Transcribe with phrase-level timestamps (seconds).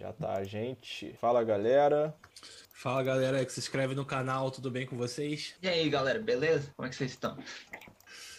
[0.00, 1.12] Já tá a gente.
[1.20, 2.16] Fala galera.
[2.72, 5.54] Fala galera que se inscreve no canal, tudo bem com vocês?
[5.62, 6.72] E aí galera, beleza?
[6.74, 7.36] Como é que vocês estão?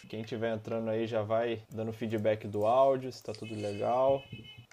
[0.08, 4.24] Quem estiver entrando aí já vai dando feedback do áudio, se tá tudo legal.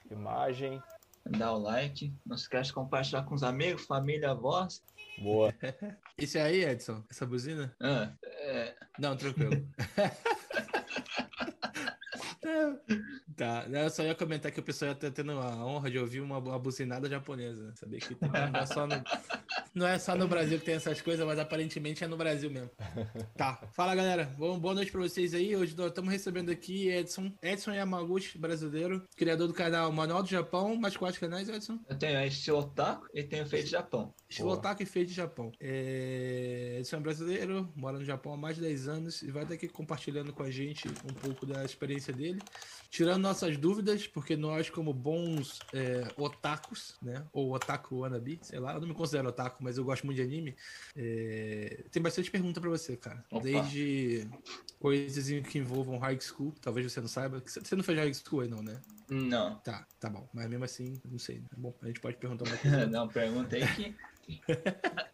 [0.10, 0.82] Imagem.
[1.24, 4.82] Dá o like, não se esquece de compartilhar com os amigos, família, avós.
[5.20, 5.54] Boa.
[6.18, 7.04] Isso aí, Edson?
[7.08, 7.72] Essa buzina?
[7.80, 8.74] Ah, é...
[8.98, 9.52] Não, tranquilo.
[13.40, 16.20] Tá, eu só ia comentar que o pessoal ia estar tendo a honra de ouvir
[16.20, 17.74] uma, uma buzinada japonesa.
[17.74, 19.04] Saber que não é, só no,
[19.74, 22.70] não é só no Brasil que tem essas coisas, mas aparentemente é no Brasil mesmo.
[23.38, 25.56] Tá, fala galera, bom, boa noite pra vocês aí.
[25.56, 30.76] Hoje estamos recebendo aqui Edson, Edson Yamaguchi, brasileiro, criador do canal Manual do Japão.
[30.76, 31.80] Mais quatro canais, Edson?
[31.88, 34.14] Eu tenho esse Otaku e tenho Feito Japão.
[34.28, 35.50] Estilo Otaku e Feito Japão.
[35.62, 36.76] É...
[36.80, 39.70] Edson é brasileiro, mora no Japão há mais de 10 anos e vai estar aqui
[39.70, 42.42] compartilhando com a gente um pouco da experiência dele
[42.90, 47.24] tirando nossas dúvidas, porque nós, como bons é, otakus, né?
[47.32, 50.24] Ou otaku wannabe, sei lá, eu não me considero otaku, mas eu gosto muito de
[50.24, 50.56] anime.
[50.96, 53.24] É, tem bastante pergunta para você, cara.
[53.30, 53.44] Opa.
[53.44, 54.28] Desde
[54.80, 57.42] coisas que envolvam high school, talvez você não saiba.
[57.46, 58.82] Você não fez high school aí, não, né?
[59.10, 59.56] Não.
[59.58, 60.28] Tá, tá bom.
[60.34, 61.40] Mas mesmo assim, não sei.
[61.40, 61.48] Né?
[61.58, 62.88] Bom, a gente pode perguntar uma coisa.
[62.88, 63.96] não, perguntei que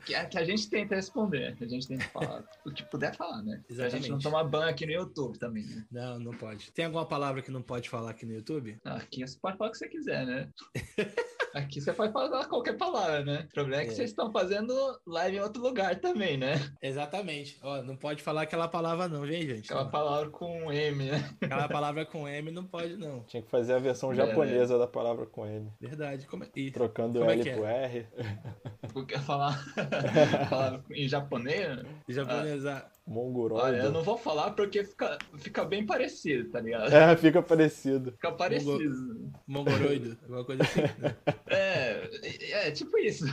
[0.05, 3.15] que, a, que, a, gente tenta responder, que a gente tenta falar o que puder
[3.15, 3.63] falar, né?
[3.69, 3.77] Exatamente.
[3.77, 5.85] Pra gente não tomar ban aqui no YouTube também, né?
[5.91, 6.71] Não, não pode.
[6.71, 8.77] Tem alguma palavra que não pode falar aqui no YouTube?
[8.83, 10.49] Aqui você pode falar o que você quiser, né?
[11.55, 13.45] Aqui você pode falar qualquer palavra, né?
[13.49, 13.95] O problema é que é.
[13.95, 14.73] vocês estão fazendo
[15.07, 16.55] live em outro lugar também, né?
[16.81, 17.57] Exatamente.
[17.63, 19.71] Ó, não pode falar aquela palavra não, vem, gente?
[19.71, 21.33] Aquela palavra com M, né?
[21.41, 23.23] Aquela palavra com M não pode, não.
[23.23, 24.79] Tinha que fazer a versão é, japonesa né?
[24.79, 25.71] da palavra com M.
[25.79, 26.27] Verdade.
[26.27, 26.49] Como é...
[26.53, 28.07] Ih, Trocando como L é pro R.
[28.91, 29.57] Porque falar,
[30.49, 31.85] falar em japonês?
[32.09, 32.85] Em japonês, ah.
[33.07, 33.63] Mongoroido.
[33.63, 36.91] Olha, eu não vou falar porque fica, fica bem parecido, tá ligado?
[36.91, 38.11] É, fica parecido.
[38.13, 39.31] Fica parecido.
[39.47, 40.81] Mongoroido, alguma coisa assim.
[40.81, 41.15] Né?
[41.47, 43.25] É, é tipo isso.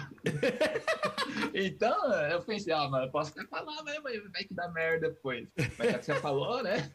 [1.55, 5.49] então, eu pensei, ah, mas eu posso até falar mesmo, vai que dá merda depois.
[5.79, 6.93] Mas já que você falou, né?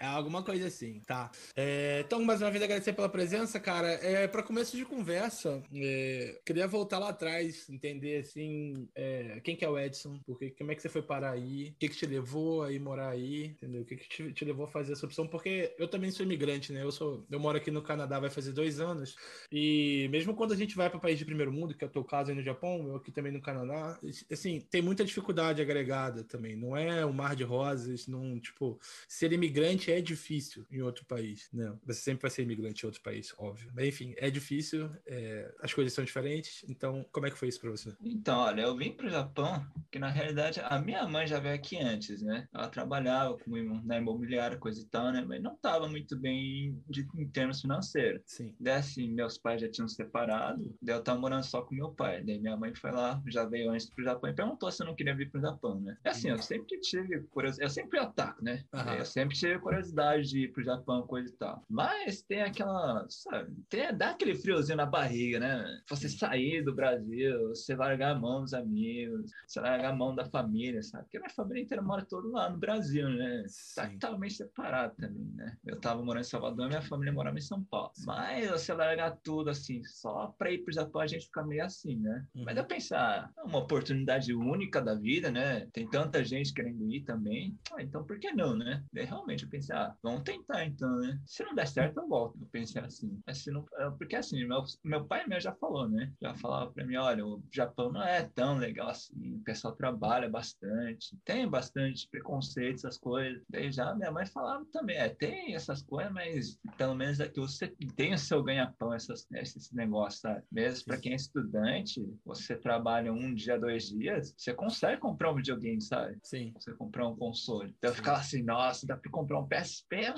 [0.00, 1.30] É alguma coisa assim, tá.
[1.54, 3.88] É, então, mais uma vez, agradecer pela presença, cara.
[4.02, 9.64] É, para começo de conversa, é, queria voltar lá atrás, entender, assim, é, quem que
[9.64, 12.06] é o Edson, porque, como é que você foi parar aí, o que que te
[12.06, 13.82] levou a ir morar aí, entendeu?
[13.82, 16.72] O que que te, te, levou a fazer essa opção, porque eu também sou imigrante,
[16.72, 16.82] né?
[16.82, 19.14] Eu, sou, eu moro aqui no Canadá, vai fazer dois anos,
[19.50, 22.02] e mesmo quando a gente vai para país de primeiro mundo, que é o teu
[22.02, 23.96] caso aí no Japão, eu aqui também no Canadá,
[24.30, 29.32] assim, tem muita dificuldade agregada também, não é um mar de rosas, não, tipo, ser
[29.32, 31.74] imigrante é difícil em outro país, né?
[31.86, 33.70] Você sempre vai ser imigrante em outro país, óbvio.
[33.74, 36.64] Mas enfim, é difícil, é, as coisas são diferentes.
[36.68, 37.94] Então, como é que foi isso para você?
[38.00, 41.54] Então, olha, eu vim para o Japão, que na realidade a minha mãe já veio
[41.54, 42.48] aqui antes, né?
[42.52, 45.24] Ela trabalhava como na imobiliária, coisa e tal, né?
[45.26, 48.22] Mas não estava muito bem de, em termos financeiros.
[48.26, 48.54] Sim.
[48.58, 52.22] Daí assim, meus pais já tinham separado, daí eu tava morando só com meu pai.
[52.22, 54.94] Daí minha mãe foi lá, já veio antes pro Japão e perguntou se eu não
[54.94, 55.96] queria vir pro Japão, né?
[56.04, 58.64] E assim, eu sempre tive curiosidade, eu sempre ataco, né?
[58.72, 58.94] Uhum.
[58.94, 61.64] Eu sempre tive curiosidade de ir pro Japão, coisa e tal.
[61.68, 65.80] Mas tem aquela, sabe, tem, dá aquele friozinho na barriga, né?
[65.88, 70.24] Você sair do Brasil, você largar a mão dos amigos, você largar a mão da
[70.24, 71.04] família, sabe?
[71.04, 73.44] Porque minha família inteira mora todo lá no Brasil, né?
[73.74, 75.56] Tá totalmente separado também, né?
[75.64, 77.92] Eu tava morando em Salvador, minha família morava em São Paulo.
[78.04, 81.96] Mas você largar tudo assim, só pra ir pro Japão a gente fica meio assim,
[81.96, 82.24] né?
[82.34, 82.44] Uhum.
[82.44, 85.66] Mas eu pensar, é uma oportunidade única da vida, né?
[85.72, 87.56] Tem tanta gente querendo ir também.
[87.72, 88.82] Ah, então por que não, né?
[88.92, 91.20] Daí realmente eu pensei, ah, vamos tentar então, né?
[91.26, 92.38] Se não der certo, eu volto.
[92.40, 93.20] Eu pensei assim.
[93.26, 96.12] Mas se não, é, porque assim, meu, meu pai mesmo já falou, né?
[96.20, 99.36] Já falava pra mim, olha, o Japão não é tão legal assim.
[99.36, 103.42] O pessoal trabalha bastante, tem bastante preconceito, essas coisas.
[103.48, 107.68] Daí já minha mãe falava também, é, tem essas coisas, mas pelo menos aqui você
[107.96, 110.42] tem o seu ganha-pão, essas, esses negócios, sabe?
[110.50, 115.36] Mesmo para quem é estudante, você trabalha um dia, dois dias, você consegue comprar um
[115.36, 116.18] videogame, sabe?
[116.22, 116.52] Sim.
[116.58, 117.74] Você comprar um console.
[117.78, 120.12] Então eu ficava assim, nossa, dá pra comprar um PSP?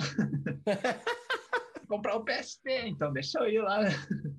[1.86, 3.88] comprar o PSP, então deixa eu ir lá.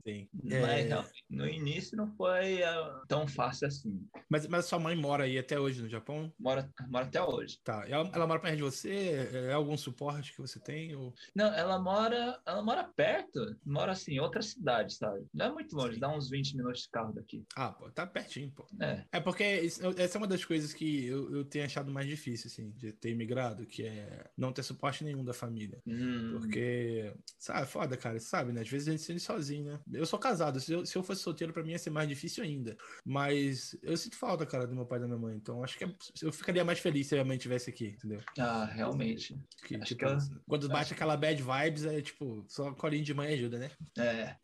[0.03, 0.27] Sim.
[0.43, 1.03] Mas é...
[1.29, 4.05] no início não foi uh, tão fácil assim.
[4.29, 6.31] Mas, mas sua mãe mora aí até hoje no Japão?
[6.39, 7.59] Mora, mora até hoje.
[7.63, 7.85] Tá.
[7.87, 9.29] Ela, ela mora perto de você?
[9.49, 10.95] É algum suporte que você tem?
[10.95, 11.13] Ou...
[11.35, 15.25] Não, ela mora, ela mora perto, mora assim, em outra cidade, sabe?
[15.33, 15.99] Não é muito longe, Sim.
[15.99, 17.45] dá uns 20 minutos de carro daqui.
[17.55, 18.67] Ah, pô, tá pertinho, pô.
[18.81, 19.05] É.
[19.11, 22.71] É porque essa é uma das coisas que eu, eu tenho achado mais difícil, assim,
[22.71, 25.81] de ter imigrado, que é não ter suporte nenhum da família.
[25.85, 26.37] Hum.
[26.39, 28.61] Porque, sabe, é foda, cara, sabe, né?
[28.61, 29.79] Às vezes a gente se sente sozinho, né?
[29.93, 32.43] Eu sou casado, se eu, se eu fosse solteiro pra mim ia ser mais difícil
[32.43, 32.77] ainda.
[33.05, 35.35] Mas eu sinto falta, cara, do meu pai e da minha mãe.
[35.35, 38.21] Então acho que é, eu ficaria mais feliz se a minha mãe tivesse aqui, entendeu?
[38.37, 39.39] Ah, realmente.
[39.65, 40.17] Que, tipo, eu,
[40.47, 40.93] quando bate acho...
[40.93, 43.71] aquela bad vibes, é tipo, só colinho de mãe ajuda, né?
[43.97, 44.35] É.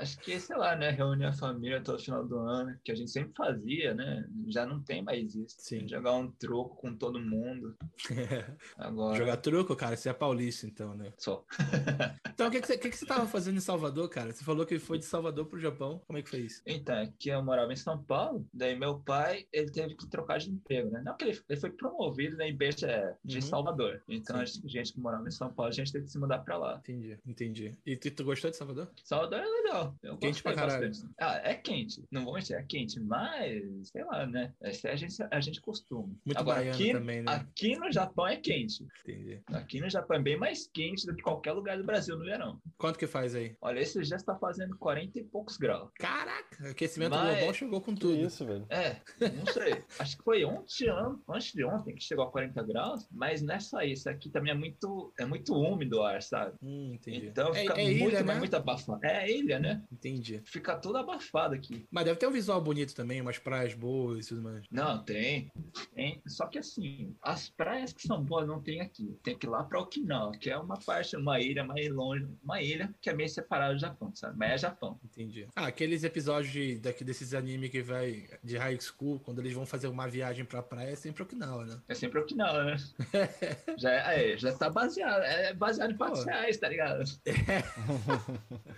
[0.00, 0.90] acho que, sei lá, né?
[0.90, 4.26] Reunir a família todo final do ano, que a gente sempre fazia, né?
[4.48, 5.56] Já não tem mais isso.
[5.58, 5.88] Sim.
[5.88, 7.76] Jogar um troco com todo mundo.
[8.76, 9.16] Agora...
[9.16, 11.12] Jogar truco, cara, você é paulista, então, né?
[11.18, 11.44] Só.
[12.28, 14.32] então, o que, que, você, que, que você tava fazendo em Salvador, cara?
[14.32, 16.00] Você falou que foi de Salvador pro Japão.
[16.06, 16.62] Como é que foi isso?
[16.66, 20.50] Então, aqui eu morava em São Paulo, daí meu pai, ele teve que trocar de
[20.50, 21.02] emprego, né?
[21.04, 22.86] Não que ele, ele foi promovido na IBGE
[23.24, 23.42] de uhum.
[23.42, 24.02] Salvador.
[24.08, 26.56] Então, a gente que morava em São Paulo, a gente teve que se mudar pra
[26.56, 26.78] lá.
[26.78, 27.76] Entendi, entendi.
[27.84, 28.90] E tu, tu gostou de Salvador?
[29.02, 29.94] Salvador é legal.
[30.02, 30.88] Eu quente pra caralho.
[30.88, 31.14] Bastante.
[31.18, 32.02] Ah, é quente.
[32.10, 34.52] Não vou mentir, é quente, mas, sei lá, né?
[34.60, 36.08] Essa a gente, a gente costuma.
[36.24, 37.32] Muito Agora, aqui, também, né?
[37.32, 38.86] Aqui no Japão é quente.
[39.02, 39.40] Entendi.
[39.46, 42.60] Aqui no Japão é bem mais quente do que qualquer lugar do Brasil no verão.
[42.76, 43.56] Quanto que faz aí?
[43.60, 45.90] Olha, esse já está fazendo 40 e poucos graus.
[45.98, 47.36] Caraca, aquecimento Mas...
[47.36, 48.14] global chegou com tudo.
[48.14, 48.66] Que isso, velho.
[48.68, 49.82] É, não sei.
[49.98, 50.86] Acho que foi ontem,
[51.28, 55.12] antes de ontem que chegou a 40 graus, mas nessa isso aqui também é muito,
[55.18, 56.56] é muito úmido o ar, sabe?
[56.62, 57.26] Hum, entendi.
[57.26, 58.34] Então é, fica é muito, ilha, né?
[58.34, 59.04] muito abafado.
[59.04, 59.82] É ilha, né?
[59.92, 60.42] Entendi.
[60.44, 61.86] Fica tudo abafado aqui.
[61.90, 64.66] Mas deve ter um visual bonito também, umas praias boas e tudo mais.
[64.70, 65.50] Não, tem.
[65.94, 66.22] tem.
[66.26, 69.16] Só que assim, as praias que são boas não tem aqui.
[69.22, 72.03] Tem que ir lá pra Okinawa, que é uma parte, uma ilha mais longe,
[72.42, 74.36] uma ilha que é meio separada do Japão, sabe?
[74.38, 74.98] Mas é Japão.
[75.04, 75.46] Entendi.
[75.54, 79.66] Ah, aqueles episódios de, daqui desses animes que vai de high school, quando eles vão
[79.66, 81.80] fazer uma viagem pra praia, é sempre Okinawa, né?
[81.88, 82.76] É sempre Okinawa, né?
[83.78, 87.04] já, é, já tá baseado, é baseado em fatos reais, tá ligado?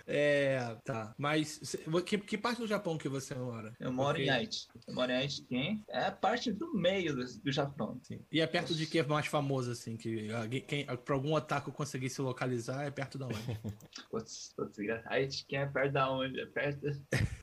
[0.05, 0.75] É.
[0.85, 1.13] tá.
[1.17, 1.59] Mas
[2.05, 3.73] que, que parte do Japão que você mora?
[3.79, 4.23] Eu moro Porque...
[4.23, 4.67] em Aichi.
[4.87, 5.83] Eu moro em Aichi, quem?
[5.89, 7.99] É a parte do meio do, do Japão.
[8.03, 8.19] Sim.
[8.31, 10.29] E é perto de que é mais famoso, assim, que
[10.67, 13.59] quem, pra algum otaku conseguir se localizar, é perto da onde?
[14.09, 16.39] putz, putz, Aichi, quem é perto da onde?
[16.39, 16.87] É perto...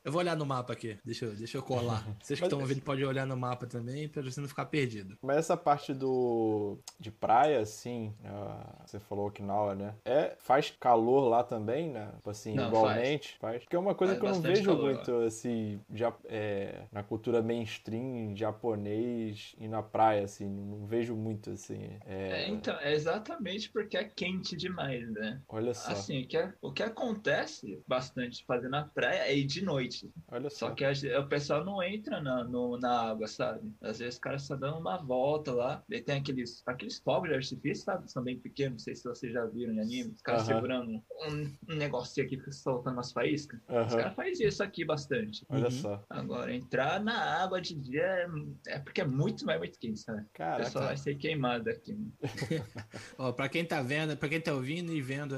[0.03, 0.97] eu vou olhar no mapa aqui.
[1.03, 2.05] Deixa eu, deixa eu colar.
[2.21, 5.17] Vocês que estão ouvindo podem olhar no mapa também, pra você não ficar perdido.
[5.21, 9.95] Mas essa parte do de praia, assim, uh, você falou Okinawa, né?
[10.05, 12.11] É, faz calor lá também, né?
[12.15, 13.37] Tipo assim, não, igualmente.
[13.39, 13.53] Faz.
[13.53, 13.63] faz.
[13.63, 15.25] Porque é uma coisa faz que eu não vejo calor, muito, lá.
[15.25, 20.47] assim, já, é, na cultura mainstream japonês e na praia, assim.
[20.47, 21.89] Não vejo muito, assim.
[22.05, 22.43] É...
[22.43, 22.49] é...
[22.49, 25.41] então, é exatamente porque é quente demais, né?
[25.47, 25.91] Olha só.
[25.91, 30.11] Assim, o que, é, o que acontece bastante fazer na praia é ir de noite.
[30.27, 30.67] Olha só.
[30.67, 33.71] Só que a, o pessoal não entra na, no, na água, sabe?
[33.81, 35.83] Às vezes os caras estão dando uma volta lá.
[35.89, 38.11] Daí tem aqueles, aqueles fogos de artifício, sabe?
[38.11, 40.11] São bem pequenos, não sei se vocês já viram em anime.
[40.11, 40.55] Os caras uh -huh.
[40.55, 43.59] segurando um, um negocinho aqui, soltando umas faíscas.
[43.67, 43.87] Uh -huh.
[43.87, 45.45] Os caras fazem isso aqui bastante.
[45.49, 45.71] Olha uhum.
[45.71, 46.03] só.
[46.09, 48.27] Agora, entrar na água de dia é,
[48.67, 50.25] é porque é muito mais muito quente, sabe?
[50.33, 50.61] Caraca.
[50.61, 51.97] O pessoal vai ser queimado aqui.
[53.17, 55.35] Ó, pra quem tá vendo, pra quem tá ouvindo e vendo,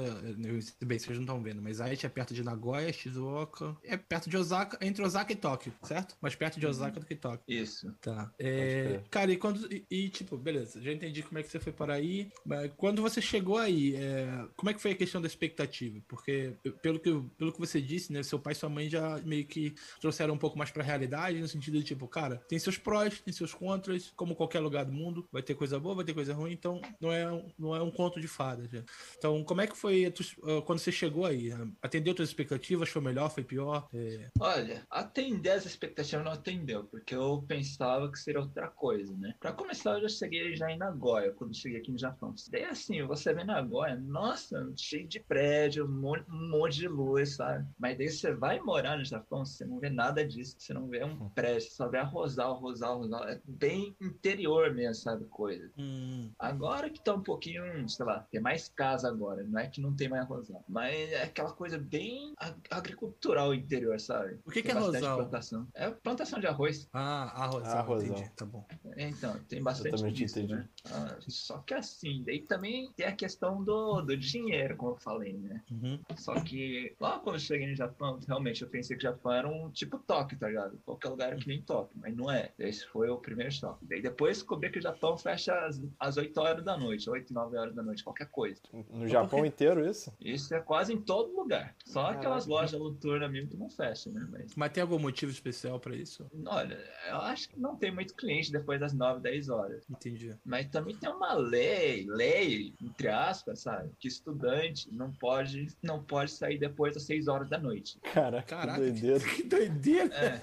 [0.80, 4.36] bem, vocês não estão vendo, mas Aichi é perto de Nagoya, Shizuoka, é perto de
[4.36, 6.16] Osaka, entre Osaka e Tóquio, certo?
[6.20, 6.70] Mais perto de uhum.
[6.70, 7.42] Osaka do que Tóquio.
[7.48, 7.92] Isso.
[8.00, 8.32] Tá.
[8.38, 9.72] É, cara, e quando.
[9.72, 12.30] E, e, tipo, beleza, já entendi como é que você foi para aí.
[12.44, 16.00] Mas quando você chegou aí, é, como é que foi a questão da expectativa?
[16.08, 18.22] Porque, pelo que, pelo que você disse, né?
[18.22, 21.48] Seu pai e sua mãe já meio que trouxeram um pouco mais pra realidade, no
[21.48, 25.26] sentido de, tipo, cara, tem seus prós, tem seus contras, como qualquer lugar do mundo,
[25.32, 28.20] vai ter coisa boa, vai ter coisa ruim, então não é, não é um conto
[28.20, 28.70] de fadas.
[28.70, 28.82] Já.
[29.16, 30.22] Então, como é que foi tu,
[30.64, 31.50] quando você chegou aí?
[31.82, 32.88] Atendeu suas expectativas?
[32.88, 33.30] Foi melhor?
[33.30, 33.88] Foi pior?
[33.92, 34.28] É...
[34.40, 39.34] Olha, atender as expectativas não atendeu, porque eu pensava que seria outra coisa, né?
[39.40, 42.34] Pra começar, eu já cheguei já em Nagoya, quando cheguei aqui no Japão.
[42.50, 47.36] Daí assim, você vê Nagoya, nossa, cheio de prédio, um monte, um monte de luz,
[47.36, 47.66] sabe?
[47.78, 51.04] Mas daí você vai morar no Japão, você não vê nada disso, você não vê
[51.04, 51.30] um hum.
[51.34, 53.28] prédio, você só vê a Rosal, Rosal, Rosal.
[53.28, 55.24] É bem interior mesmo, sabe?
[55.26, 55.70] Coisa.
[55.78, 56.30] Hum.
[56.38, 59.87] Agora que tá um pouquinho, sei lá, tem mais casa agora, não é que não
[59.94, 60.64] tem mais Rosal.
[60.68, 62.34] Mas é aquela coisa bem
[62.70, 64.38] agricultural interior, sabe?
[64.44, 65.18] O que, que é Rosal?
[65.18, 65.66] Plantação.
[65.74, 66.88] É plantação de arroz.
[66.92, 67.66] Ah, arroz.
[67.66, 68.30] Ah, entendi.
[68.36, 68.66] Tá bom.
[68.96, 70.68] Então, tem bastante disso, né?
[70.90, 75.34] Ah, só que assim, daí também tem a questão do, do dinheiro, como eu falei,
[75.34, 75.62] né?
[75.70, 76.00] Uhum.
[76.16, 79.48] Só que lá quando eu cheguei no Japão, realmente eu pensei que o Japão era
[79.48, 80.78] um tipo Tóquio, tá ligado?
[80.84, 82.50] Qualquer lugar que nem Tóquio, mas não é.
[82.58, 83.84] Esse foi o primeiro choque.
[83.86, 87.56] Daí depois descobri que o Japão fecha às, às 8 horas da noite, 8, 9
[87.56, 88.60] horas da noite, qualquer coisa.
[88.90, 90.12] No Japão inteiro isso?
[90.20, 91.74] Isso é quase em todo lugar.
[91.84, 92.18] Só Caraca.
[92.18, 94.26] aquelas lojas noturnas mesmo que não fecham, né?
[94.30, 94.54] Mas...
[94.54, 96.26] mas tem algum motivo especial pra isso?
[96.46, 99.84] Olha, eu acho que não tem muito cliente depois das 9, 10 horas.
[99.90, 100.34] Entendi.
[100.44, 103.90] Mas também tem uma lei, lei, entre aspas, sabe?
[103.98, 107.98] Que estudante não pode, não pode sair depois das 6 horas da noite.
[108.12, 109.18] Caraca, Caraca que doideira.
[109.38, 110.14] Que doideira.
[110.14, 110.42] É.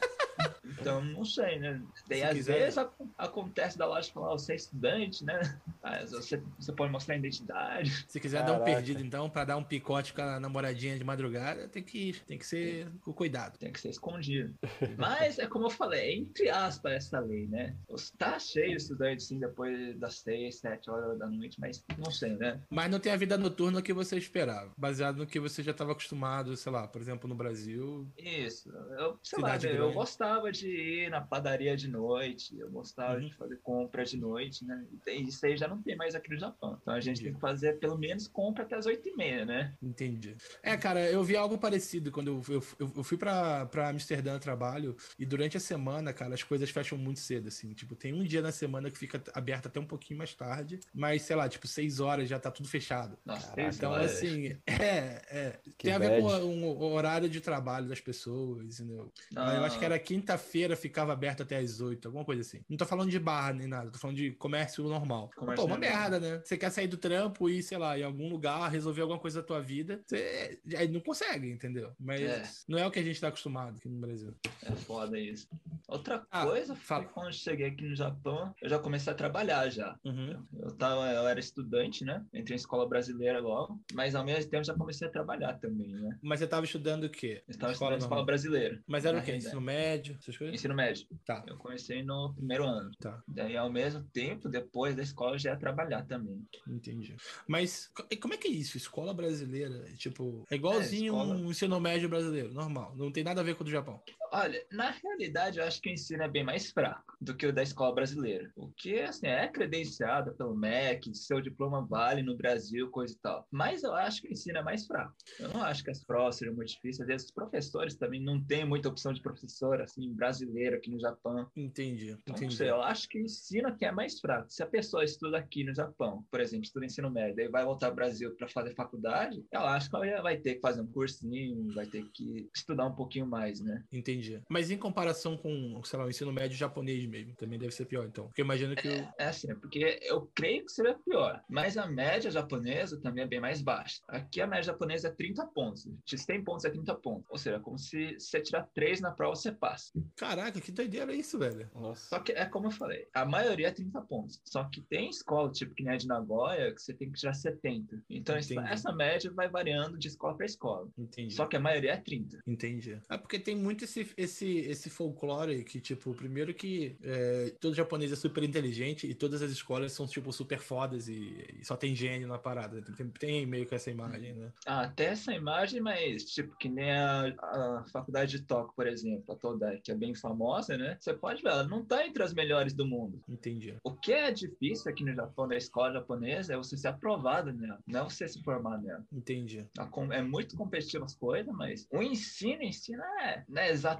[0.79, 1.81] Então, não sei, né?
[2.07, 2.59] Daí, às quiser...
[2.59, 2.77] vezes,
[3.17, 5.59] acontece da loja falar, você é estudante, né?
[5.81, 8.05] Ah, você, você pode mostrar a identidade.
[8.07, 8.57] Se quiser Caraca.
[8.57, 12.09] dar um perdido, então, para dar um picote com a namoradinha de madrugada, tem que
[12.09, 13.57] ir, tem que ser com cuidado.
[13.57, 14.53] Tem que ser escondido.
[14.97, 17.75] Mas é como eu falei, é entre aspas essa lei, né?
[18.17, 22.35] Tá cheio de estudantes sim depois das seis, sete horas da noite, mas não sei,
[22.35, 22.59] né?
[22.69, 25.93] Mas não tem a vida noturna que você esperava, baseado no que você já estava
[25.93, 28.07] acostumado, sei lá, por exemplo, no Brasil.
[28.17, 28.69] Isso.
[28.97, 33.27] Eu, sei lá, eu gostava de ir na padaria de noite, eu gostava uhum.
[33.27, 34.85] de fazer compra de noite, né?
[35.07, 36.77] E isso aí já não tem mais aqui no Japão.
[36.81, 37.23] Então a gente Entendi.
[37.25, 39.73] tem que fazer pelo menos compra até as oito e meia, né?
[39.81, 40.35] Entendi.
[40.61, 42.41] É, cara, eu vi algo parecido quando eu,
[42.79, 46.97] eu, eu fui pra, pra Amsterdã trabalho e durante a semana, cara, as coisas fecham
[46.97, 47.73] muito cedo, assim.
[47.73, 51.21] Tipo, tem um dia na semana que fica aberto até um pouquinho mais tarde, mas
[51.21, 53.17] sei lá, tipo, seis horas já tá tudo fechado.
[53.25, 55.59] Nossa, então, assim, é, é.
[55.77, 59.11] tem a ver com um, o horário de trabalho das pessoas, entendeu?
[59.35, 59.55] Ah.
[59.55, 62.63] Eu acho que era quinta-feira, ficava aberto até as oito, alguma coisa assim.
[62.69, 65.29] Não tô falando de barra nem nada, tô falando de comércio normal.
[65.35, 66.41] Comércio Pô, uma merda, né?
[66.43, 69.47] Você quer sair do trampo e, sei lá, em algum lugar, resolver alguma coisa da
[69.47, 70.57] tua vida, você
[70.89, 71.91] não consegue, entendeu?
[71.99, 72.43] Mas é.
[72.67, 74.33] não é o que a gente tá acostumado aqui no Brasil.
[74.63, 75.49] É foda isso.
[75.87, 77.03] Outra ah, coisa foi fala.
[77.05, 79.97] quando eu cheguei aqui no Japão, eu já comecei a trabalhar já.
[80.05, 80.43] Uhum.
[80.57, 82.25] Eu, tava, eu era estudante, né?
[82.33, 86.17] Entrei em escola brasileira logo, mas ao mesmo tempo já comecei a trabalhar também, né?
[86.21, 87.43] Mas você tava estudando o quê?
[87.47, 88.81] Eu estava estudando escola brasileira.
[88.87, 89.35] Mas era o quê?
[89.35, 90.04] Ensino médio?
[90.13, 90.55] Essas coisas?
[90.55, 91.07] Ensino médio.
[91.25, 91.43] Tá.
[91.47, 92.91] Eu comecei no primeiro ano.
[92.99, 93.21] Tá.
[93.27, 96.45] Daí, ao mesmo tempo, depois da escola, já ia trabalhar também.
[96.67, 97.15] Entendi.
[97.47, 98.77] Mas como é que é isso?
[98.77, 99.85] Escola brasileira?
[99.97, 101.35] Tipo, é igualzinho é, escola...
[101.35, 102.95] um ensino médio brasileiro, normal.
[102.95, 104.01] Não tem nada a ver com o do Japão.
[104.37, 107.53] Olha, na realidade, eu acho que o ensino é bem mais fraco do que o
[107.53, 108.51] da escola brasileira.
[108.57, 113.47] O que, assim, é credenciado pelo MEC, seu diploma vale no Brasil, coisa e tal.
[113.49, 115.15] Mas eu acho que o ensino é mais fraco.
[115.39, 117.23] Eu não acho que as provas sejam muito difíceis.
[117.23, 121.49] Os professores também não tem muita opção de professor, assim, brasileiro aqui no Japão.
[121.55, 122.57] Entendi, então, entendi.
[122.57, 124.51] Sei, eu acho que o ensino aqui é mais fraco.
[124.51, 127.87] Se a pessoa estuda aqui no Japão, por exemplo, estuda ensino médio, e vai voltar
[127.87, 131.73] ao Brasil para fazer faculdade, eu acho que ela vai ter que fazer um cursinho,
[131.73, 133.81] vai ter que estudar um pouquinho mais, né?
[133.93, 134.24] Entendi.
[134.49, 138.05] Mas em comparação com, sei lá, o ensino médio japonês mesmo, também deve ser pior,
[138.05, 138.27] então.
[138.27, 138.87] Porque imagino que.
[138.87, 141.41] É, é assim, porque eu creio que seria pior.
[141.49, 144.01] Mas a média japonesa também é bem mais baixa.
[144.07, 145.87] Aqui a média japonesa é 30 pontos.
[146.05, 147.25] Se 100 pontos é 30 pontos.
[147.29, 149.91] Ou seja, como se você tirar 3 na prova, você passa.
[150.15, 151.69] Caraca, que doideira é isso, velho.
[151.73, 152.09] Nossa.
[152.09, 154.41] Só que é como eu falei, a maioria é 30 pontos.
[154.43, 157.33] Só que tem escola, tipo que nem a de Nagoya, que você tem que tirar
[157.33, 158.03] 70.
[158.09, 158.59] Então Entendi.
[158.67, 160.89] essa média vai variando de escola para escola.
[160.97, 161.33] Entendi.
[161.33, 162.41] Só que a maioria é 30.
[162.47, 162.99] Entendi.
[163.09, 168.11] É porque tem muito esse, esse, esse folclore que, tipo, primeiro que é, todo japonês
[168.11, 171.95] é super inteligente e todas as escolas são, tipo, super fodas e, e só tem
[171.95, 172.81] gênio na parada.
[172.81, 174.51] Tem, tem, meio que essa imagem, né?
[174.65, 179.33] Ah, até essa imagem, mas, tipo, que nem a, a faculdade de Tóquio, por exemplo,
[179.33, 180.97] a Todai, que é bem famosa, né?
[180.99, 183.21] Você pode ver, ela não tá entre as melhores do mundo.
[183.27, 183.75] Entendi.
[183.83, 187.79] O que é difícil aqui no Japão, da escola japonesa, é você ser aprovado nela,
[187.87, 189.05] não você se formar nela.
[189.11, 189.65] Entendi.
[190.11, 193.94] É muito competitivo as coisas, mas o ensino, ensino é, não é exatamente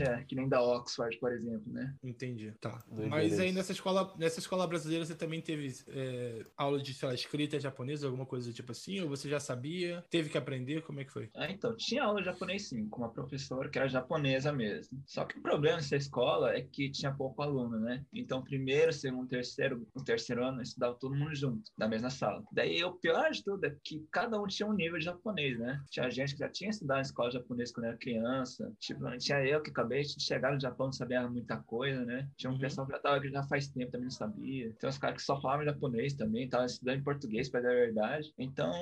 [0.00, 1.94] é que nem da Oxford, por exemplo, né?
[2.02, 2.52] Entendi.
[2.60, 2.82] Tá.
[3.08, 7.14] Mas aí nessa escola, nessa escola brasileira você também teve é, aula de, sei lá,
[7.14, 9.00] escrita japonesa, alguma coisa do tipo assim?
[9.00, 10.04] Ou você já sabia?
[10.10, 10.82] Teve que aprender?
[10.82, 11.30] Como é que foi?
[11.34, 15.02] Ah, então, tinha aula de japonês sim, com uma professora que era japonesa mesmo.
[15.06, 18.04] Só que o problema dessa escola é que tinha pouco aluno, né?
[18.12, 22.42] Então, primeiro, segundo, terceiro, o terceiro ano, estudava todo mundo junto, na mesma sala.
[22.52, 25.82] Daí, o pior de tudo é que cada um tinha um nível de japonês, né?
[25.90, 28.72] Tinha gente que já tinha estudado na escola japonesa quando era criança.
[28.78, 32.28] Tipo, tinha eu que acabei de chegar no Japão, não sabia muita coisa, né?
[32.36, 32.60] Tinha um uhum.
[32.60, 34.72] pessoal que já tava aqui já faz tempo, também não sabia.
[34.78, 38.32] Tem uns caras que só falavam japonês também, tava estudando português, para dar a verdade.
[38.38, 38.72] Então,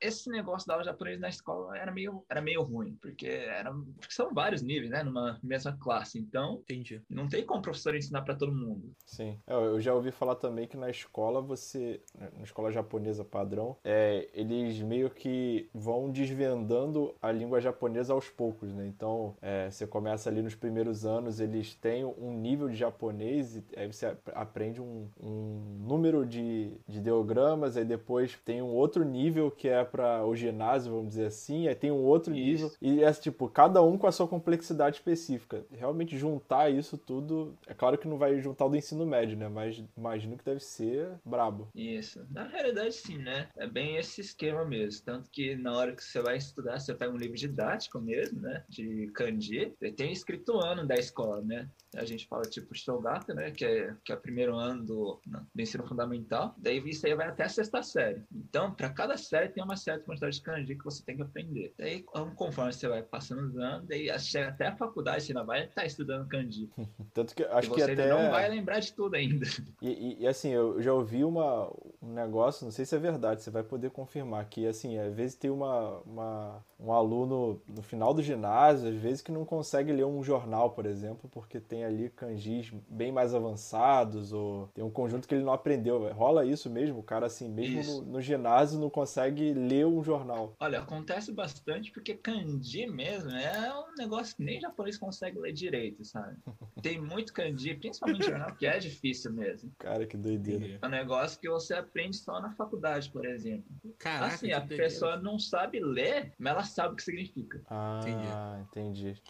[0.00, 4.14] esse negócio da aula japonês na escola era meio, era meio ruim, porque, era, porque
[4.14, 5.02] são vários níveis, né?
[5.02, 6.18] Numa mesma classe.
[6.18, 7.02] Então, Entendi.
[7.08, 8.92] não tem como o professor ensinar para todo mundo.
[9.06, 9.38] Sim.
[9.46, 12.00] É, eu já ouvi falar também que na escola você,
[12.36, 18.72] na escola japonesa padrão, é, eles meio que vão desvendando a língua japonesa aos poucos,
[18.72, 18.86] né?
[18.86, 23.64] Então, é, você começa ali nos primeiros anos, eles têm um nível de japonês e
[23.76, 29.50] aí você aprende um, um número de, de ideogramas, aí depois tem um outro nível
[29.50, 32.64] que é para o ginásio, vamos dizer assim, aí tem um outro isso.
[32.64, 35.64] nível e é tipo, cada um com a sua complexidade específica.
[35.72, 39.48] Realmente juntar isso tudo, é claro que não vai juntar o do ensino médio, né?
[39.48, 41.68] Mas imagino que deve ser brabo.
[41.74, 42.26] Isso.
[42.30, 43.48] Na realidade, sim, né?
[43.56, 45.04] É bem esse esquema mesmo.
[45.04, 48.64] Tanto que na hora que você vai estudar, você pega um livro didático mesmo, né?
[48.68, 49.72] De kanji.
[49.94, 51.68] Tem escrito ano da escola, né?
[51.96, 53.50] A gente fala tipo Shogata, né?
[53.50, 56.54] Que é, que é o primeiro ano do, do ensino fundamental.
[56.58, 58.22] Daí isso aí vai até a sexta série.
[58.32, 61.72] Então, para cada série tem uma certa quantidade de kanji que você tem que aprender.
[61.78, 62.02] Daí,
[62.36, 65.82] conforme você vai passando os anos, daí chega até a faculdade, você ainda vai estar
[65.82, 66.68] tá estudando kanji.
[67.14, 68.08] Tanto que acho que até.
[68.08, 69.44] não vai lembrar de tudo ainda.
[69.82, 71.70] E, e, e, assim, eu já ouvi uma,
[72.00, 75.36] um negócio, não sei se é verdade, você vai poder confirmar, que assim, às vezes
[75.36, 80.04] tem uma, uma, um aluno no final do ginásio, às vezes que não consegue ler
[80.04, 85.26] um jornal, por exemplo, porque tem ali kanjis bem mais avançados, ou tem um conjunto
[85.26, 86.12] que ele não aprendeu.
[86.12, 86.98] Rola isso mesmo?
[87.00, 90.54] O cara, assim, mesmo no, no, ginásio, não consegue ler um jornal.
[90.60, 96.04] Olha, acontece bastante porque kanji mesmo é um negócio que nem japonês consegue ler direito,
[96.04, 96.36] sabe?
[96.82, 99.72] Tem muito kanji, principalmente jornal, que é difícil mesmo.
[99.78, 100.78] Cara, que doideira.
[100.82, 103.64] É um negócio que você aprende só na faculdade, por exemplo.
[103.98, 104.84] Caraca, assim, a doideira.
[104.84, 107.62] pessoa não sabe ler, mas ela sabe o que significa.
[107.68, 109.10] Ah, entendi.
[109.10, 109.22] entendi.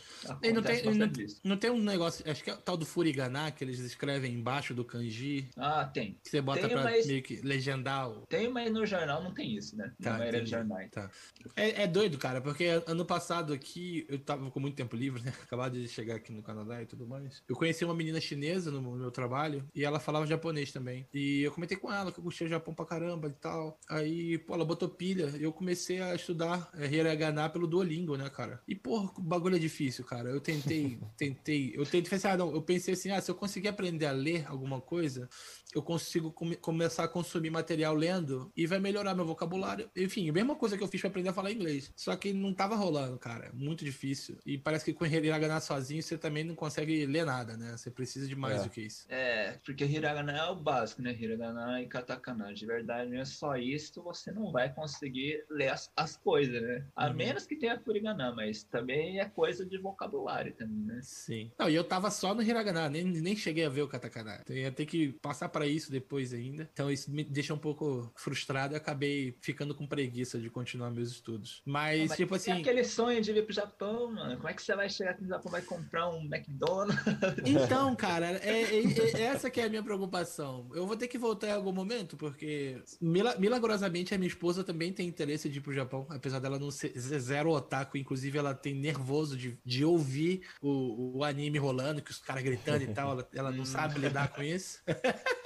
[0.52, 1.10] Não tem, não,
[1.44, 4.74] não, tem um negócio, acho que é o tal do furigana, que eles escrevem embaixo
[4.74, 5.48] do kanji.
[5.56, 6.18] Ah, tem.
[6.22, 7.06] Que você bota tem, pra mas...
[7.06, 8.10] meio que legendar.
[8.10, 8.26] O...
[8.26, 9.92] Tem, mas no jornal não tem isso, né?
[10.02, 10.90] Tá, na maioria dos jornais.
[10.90, 11.10] Tá.
[11.56, 15.32] É, é, doido, cara, porque ano passado aqui, eu tava com muito tempo livre, né?
[15.42, 17.42] Acabado de chegar aqui no Canadá e tudo mais.
[17.48, 21.06] Eu conheci uma menina chinesa no meu trabalho e ela falava japonês também.
[21.12, 23.78] E eu comentei com ela que eu gostei do Japão pra caramba e tal.
[23.88, 25.32] Aí, pô, ela botou pilha.
[25.38, 28.60] Eu comecei a estudar é, hiragana pelo Duolingo, né, cara?
[28.66, 30.30] E, porra, o bagulho é difícil, cara.
[30.34, 31.72] Eu tentei, tentei.
[31.74, 34.44] Eu tentei, pensei, ah, não, eu pensei assim, ah, se eu conseguir aprender a ler
[34.48, 35.28] alguma coisa,
[35.74, 39.90] eu consigo come começar a consumir material lendo e vai melhorar meu vocabulário.
[39.96, 41.92] Enfim, a mesma coisa que eu fiz pra aprender a falar inglês.
[41.96, 43.50] Só que não tava rolando, cara.
[43.52, 44.38] Muito difícil.
[44.44, 47.76] E parece que com hiragana sozinho você também não consegue ler nada, né?
[47.76, 48.64] Você precisa de mais é.
[48.64, 49.06] do que isso.
[49.08, 51.16] É, porque hiragana é o básico, né?
[51.18, 52.52] Hiragana e katakana.
[52.52, 56.86] De verdade, não é só isso, você não vai conseguir ler as, as coisas, né?
[56.94, 57.14] A uhum.
[57.14, 61.00] menos que tenha furigana, mas também é coisa de vocabulário também, né?
[61.02, 61.50] Sim.
[61.58, 64.38] Não, e eu tava só no hiragana, nem, nem cheguei a ver o katakana.
[64.40, 66.68] Então, eu ia ter que passar para isso depois ainda.
[66.72, 71.12] Então isso me deixa um pouco frustrado e acabei ficando com preguiça de continuar meus
[71.12, 71.62] estudos.
[71.64, 72.50] Mas, mas tipo assim.
[72.50, 74.36] aquele sonho de vir pro Japão, mano.
[74.36, 76.98] Como é que você vai chegar aqui no Japão vai comprar um McDonald's?
[77.46, 80.68] Então, cara, é, é, é, essa que é a minha preocupação.
[80.74, 85.06] Eu vou ter que voltar em algum momento, porque milagrosamente a minha esposa também tem
[85.06, 87.96] interesse de ir pro Japão, apesar dela não ser zero otaku.
[87.96, 92.82] Inclusive, ela tem nervoso de, de ouvir o, o anime rolando, que os caras gritando
[92.82, 93.12] e tal.
[93.12, 94.82] Ela, ela não sabe lidar com isso.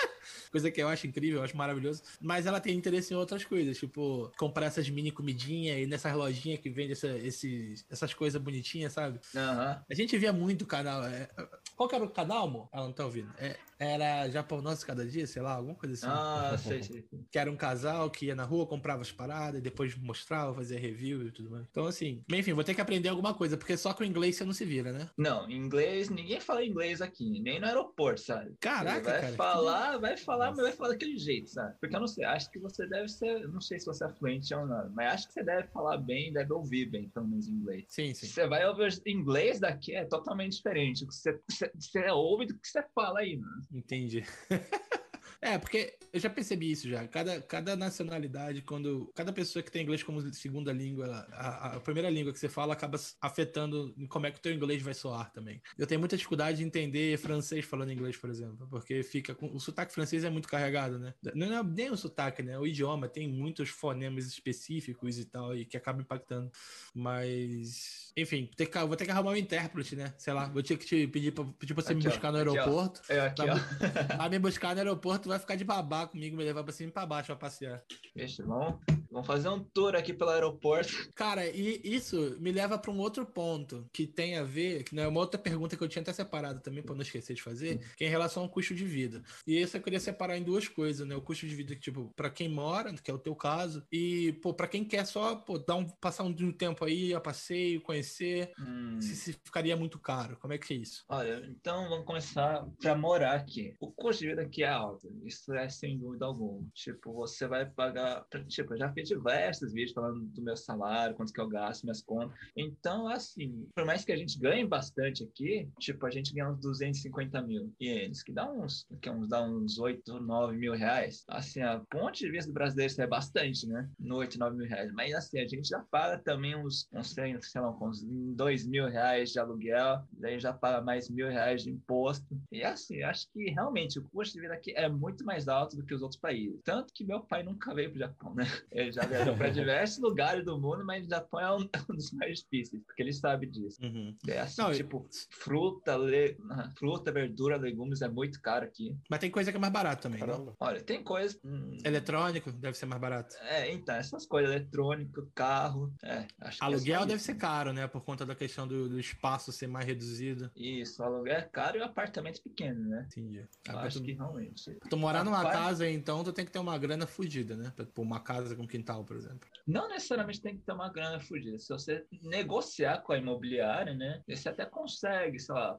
[0.51, 2.03] coisa que eu acho incrível, eu acho maravilhoso.
[2.21, 6.61] Mas ela tem interesse em outras coisas, tipo, comprar essas mini comidinhas e nessas lojinhas
[6.61, 9.21] que vende essa, esses, essas coisas bonitinhas, sabe?
[9.35, 9.83] Uhum.
[9.89, 11.05] A gente via muito canal.
[11.05, 11.29] É...
[11.77, 12.69] Qual que era o canal, amor?
[12.73, 13.33] Ela não tá ouvindo.
[13.39, 16.07] É, era Japão Nosso Cada Dia, sei lá, alguma coisa assim.
[16.09, 17.05] Ah, sei, sei.
[17.31, 21.27] Que era um casal que ia na rua, comprava as paradas, depois mostrava, fazia review
[21.27, 21.67] e tudo mais.
[21.71, 24.53] Então, assim, enfim, vou ter que aprender alguma coisa, porque só com inglês você não
[24.53, 25.09] se vira, né?
[25.17, 28.57] Não, inglês, ninguém fala inglês aqui, nem no aeroporto, sabe?
[28.61, 29.35] Caraca, vai cara.
[29.35, 30.63] Falar, vai falar, Nossa.
[30.63, 31.75] mas vai falar daquele jeito, sabe?
[31.81, 34.53] Porque eu não sei, acho que você deve ser, não sei se você é fluente
[34.55, 37.85] ou não, mas acho que você deve falar bem, deve ouvir bem, pelo menos inglês.
[37.89, 38.27] Sim, sim.
[38.27, 41.05] Você vai ouvir inglês daqui é totalmente diferente.
[41.05, 43.68] O que você, você, você ouve do que você fala aí, mano.
[43.75, 44.25] Entendi.
[45.41, 47.07] É, porque eu já percebi isso já.
[47.07, 49.11] Cada, cada nacionalidade, quando.
[49.15, 52.73] Cada pessoa que tem inglês como segunda língua, a, a, primeira língua que você fala
[52.73, 55.63] acaba afetando como é que o teu inglês vai soar também.
[55.77, 59.55] Eu tenho muita dificuldade de entender francês falando inglês, por exemplo, porque fica com.
[59.55, 61.15] O sotaque francês é muito carregado, né?
[61.35, 62.59] Não é nem o sotaque, né?
[62.59, 66.51] O idioma tem muitos fonemas específicos e tal, e que acaba impactando.
[66.95, 68.13] Mas.
[68.17, 70.13] Enfim, ter vou ter que arrumar um intérprete, né?
[70.19, 72.33] Sei lá, vou ter que te pedir pra, pedir pra você aqui, me buscar ó,
[72.33, 73.01] no aeroporto.
[73.03, 73.15] Aqui, ó.
[73.15, 74.17] É, aqui, ó.
[74.17, 76.93] Vai me buscar no aeroporto, vai ficar de babá comigo, me levar pra cima e
[76.93, 77.83] pra baixo pra passear.
[78.15, 81.11] Vixe, vamos, vamos fazer um tour aqui pelo aeroporto.
[81.15, 85.03] Cara, e isso me leva pra um outro ponto que tem a ver, que não
[85.03, 87.79] é uma outra pergunta que eu tinha até separado também, pra não esquecer de fazer,
[87.97, 89.23] que é em relação ao custo de vida.
[89.47, 91.15] E isso eu queria separar em duas coisas, né?
[91.15, 94.55] O custo de vida, tipo, pra quem mora, que é o teu caso, e, pô,
[94.55, 98.53] pra quem quer só, pô, dar um, passar um, um tempo aí, a passeio, conhecer,
[98.59, 99.01] hum.
[99.01, 100.37] se, se ficaria muito caro.
[100.37, 101.05] Como é que é isso?
[101.09, 103.75] Olha, então vamos começar pra morar aqui.
[103.81, 105.09] O custo de vida aqui é alto.
[105.25, 106.67] Isso é sem dúvida alguma.
[106.75, 108.27] Tipo, você vai pagar.
[108.49, 112.03] Tipo, eu já fiz diversos vídeos falando do meu salário, quanto que eu gasto, minhas
[112.03, 112.37] contas.
[112.57, 116.61] Então, assim, por mais que a gente ganhe bastante aqui, tipo, a gente ganha uns
[116.61, 121.25] 250 mil ienes, que dá uns, que é uns, dá uns 8, 9 mil reais.
[121.29, 123.89] Assim, a ponte de vista do brasileiro isso é bastante, né?
[123.99, 124.93] No 8, 9 mil reais.
[124.93, 129.31] Mas, assim, a gente já paga também uns, uns sei lá, uns 2 mil reais
[129.31, 132.27] de aluguel, daí já paga mais mil reais de imposto.
[132.51, 135.85] E, assim, acho que realmente o custo de vida aqui é muito mais alto do
[135.85, 136.61] que os outros países.
[136.65, 138.45] Tanto que meu pai nunca veio pro Japão, né?
[138.71, 142.13] Ele já viajou para diversos lugares do mundo, mas o Japão é um, um, dos
[142.13, 143.83] mais difíceis, porque ele sabe disso.
[143.83, 144.17] Uhum.
[144.27, 146.37] É assim, Não, tipo, fruta, le...
[146.79, 148.97] fruta, verdura, legumes é muito caro aqui.
[149.09, 150.55] Mas tem coisa que é mais barato também, Caramba.
[150.59, 151.39] Olha, tem coisa...
[151.45, 151.79] Hum...
[151.85, 153.37] Eletrônico deve ser mais barato.
[153.43, 156.27] É, então, essas coisas, eletrônico, carro, é.
[156.61, 157.87] Aluguel deve ser caro, né?
[157.87, 160.51] Por conta da questão do, do, espaço ser mais reduzido.
[160.55, 163.07] Isso, aluguel é caro e o apartamento pequeno, né?
[163.11, 163.47] Entendi.
[163.69, 164.79] Eu acho que realmente.
[164.99, 167.73] Morar numa casa, então, tu tem que ter uma grana fugida, né?
[167.75, 169.49] Pra, por uma casa com quintal, por exemplo.
[169.67, 171.59] Não necessariamente tem que ter uma grana fugida.
[171.59, 174.23] Se você negociar com a imobiliária, né?
[174.29, 175.79] Você até consegue, sei lá,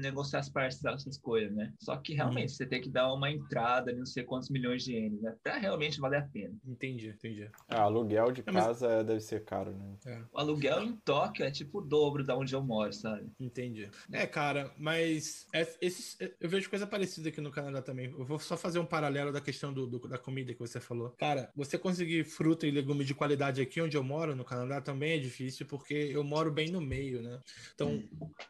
[0.00, 1.72] negociar as parcelas, essas coisas, né?
[1.78, 2.56] Só que realmente hum.
[2.56, 5.34] você tem que dar uma entrada de não sei quantos milhões de ienes, né?
[5.42, 6.54] Pra realmente valer a pena.
[6.64, 7.50] Entendi, entendi.
[7.68, 9.06] Ah, aluguel de casa mas...
[9.06, 9.96] deve ser caro, né?
[10.06, 10.22] É.
[10.32, 13.30] O aluguel em Tóquio é tipo o dobro da onde eu moro, sabe?
[13.38, 13.90] Entendi.
[14.12, 18.06] É, cara, mas é, esses, é, eu vejo coisa parecida aqui no Canadá também.
[18.06, 21.10] Eu vou só fazer um paralelo da questão do, do, da comida que você falou.
[21.18, 25.12] Cara, você conseguir fruta e legume de qualidade aqui onde eu moro, no Canadá, também
[25.12, 27.40] é difícil, porque eu moro bem no meio, né?
[27.74, 28.02] Então,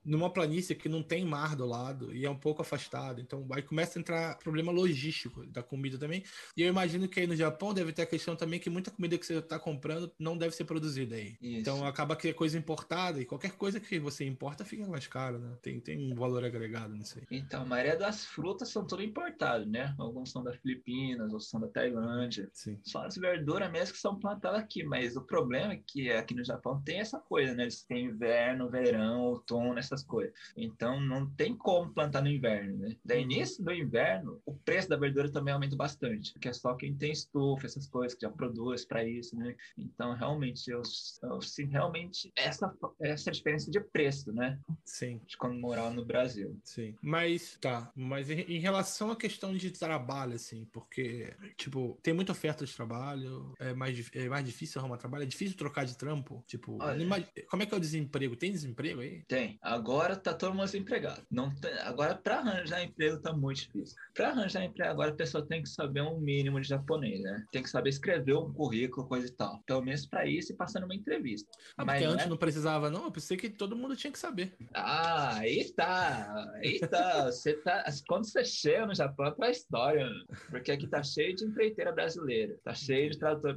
[0.04, 3.20] numa planície que não tem mar do lado e é um pouco afastado.
[3.20, 6.22] Então, aí começa a entrar problema logístico da comida também.
[6.56, 9.16] E eu imagino que aí no Japão deve ter a questão também que muita comida
[9.18, 11.36] que você está comprando não deve ser produzida aí.
[11.40, 11.60] Isso.
[11.60, 15.38] Então, acaba que é coisa importada e qualquer coisa que você importa fica mais caro,
[15.38, 15.56] né?
[15.62, 17.26] Tem, tem um valor agregado nisso aí.
[17.30, 19.85] Então, a maioria das frutas são tudo importadas, né?
[19.98, 22.48] Alguns são da Filipinas, outros são da Tailândia.
[22.52, 22.78] Sim.
[22.82, 26.44] Só as verduras mesmo que são plantadas aqui, mas o problema é que aqui no
[26.44, 27.64] Japão tem essa coisa, né?
[27.64, 30.32] Eles têm inverno, verão, outono, essas coisas.
[30.56, 32.96] Então, não tem como plantar no inverno, né?
[33.04, 33.30] Daí, uhum.
[33.30, 37.12] início do inverno, o preço da verdura também aumenta bastante, porque é só quem tem
[37.12, 39.54] estufa, essas coisas que já produz para isso, né?
[39.76, 40.82] Então, realmente, eu,
[41.22, 44.58] eu sim, realmente essa essa diferença de preço, né?
[44.84, 45.20] Sim.
[45.26, 46.58] De quando morar no Brasil.
[46.64, 46.94] Sim.
[47.00, 52.32] Mas tá, mas em, em relação à questão de trabalho assim, porque tipo, tem muita
[52.32, 56.44] oferta de trabalho, é mais é mais difícil arrumar trabalho, é difícil trocar de trampo,
[56.46, 57.06] tipo, Olha,
[57.48, 58.36] como é que é o desemprego?
[58.36, 59.24] Tem desemprego aí?
[59.26, 59.58] Tem.
[59.62, 61.22] Agora tá todo mundo desempregado.
[61.30, 61.72] Não tem...
[61.80, 63.96] agora para arranjar emprego tá muito difícil.
[64.14, 67.44] Para arranjar emprego agora a pessoa tem que saber um mínimo de japonês, né?
[67.52, 69.62] Tem que saber escrever um currículo, coisa e tal.
[69.66, 71.48] Pelo menos para isso e passar numa entrevista.
[71.76, 72.28] Ah, Mas porque antes é...
[72.28, 74.54] não precisava não, eu pensei que todo mundo tinha que saber.
[74.74, 76.52] Ah, aí tá.
[76.56, 77.26] Aí tá.
[77.26, 77.84] Você tá.
[78.06, 80.08] Quando você chega no Japão é história,
[80.50, 83.56] porque aqui tá cheio de empreiteira brasileira, tá cheio de tradutor,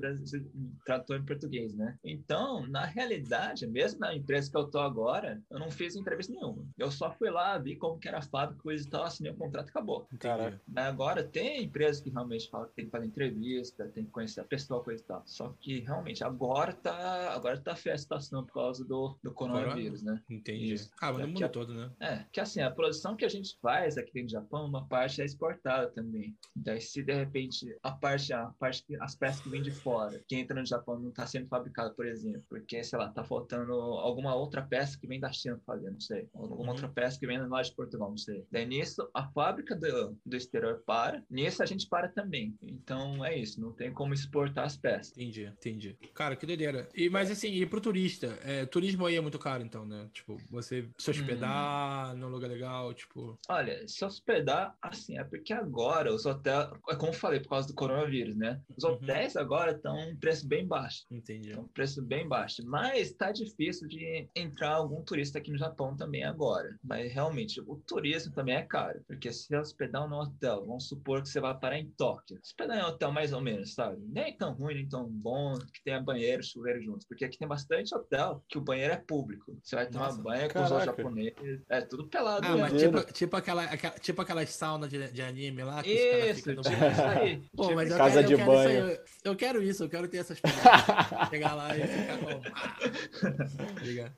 [0.85, 1.97] tradutor em português, né?
[2.03, 6.65] Então, na realidade, mesmo na empresa que eu tô agora, eu não fiz entrevista nenhuma.
[6.77, 9.35] Eu só fui lá, vi como que era a fábrica, coisa e tal, assinei o
[9.35, 10.07] contrato e acabou.
[10.19, 10.59] Caraca.
[10.75, 14.45] Agora, tem empresas que realmente falam que tem que fazer entrevista, tem que conhecer a
[14.45, 15.23] pessoa, coisa e tal.
[15.25, 20.01] Só que, realmente, agora tá, agora tá feia a situação por causa do, do coronavírus,
[20.01, 20.21] né?
[20.29, 20.73] Entendi.
[20.73, 20.91] Isso.
[21.01, 21.91] Ah, mas no mundo todo, né?
[21.99, 25.25] É, que assim, a produção que a gente faz aqui no Japão, uma parte é
[25.25, 26.35] exportada também.
[26.55, 30.35] Daí, se de repente a parte, a parte as peças que vêm de fora, que
[30.35, 34.35] entra no Japão, não está sendo fabricada, por exemplo, porque, sei lá, tá faltando alguma
[34.35, 36.27] outra peça que vem da China fazer, não sei.
[36.33, 36.69] Alguma uhum.
[36.69, 38.45] outra peça que vem lá de Portugal, não sei.
[38.51, 42.55] Daí, nisso, a fábrica do, do exterior para, nisso a gente para também.
[42.61, 45.11] Então, é isso, não tem como exportar as peças.
[45.11, 45.97] Entendi, entendi.
[46.13, 46.87] Cara, que doideira.
[46.93, 50.09] E, mas assim, e pro turista, é, turismo aí é muito caro, então, né?
[50.13, 52.17] Tipo, você se hospedar hum.
[52.17, 53.37] num lugar legal, tipo.
[53.47, 55.78] Olha, se hospedar, assim, é porque agora
[56.13, 58.61] os hotéis, é como eu falei, por causa do coronavírus, né?
[58.75, 58.91] Os uhum.
[58.91, 59.41] hotéis uhum.
[59.41, 61.05] agora estão um preço bem baixo.
[61.11, 61.57] Entendi.
[61.57, 62.61] um preço bem baixo.
[62.65, 66.77] Mas tá difícil de entrar algum turista aqui no Japão também agora.
[66.83, 69.01] Mas realmente, o turismo também é caro.
[69.07, 72.39] Porque se hospedar no hotel, vamos supor que você vai parar em Tóquio.
[72.43, 73.97] Hospedar em um hotel mais ou menos, sabe?
[74.07, 77.05] Nem tão ruim, nem tão bom, que tenha banheiro, chuveiro juntos.
[77.07, 79.57] Porque aqui tem bastante hotel que o banheiro é público.
[79.63, 81.61] Você vai tomar Nossa, banho com os japoneses.
[81.69, 82.45] É tudo pelado.
[82.45, 85.83] Ah, mas tipo, tipo, aquela, aquela, tipo aquelas saunas de, de anime lá.
[85.83, 87.41] Que isso, tipo isso aí.
[87.55, 88.69] Pô, tipo mas eu Casa quero, de eu banho.
[88.69, 91.29] Quero eu, eu, quero isso, eu quero ter essas pegadas.
[91.29, 92.41] Chegar lá e ficar com.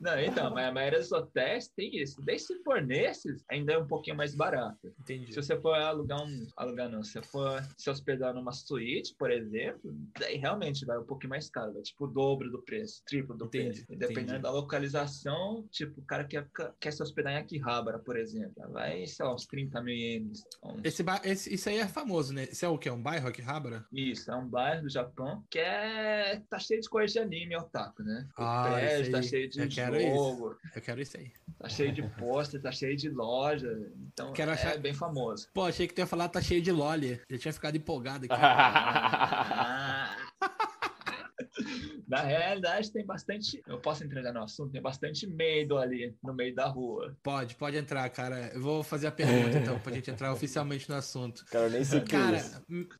[0.00, 2.20] Não, então, mas a maioria dos hotéis tem isso.
[2.22, 4.92] Daí se for nesses, ainda é um pouquinho mais barato.
[5.00, 5.32] Entendi.
[5.32, 6.46] Se você for alugar um.
[6.56, 11.04] Alugar não, se você for se hospedar numa suíte, por exemplo, daí realmente vai um
[11.04, 11.72] pouquinho mais caro.
[11.72, 13.84] Vai tipo o dobro do preço, triplo do Entendi.
[13.84, 13.86] preço.
[13.90, 14.42] Dependendo Entendi.
[14.42, 16.48] da localização, tipo, o cara quer,
[16.80, 18.52] quer se hospedar em Akihabara, por exemplo.
[18.70, 20.42] Vai, sei lá, uns 30 mil ienes.
[20.62, 20.80] Uns...
[20.84, 22.48] Esse, esse, isso aí é famoso, né?
[22.50, 22.88] Isso é o que?
[22.88, 23.84] É um bairro Akihabara?
[23.92, 26.42] Isso, é um bairro do Japão que é.
[26.48, 28.26] tá cheio de coisa de anime otaku, né?
[28.38, 30.56] O ah, prédio tá cheio de Eu jogo.
[30.74, 31.32] Eu quero isso aí.
[31.58, 33.70] Tá cheio de pôster, tá cheio de loja.
[34.12, 34.78] Então quero é achar...
[34.78, 35.48] bem famoso.
[35.52, 37.20] Pô, achei que tu ia falar tá cheio de lolly.
[37.30, 38.34] Já tinha ficado empolgado aqui.
[42.12, 43.62] Na realidade, tem bastante.
[43.66, 44.70] Eu posso entrar no assunto?
[44.70, 47.16] Tem bastante medo ali no meio da rua.
[47.22, 48.50] Pode, pode entrar, cara.
[48.52, 51.42] Eu vou fazer a pergunta então, pra gente entrar oficialmente no assunto.
[51.50, 52.42] Cara, eu nem sei Cara, é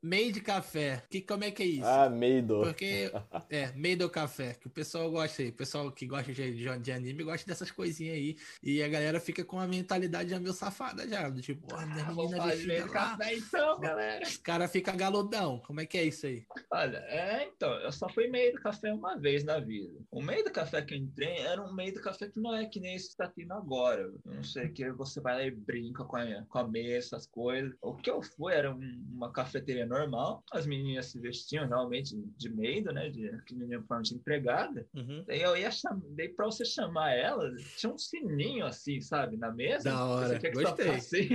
[0.03, 1.03] meio de café.
[1.11, 1.85] Que, como é que é isso?
[1.85, 2.63] Ah, meido.
[2.63, 3.13] Porque.
[3.51, 4.55] É, meio café.
[4.55, 5.51] Que o pessoal gosta aí.
[5.51, 8.37] O pessoal que gosta de, de, de, anime gosta dessas coisinhas aí.
[8.63, 11.29] E a galera fica com a mentalidade já meio safada já.
[11.29, 12.89] Do tipo, ah, minha menina vestida lá.
[12.89, 14.23] Café, então, galera.
[14.23, 15.59] Os cara fica galudão.
[15.67, 16.47] Como é que é isso aí?
[16.71, 19.99] Olha, é, então, eu só fui meio do café uma vez na vida.
[20.11, 22.65] O meio do café que eu entrei era um meio do café que não é
[22.67, 24.03] que nem esse que tá tendo agora.
[24.03, 27.27] Eu não sei, que você vai lá e brinca com a, com a mesa, essas
[27.27, 27.75] coisas.
[27.83, 30.45] O que eu fui era um, uma cafeteria normal.
[30.53, 33.11] As meninas se vestiam realmente de meio, né?
[33.11, 34.87] De que menina forma de empregada.
[34.95, 35.25] Uhum.
[35.27, 39.51] Daí eu ia chamar, daí pra você chamar ela, tinha um sininho assim, sabe, na
[39.51, 39.91] mesa.
[39.91, 40.91] Da hora, você quer que Gostei.
[40.91, 41.29] Assim,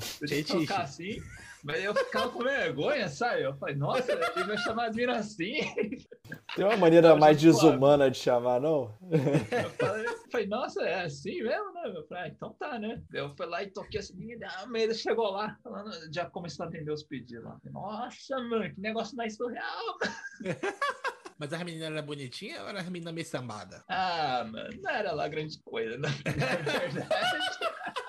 [0.00, 1.22] você tocar assim.
[1.64, 3.42] Mas eu ficava com vergonha, sabe?
[3.42, 5.54] Eu falei, nossa, ele vai chamar as minas assim.
[6.54, 8.94] Tem uma maneira mais desumana de chamar, não?
[9.10, 11.82] Eu falei, falei, nossa, é assim mesmo, né?
[11.86, 13.02] Eu falei, ah, então tá, né?
[13.14, 16.68] Eu fui lá e toquei assim, e a meida chegou lá, falando, já começou a
[16.68, 17.58] atender os pedidos lá.
[17.72, 19.98] Nossa, mano, que negócio mais surreal.
[21.38, 23.82] Mas a menina era bonitinha ou era a menina meio sambada?
[23.88, 27.08] Ah, mano, não era lá grande coisa, na verdade.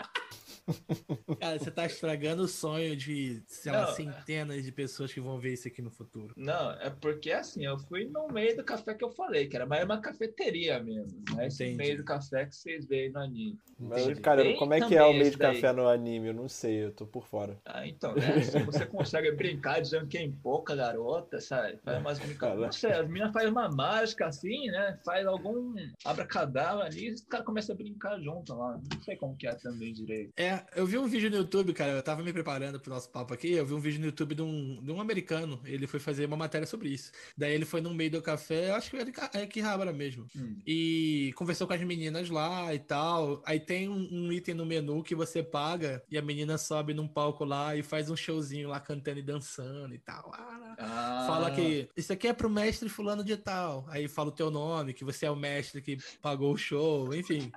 [1.39, 5.53] Cara, você tá estragando o sonho de, sei lá, centenas de pessoas que vão ver
[5.53, 6.33] isso aqui no futuro.
[6.35, 9.65] Não, é porque assim, eu fui no meio do café que eu falei, que era
[9.65, 11.23] mais uma cafeteria mesmo.
[11.35, 11.47] Né?
[11.47, 13.57] Esse meio do café que vocês veem no anime.
[13.77, 16.29] Mas, cara, como é que é o meio de café no anime?
[16.29, 17.59] Eu não sei, eu tô por fora.
[17.65, 18.41] Ah, então, né?
[18.41, 21.77] Se você consegue brincar de Janken pouca garota, sabe?
[21.83, 22.65] Faz umas brincadeiras.
[22.65, 24.97] Não sei, as meninas fazem uma mágica assim, né?
[25.03, 28.79] Faz algum abracadabra ali e os caras começam a brincar junto lá.
[28.91, 30.31] Não sei como que é também direito.
[30.37, 33.33] É, eu vi um vídeo no YouTube, cara, eu tava me preparando pro nosso papo
[33.33, 36.25] aqui, eu vi um vídeo no YouTube de um, de um americano, ele foi fazer
[36.25, 37.11] uma matéria sobre isso.
[37.37, 40.57] Daí ele foi no meio do café, acho que era é Akihabara mesmo, hum.
[40.65, 43.41] e conversou com as meninas lá e tal.
[43.45, 47.07] Aí tem um, um, item no menu que você paga e a menina sobe num
[47.07, 50.31] palco lá e faz um showzinho lá cantando e dançando e tal.
[50.33, 51.23] Ah, ah.
[51.27, 53.85] Fala que isso aqui é pro mestre fulano de tal.
[53.89, 57.51] Aí fala o teu nome, que você é o mestre que pagou o show, enfim.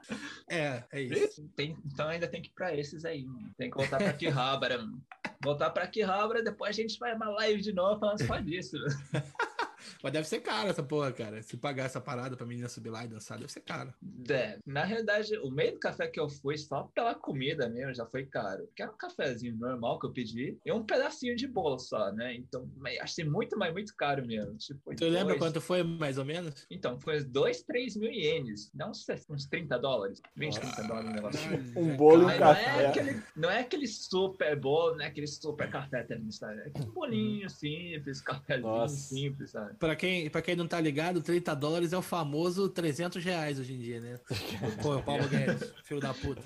[0.49, 1.49] É, é isso.
[1.55, 3.27] Tem, então ainda tem que ir pra esses aí.
[3.57, 4.85] Tem que voltar pra Akihabara.
[5.43, 8.77] voltar pra Akihabara, depois a gente vai uma live de novo falando só disso.
[10.03, 11.43] Mas deve ser caro essa porra, cara.
[11.43, 13.93] Se pagar essa parada pra menina subir lá e dançar, deve ser caro.
[14.31, 18.07] É, na realidade, o meio do café que eu fui só pela comida mesmo já
[18.07, 18.67] foi caro.
[18.67, 22.35] Porque era um cafezinho normal que eu pedi e um pedacinho de bolo só, né?
[22.35, 22.69] Então,
[23.01, 24.57] achei muito, mas muito caro mesmo.
[24.57, 25.13] Tipo, tu dois...
[25.13, 26.67] lembra quanto foi, mais ou menos?
[26.71, 28.71] Então, foi 2, 3 mil ienes.
[28.75, 30.21] Não uns 30 dólares.
[30.37, 31.41] 20, 30 dólares um negócio.
[31.77, 32.73] Um bolo e um café.
[32.73, 36.61] Não é, aquele, não é aquele super bolo, não é aquele super café também, sabe?
[36.61, 38.97] É aquele bolinho simples, cafezinho Nossa.
[38.97, 39.75] simples, sabe?
[39.79, 43.75] Pra quem, pra quem não tá ligado, 30 dólares é o famoso 300 reais hoje
[43.75, 44.21] em dia, né?
[44.83, 46.43] Pô, o Paulo Guedes, filho da puta.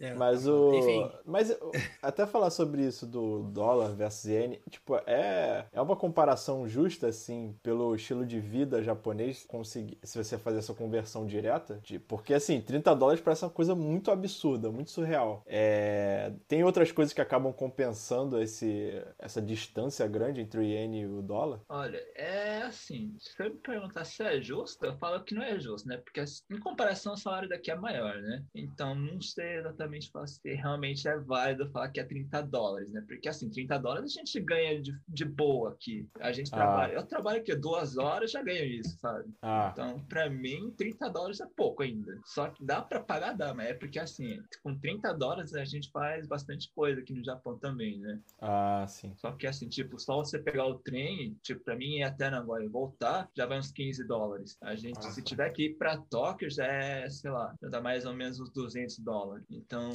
[0.00, 0.74] É, mas o.
[0.74, 1.10] Enfim.
[1.24, 1.56] Mas
[2.02, 7.54] até falar sobre isso do dólar versus iene, tipo, é, é uma comparação justa, assim,
[7.62, 11.80] pelo estilo de vida japonês, conseguir, se você fazer essa conversão direta.
[11.82, 15.42] De, porque, assim, 30 dólares parece uma coisa muito absurda, muito surreal.
[15.46, 21.06] É, tem outras coisas que acabam compensando esse, essa distância grande entre o iene e
[21.06, 21.60] o dólar?
[21.68, 25.58] Olha, é assim, se você me perguntar se é justo, eu falo que não é
[25.58, 25.96] justo, né?
[25.98, 28.44] Porque em comparação o salário daqui é maior, né?
[28.54, 33.04] Então não sei exatamente se realmente é válido falar que é 30 dólares, né?
[33.06, 36.08] Porque assim, 30 dólares a gente ganha de, de boa aqui.
[36.20, 36.56] A gente ah.
[36.56, 39.30] trabalha, eu trabalho aqui duas horas já ganho isso, sabe?
[39.42, 39.70] Ah.
[39.72, 42.18] Então, pra mim, 30 dólares é pouco ainda.
[42.24, 45.90] Só que dá pra pagar, dá, mas é porque assim, com 30 dólares a gente
[45.90, 48.20] faz bastante coisa aqui no Japão também, né?
[48.40, 49.14] Ah, sim.
[49.16, 52.64] Só que assim, tipo, só você pegar o trem, tipo, pra mim é até Nagoya
[52.64, 54.58] e voltar, já vai uns 15 dólares.
[54.60, 55.10] A gente, ah.
[55.10, 58.40] se tiver que ir para Tóquio, já é, sei lá, já dá mais ou menos
[58.40, 59.44] uns 200 dólares.
[59.50, 59.90] Então,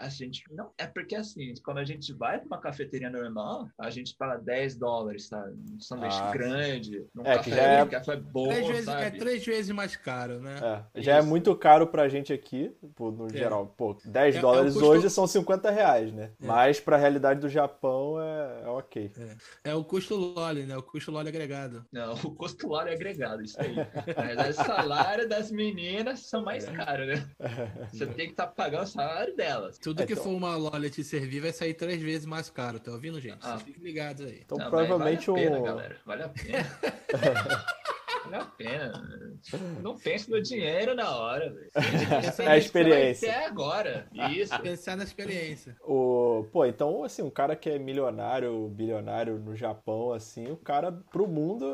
[0.00, 0.72] a gente não.
[0.76, 4.76] É porque assim, quando a gente vai para uma cafeteria normal, a gente paga 10
[4.76, 5.54] dólares, sabe?
[5.72, 6.32] Um sanduíche ah.
[6.32, 7.86] grande, num é, café, que já é...
[7.86, 10.84] café bom, três vezes, É três vezes mais caro, né?
[10.94, 11.26] É, já é Isso.
[11.26, 13.30] é muito caro pra gente aqui, pô, no é.
[13.30, 13.66] geral.
[13.76, 14.88] Pô, 10 é, é dólares custo...
[14.88, 16.30] hoje são 50 reais, né?
[16.40, 19.10] Mas pra realidade do Japão é, é ok.
[19.64, 19.74] É.
[19.74, 20.76] o custo LOL, né?
[20.76, 21.86] O custo LOL agregado.
[21.92, 23.74] Não, o custo é agregado, isso aí.
[24.36, 26.72] Mas o salário das meninas são mais é.
[26.72, 27.30] caros, né?
[27.92, 29.78] Você tem que estar tá pagando o salário delas.
[29.78, 30.24] Tudo que então...
[30.24, 33.38] for uma Lolly te servir vai sair três vezes mais caro, tá ouvindo, gente?
[33.42, 33.52] Ah.
[33.52, 34.40] Vocês fiquem ligados aí.
[34.44, 35.62] Então, Não, provavelmente vale a pena, um...
[35.62, 35.96] galera.
[36.04, 36.66] Vale a pena.
[38.28, 38.92] vale a pena.
[39.82, 41.70] Não pense no dinheiro na hora, velho.
[42.38, 43.30] É a experiência.
[43.30, 44.06] Até agora.
[44.30, 44.56] Isso.
[44.62, 45.76] Pensar na experiência.
[45.82, 50.92] O, pô, então, assim, um cara que é milionário, bilionário no Japão, assim, o cara,
[50.92, 51.66] pro mundo,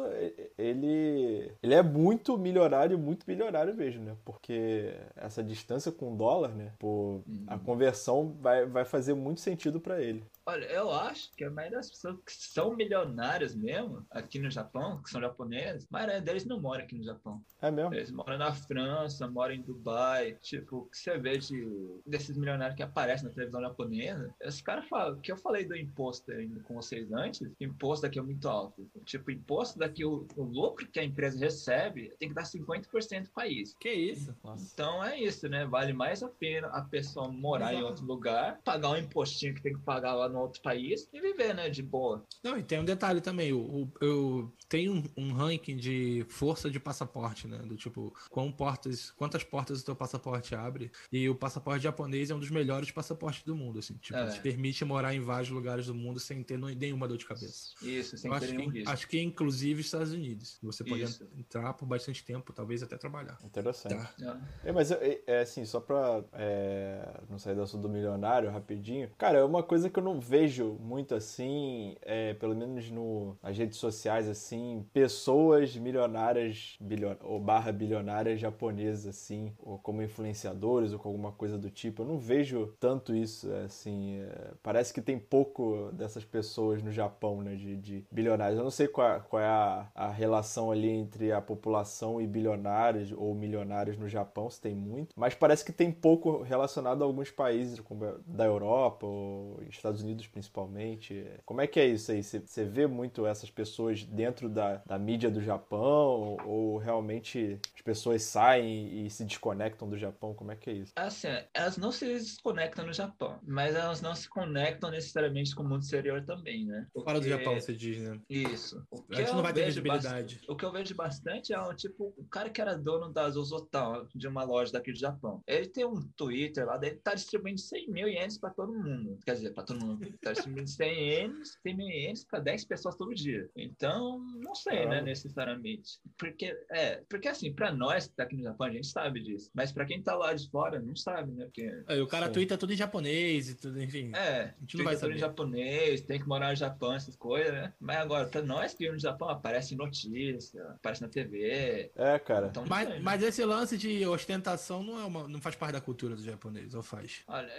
[0.57, 4.17] ele, ele é muito milionário, muito bilionário mesmo, né?
[4.25, 6.73] Porque essa distância com o dólar, né?
[6.79, 7.59] Pô, a uhum.
[7.61, 10.25] conversão vai, vai fazer muito sentido para ele.
[10.47, 15.03] Olha, eu acho que a maioria das pessoas que são milionárias mesmo, aqui no Japão,
[15.03, 17.43] que são japoneses, a maioria deles não mora aqui no Japão.
[17.63, 17.95] É mesmo?
[17.95, 20.37] Eles moram na França, moram em Dubai.
[20.43, 21.67] Tipo, o que você vê de,
[22.07, 26.31] desses milionários que aparecem na televisão japonesa, esse cara fala, que eu falei do imposto
[26.65, 28.87] com vocês antes, imposto daqui é muito alto.
[29.07, 33.31] Tipo, imposto daqui, o, o lucro que a empresa recebe tem que dar 50% do
[33.31, 33.75] país.
[33.81, 34.37] Que isso?
[34.45, 34.71] Nossa.
[34.75, 35.65] Então é isso, né?
[35.65, 37.79] Vale mais a pena a pessoa morar Exato.
[37.79, 41.21] em outro lugar, pagar um impostinho que tem que pagar lá no outro país e
[41.21, 42.25] viver, né, de boa.
[42.43, 46.81] Não, e tem um detalhe também, eu, eu tenho um, um, ranking de força de
[46.81, 51.85] passaporte, né, do tipo, quão portas, quantas portas o teu passaporte abre, e o passaporte
[51.85, 54.31] japonês é um dos melhores passaportes do mundo, assim, tipo, é.
[54.31, 57.75] te permite morar em vários lugares do mundo sem ter nenhuma dor de cabeça.
[57.81, 58.93] Isso, sem eu ter acho nenhum que, risco.
[58.93, 61.29] Acho que inclusive Estados Unidos, você pode Isso.
[61.37, 63.39] entrar por bastante tempo, talvez até trabalhar.
[63.45, 63.95] Interessante.
[63.95, 64.41] Tá.
[64.65, 64.71] É.
[64.71, 69.11] É, mas, é, é, assim, só pra é, não sair do assunto do milionário rapidinho,
[69.17, 73.57] cara, é uma coisa que eu não vejo muito assim, é, pelo menos no, nas
[73.57, 80.99] redes sociais, assim, pessoas milionárias bilion, ou barra bilionárias japonesas, assim, ou como influenciadores ou
[80.99, 82.03] com alguma coisa do tipo.
[82.03, 84.21] Eu não vejo tanto isso, assim.
[84.21, 88.59] É, parece que tem pouco dessas pessoas no Japão, né, de, de bilionários.
[88.59, 93.13] Eu não sei qual, qual é a, a relação ali entre a população e bilionários
[93.13, 97.31] ou milionários no Japão, se tem muito, mas parece que tem pouco relacionado a alguns
[97.31, 101.27] países como da Europa ou Estados Unidos principalmente.
[101.45, 102.23] Como é que é isso aí?
[102.23, 108.23] Você vê muito essas pessoas dentro da, da mídia do Japão ou realmente as pessoas
[108.23, 110.35] saem e se desconectam do Japão?
[110.35, 110.93] Como é que é isso?
[110.97, 115.69] Assim, elas não se desconectam no Japão, mas elas não se conectam necessariamente com o
[115.69, 116.87] mundo exterior também, né?
[116.93, 117.09] Porque...
[117.09, 118.21] Fora do Japão, você diz, né?
[118.29, 118.85] Isso.
[118.91, 120.41] O que a gente não vai ter visibilidade.
[120.49, 124.07] O que eu vejo bastante é, um, tipo, o cara que era dono da Zozotown,
[124.15, 125.43] de uma loja daqui do Japão.
[125.47, 129.19] Ele tem um Twitter lá, dele tá distribuindo 100 mil ienes pra todo mundo.
[129.25, 130.04] Quer dizer, pra todo mundo.
[130.21, 133.49] Tá distribuindo 100 ienes, 100 mil ienes pra 10 pessoas todo dia.
[133.57, 135.99] Então, não sei, né, necessariamente.
[136.19, 139.51] Porque, é, porque assim, pra nós que tá aqui no Japão, a gente sabe disso.
[139.55, 141.45] Mas pra quem tá lá de fora, não sabe, né?
[141.45, 144.13] Porque, é, o cara twitta tudo em japonês e tudo, enfim.
[144.15, 145.15] É, a gente não vai saber.
[145.15, 147.73] tudo em japonês, tem que morar no Japão, essas coisas, né?
[147.81, 151.91] Mas agora, pra nós que no Japão, aparece em notícia, aparece na TV.
[151.95, 152.49] É, cara.
[152.49, 153.29] Então, mas, sei, mas né?
[153.29, 156.83] esse lance de ostentação não, é uma, não faz parte da cultura do japonês, ou
[156.83, 157.23] faz?
[157.27, 157.51] Olha,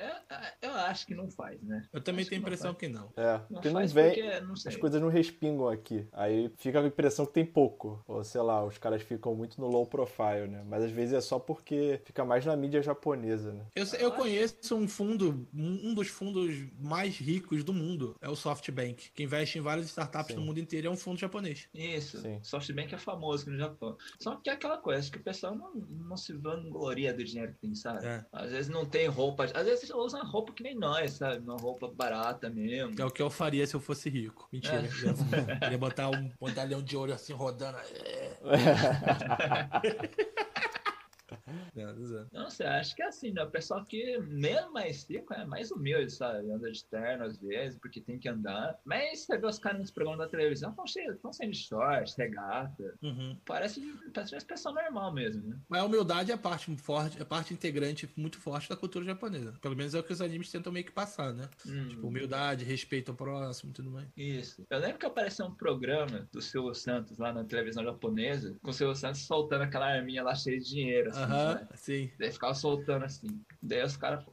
[0.61, 1.87] eu, eu acho que não faz, né?
[1.91, 3.09] Eu também acho tenho a impressão que não.
[3.15, 4.13] É, porque não, não vem.
[4.13, 6.07] Porque, não as coisas não respingam aqui.
[6.11, 8.03] Aí fica a impressão que tem pouco.
[8.07, 10.63] Ou sei lá, os caras ficam muito no low profile, né?
[10.67, 13.65] Mas às vezes é só porque fica mais na mídia japonesa, né?
[13.75, 18.15] Eu, eu conheço um fundo, um dos fundos mais ricos do mundo.
[18.21, 20.39] É o SoftBank, que investe em várias startups Sim.
[20.39, 20.87] no mundo inteiro.
[20.87, 21.67] É um fundo japonês.
[21.73, 22.19] Isso.
[22.21, 22.39] Sim.
[22.41, 23.97] SoftBank é famoso aqui no Japão.
[24.19, 27.59] Só que é aquela coisa que o pessoal não, não se vangloria do dinheiro que
[27.59, 28.05] tem, sabe?
[28.05, 28.25] É.
[28.31, 29.45] Às vezes não tem roupa.
[29.45, 31.39] Às vezes usa roupa que nem nós, sabe?
[31.39, 32.95] Uma roupa barata mesmo.
[32.99, 34.49] É o que eu faria se eu fosse rico.
[34.51, 34.83] Mentira.
[35.61, 35.71] É.
[35.71, 37.77] Ia botar um medalhão de ouro assim rodando.
[37.77, 38.37] É.
[42.31, 43.43] Não, você acha que é assim, né?
[43.43, 46.51] O pessoal que, mesmo mais rico, é mais humilde, sabe?
[46.51, 48.77] Anda de terno às vezes, porque tem que andar.
[48.85, 52.15] Mas você vê os caras nos programas da televisão, estão cheios, estão sendo de shorts,
[52.15, 52.95] regata.
[53.01, 53.37] Uhum.
[53.45, 53.81] Parece,
[54.13, 55.57] parece uma expressão normal mesmo, né?
[55.69, 59.53] Mas a humildade é parte forte, é parte integrante muito forte da cultura japonesa.
[59.61, 61.49] Pelo menos é o que os animes tentam meio que passar, né?
[61.65, 61.89] Hum.
[61.89, 64.07] Tipo, humildade, respeito ao próximo e tudo mais.
[64.15, 64.65] Isso.
[64.69, 68.73] Eu lembro que apareceu um programa do Silvio Santos lá na televisão japonesa, com o
[68.73, 71.44] Silvio Santos soltando aquela arminha lá cheia de dinheiro, assim, uhum.
[71.53, 71.67] Né?
[71.75, 72.11] Sim.
[72.19, 73.41] Daí ficava soltando assim.
[73.61, 74.25] Daí os caras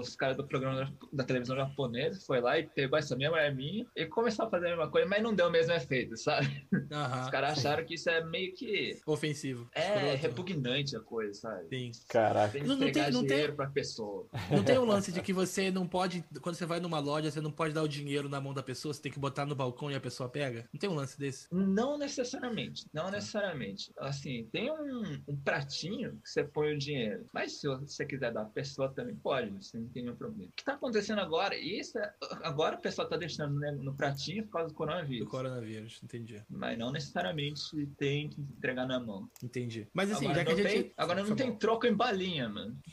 [0.00, 4.06] os cara do programa da televisão japonesa foi lá e pegou essa mesma arminha e
[4.06, 6.66] começou a fazer a mesma coisa, mas não deu o mesmo efeito, sabe?
[6.72, 7.22] Uhum.
[7.22, 9.00] Os caras acharam que isso é meio que.
[9.06, 9.68] Ofensivo.
[9.74, 11.68] É, repugnante a coisa, sabe?
[11.68, 11.92] Sim.
[12.08, 12.52] Caraca.
[12.52, 13.52] Tem que não, não tem, não tem...
[13.52, 14.28] pra pessoa.
[14.50, 16.24] Não tem o um lance de que você não pode.
[16.40, 18.92] Quando você vai numa loja, você não pode dar o dinheiro na mão da pessoa,
[18.92, 20.68] você tem que botar no balcão e a pessoa pega?
[20.72, 21.46] Não tem um lance desse?
[21.50, 22.86] Não necessariamente.
[22.92, 23.92] Não necessariamente.
[23.98, 27.26] Assim, tem um, um pratinho que você põe o dinheiro.
[27.32, 30.50] Mas se você quiser dar a pessoa também pode, você não tem nenhum problema.
[30.50, 31.56] O que tá acontecendo agora?
[31.56, 35.24] Isso é, agora a pessoa tá deixando né, no pratinho por causa do coronavírus.
[35.26, 36.42] Do coronavírus, entendi.
[36.48, 37.62] Mas não necessariamente
[37.96, 39.28] tem que entregar na mão.
[39.42, 39.88] Entendi.
[39.92, 40.82] Mas assim, agora já que a gente.
[40.82, 42.76] Tem, agora não tem troco em balinha, mano.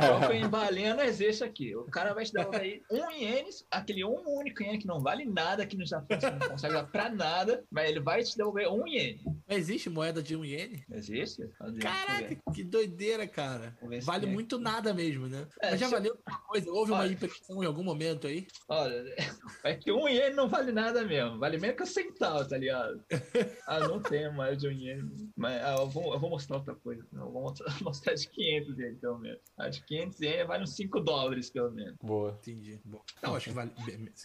[0.00, 1.74] troco em balinha não existe aqui.
[1.74, 5.24] O cara vai te dar aí um ienes, aquele um único iene que não vale
[5.24, 8.68] nada aqui no Japão, você não consegue dar pra nada, mas ele vai te devolver
[8.68, 9.20] um iene.
[9.48, 10.84] Existe moeda de um iene?
[10.90, 11.48] Existe?
[11.80, 13.76] Caraca, que doideira, cara.
[14.02, 15.46] Vale muito nada mesmo, né?
[15.60, 16.70] É, mas já valeu alguma coisa?
[16.70, 18.46] Houve uma impressão em algum momento aí?
[18.68, 19.04] Olha,
[19.64, 21.38] é que um iene não vale nada mesmo.
[21.38, 23.02] Vale menos que um centavo, tá ligado?
[23.66, 25.32] ah, não tem mais de um iene.
[25.36, 27.06] Mas ah, eu, vou, eu vou mostrar outra coisa.
[27.12, 29.40] Eu vou mostrar, mostrar de 500 ienes, pelo menos.
[29.56, 31.96] A de 500 ienes vale uns 5 dólares, pelo menos.
[32.02, 32.38] Boa.
[32.40, 32.80] Entendi.
[32.84, 33.02] Boa.
[33.22, 33.72] Não, acho que vale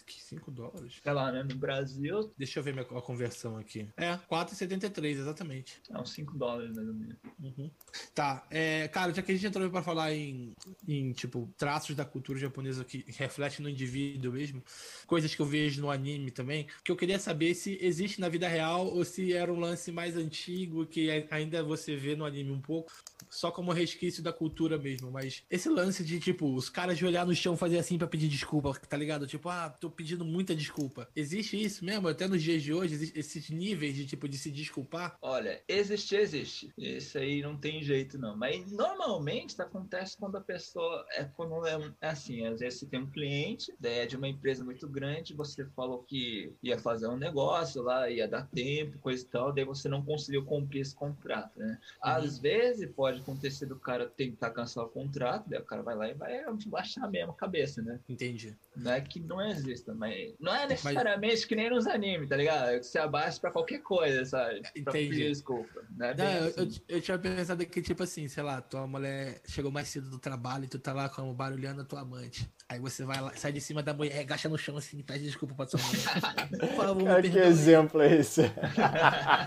[0.08, 1.00] 5 dólares.
[1.02, 1.42] Sei lá, né?
[1.42, 2.32] No Brasil...
[2.36, 3.88] Deixa eu ver minha, a conversão aqui.
[3.96, 5.80] É, 4,73, exatamente.
[5.90, 7.16] É uns 5 dólares, mais ou menos.
[7.40, 7.70] Uhum.
[8.14, 10.52] Tá, é, cara, já que a gente entrou pra falar em,
[10.86, 14.62] em, tipo, traços da cultura japonesa que refletem no indivíduo mesmo,
[15.06, 18.48] coisas que eu vejo no anime também, que eu queria saber se existe na vida
[18.48, 22.60] real ou se era um lance mais antigo que ainda você vê no anime um
[22.60, 22.92] pouco,
[23.30, 25.10] só como resquício da cultura mesmo.
[25.10, 28.28] Mas esse lance de, tipo, os caras de olhar no chão fazer assim para pedir
[28.28, 29.26] desculpa, tá ligado?
[29.26, 31.08] Tipo, ah, tô pedindo muita desculpa.
[31.14, 32.08] Existe isso mesmo?
[32.08, 35.16] Até nos dias de hoje, esses níveis de, tipo, de se desculpar?
[35.20, 36.72] Olha, existe, existe.
[36.76, 38.36] Isso aí não tem jeito, não.
[38.36, 43.00] Mas normalmente acontece quando a pessoa é quando é, é assim, às vezes você tem
[43.00, 47.82] um cliente, é de uma empresa muito grande, você falou que ia fazer um negócio
[47.82, 51.78] lá, ia dar tempo, coisa e tal, daí você não conseguiu cumprir esse contrato, né?
[52.04, 52.10] Uhum.
[52.10, 56.08] Às vezes pode acontecer do cara tentar cancelar o contrato, daí o cara vai lá
[56.08, 57.98] e vai baixar mesmo a cabeça, né?
[58.08, 58.56] Entendi.
[58.76, 61.44] Não é que não exista, mas não é necessariamente mas...
[61.44, 62.70] que nem nos animes, tá ligado?
[62.70, 64.58] É que você abaixa pra qualquer coisa, sabe?
[64.60, 64.82] Entendi.
[64.82, 65.82] Pra pedir desculpa.
[65.96, 66.14] Né?
[66.14, 66.80] Não, eu, assim.
[66.88, 70.18] eu, eu, tinha pensado que, tipo assim, sei lá, tua mulher chegou mais cedo do
[70.18, 72.48] trabalho e tu tá lá com barulhando a tua amante.
[72.68, 75.24] Aí você vai lá, sai de cima da mulher, agacha no chão assim e pede
[75.24, 76.48] desculpa pra sua mulher.
[76.58, 78.42] Por favor, Cara, que exemplo é esse?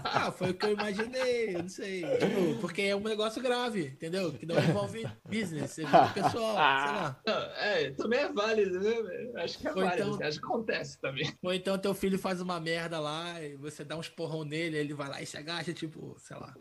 [0.03, 2.01] ah, foi o que eu imaginei, eu não sei.
[2.01, 4.31] Tipo, porque é um negócio grave, entendeu?
[4.33, 7.21] Que não envolve business, envolve pessoal, sei lá.
[7.25, 8.93] Não, é, também é válido, né?
[9.37, 11.33] Acho que é válido, então, acho que acontece também.
[11.41, 14.93] Ou então teu filho faz uma merda lá e você dá um esporrão nele, ele
[14.93, 16.53] vai lá e se agacha, tipo, sei lá.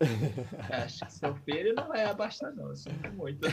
[0.70, 3.46] Acho que seu filho não vai abaixar, não, eu sinto muito.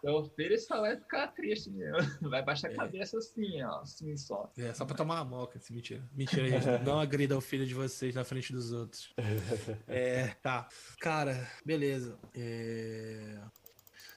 [0.00, 2.28] seu filho só vai ficar triste mesmo.
[2.28, 2.76] Vai baixar a é.
[2.76, 4.52] cabeça assim, ó, assim só.
[4.58, 6.06] É, só pra tomar uma moca, assim, mentira.
[6.12, 6.66] Mentira, gente.
[6.84, 9.14] Não agrida o filho de vocês na frente dos outros.
[9.86, 10.68] É, tá.
[11.00, 12.18] Cara, beleza.
[12.34, 13.38] É...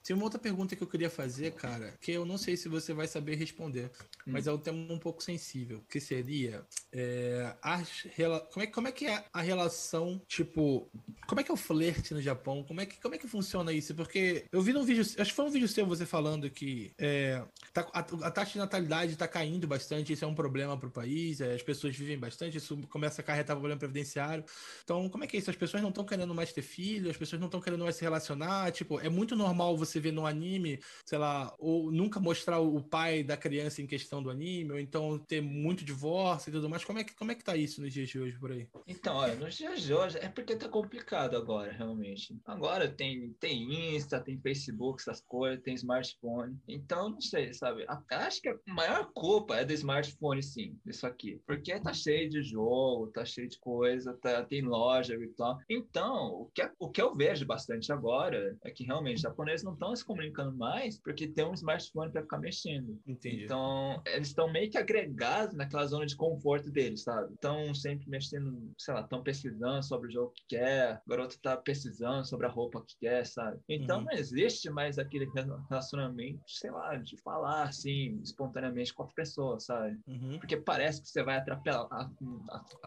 [0.10, 2.96] Tem uma outra pergunta que eu queria fazer, cara, que eu não sei se você
[2.96, 3.92] vai saber responder.
[4.30, 8.08] Mas é um tema um pouco sensível, que seria é, as,
[8.52, 10.90] como, é, como é que é a relação, tipo,
[11.28, 12.64] como é que é o flerte no Japão?
[12.64, 13.94] Como é que, como é que funciona isso?
[13.94, 17.44] Porque eu vi num vídeo, acho que foi um vídeo seu você falando que é,
[17.74, 20.92] tá, a, a, taxa de natalidade está caindo bastante, isso é um problema para o
[20.92, 24.44] país, é, as pessoas vivem bastante, isso começa a acarretar problema previdenciário.
[24.84, 25.50] Então, como é que é isso?
[25.50, 28.02] As pessoas não estão querendo mais ter filho, as pessoas não estão querendo mais se
[28.02, 32.82] relacionar, tipo, é muito normal você ver no anime, sei lá, ou nunca mostrar o
[32.82, 36.84] pai da criança em questão do anime, ou então ter muito divórcio e tudo mais.
[36.84, 38.68] Como é que, como é que tá isso nos dias de hoje por aí?
[38.88, 42.38] Então, olha, nos dias de hoje é porque tá complicado complicado agora, realmente.
[42.46, 46.58] Agora tem, tem Insta, tem Facebook, essas coisas, tem smartphone.
[46.68, 47.86] Então, não sei, sabe?
[48.10, 51.42] Acho que a maior culpa é do smartphone, sim, isso aqui.
[51.46, 55.58] Porque tá cheio de jogo, tá cheio de coisa, tá, tem loja virtual.
[55.70, 59.74] Então, o que, o que eu vejo bastante agora é que realmente os japoneses não
[59.74, 63.00] estão se comunicando mais porque tem um smartphone para ficar mexendo.
[63.08, 63.46] Entendi.
[63.46, 67.34] Então, eles estão meio que agregados naquela zona de conforto deles, sabe?
[67.34, 72.26] Estão sempre mexendo, sei lá, estão pesquisando sobre o jogo que quer, garoto tá pesquisando
[72.26, 73.60] sobre a roupa que quer, sabe?
[73.68, 74.06] Então uhum.
[74.06, 75.30] não existe mais aquele
[75.70, 79.98] relacionamento, sei lá, de falar assim, espontaneamente com a pessoa, sabe?
[80.08, 80.38] Uhum.
[80.40, 81.88] Porque parece que você vai atrapalhar,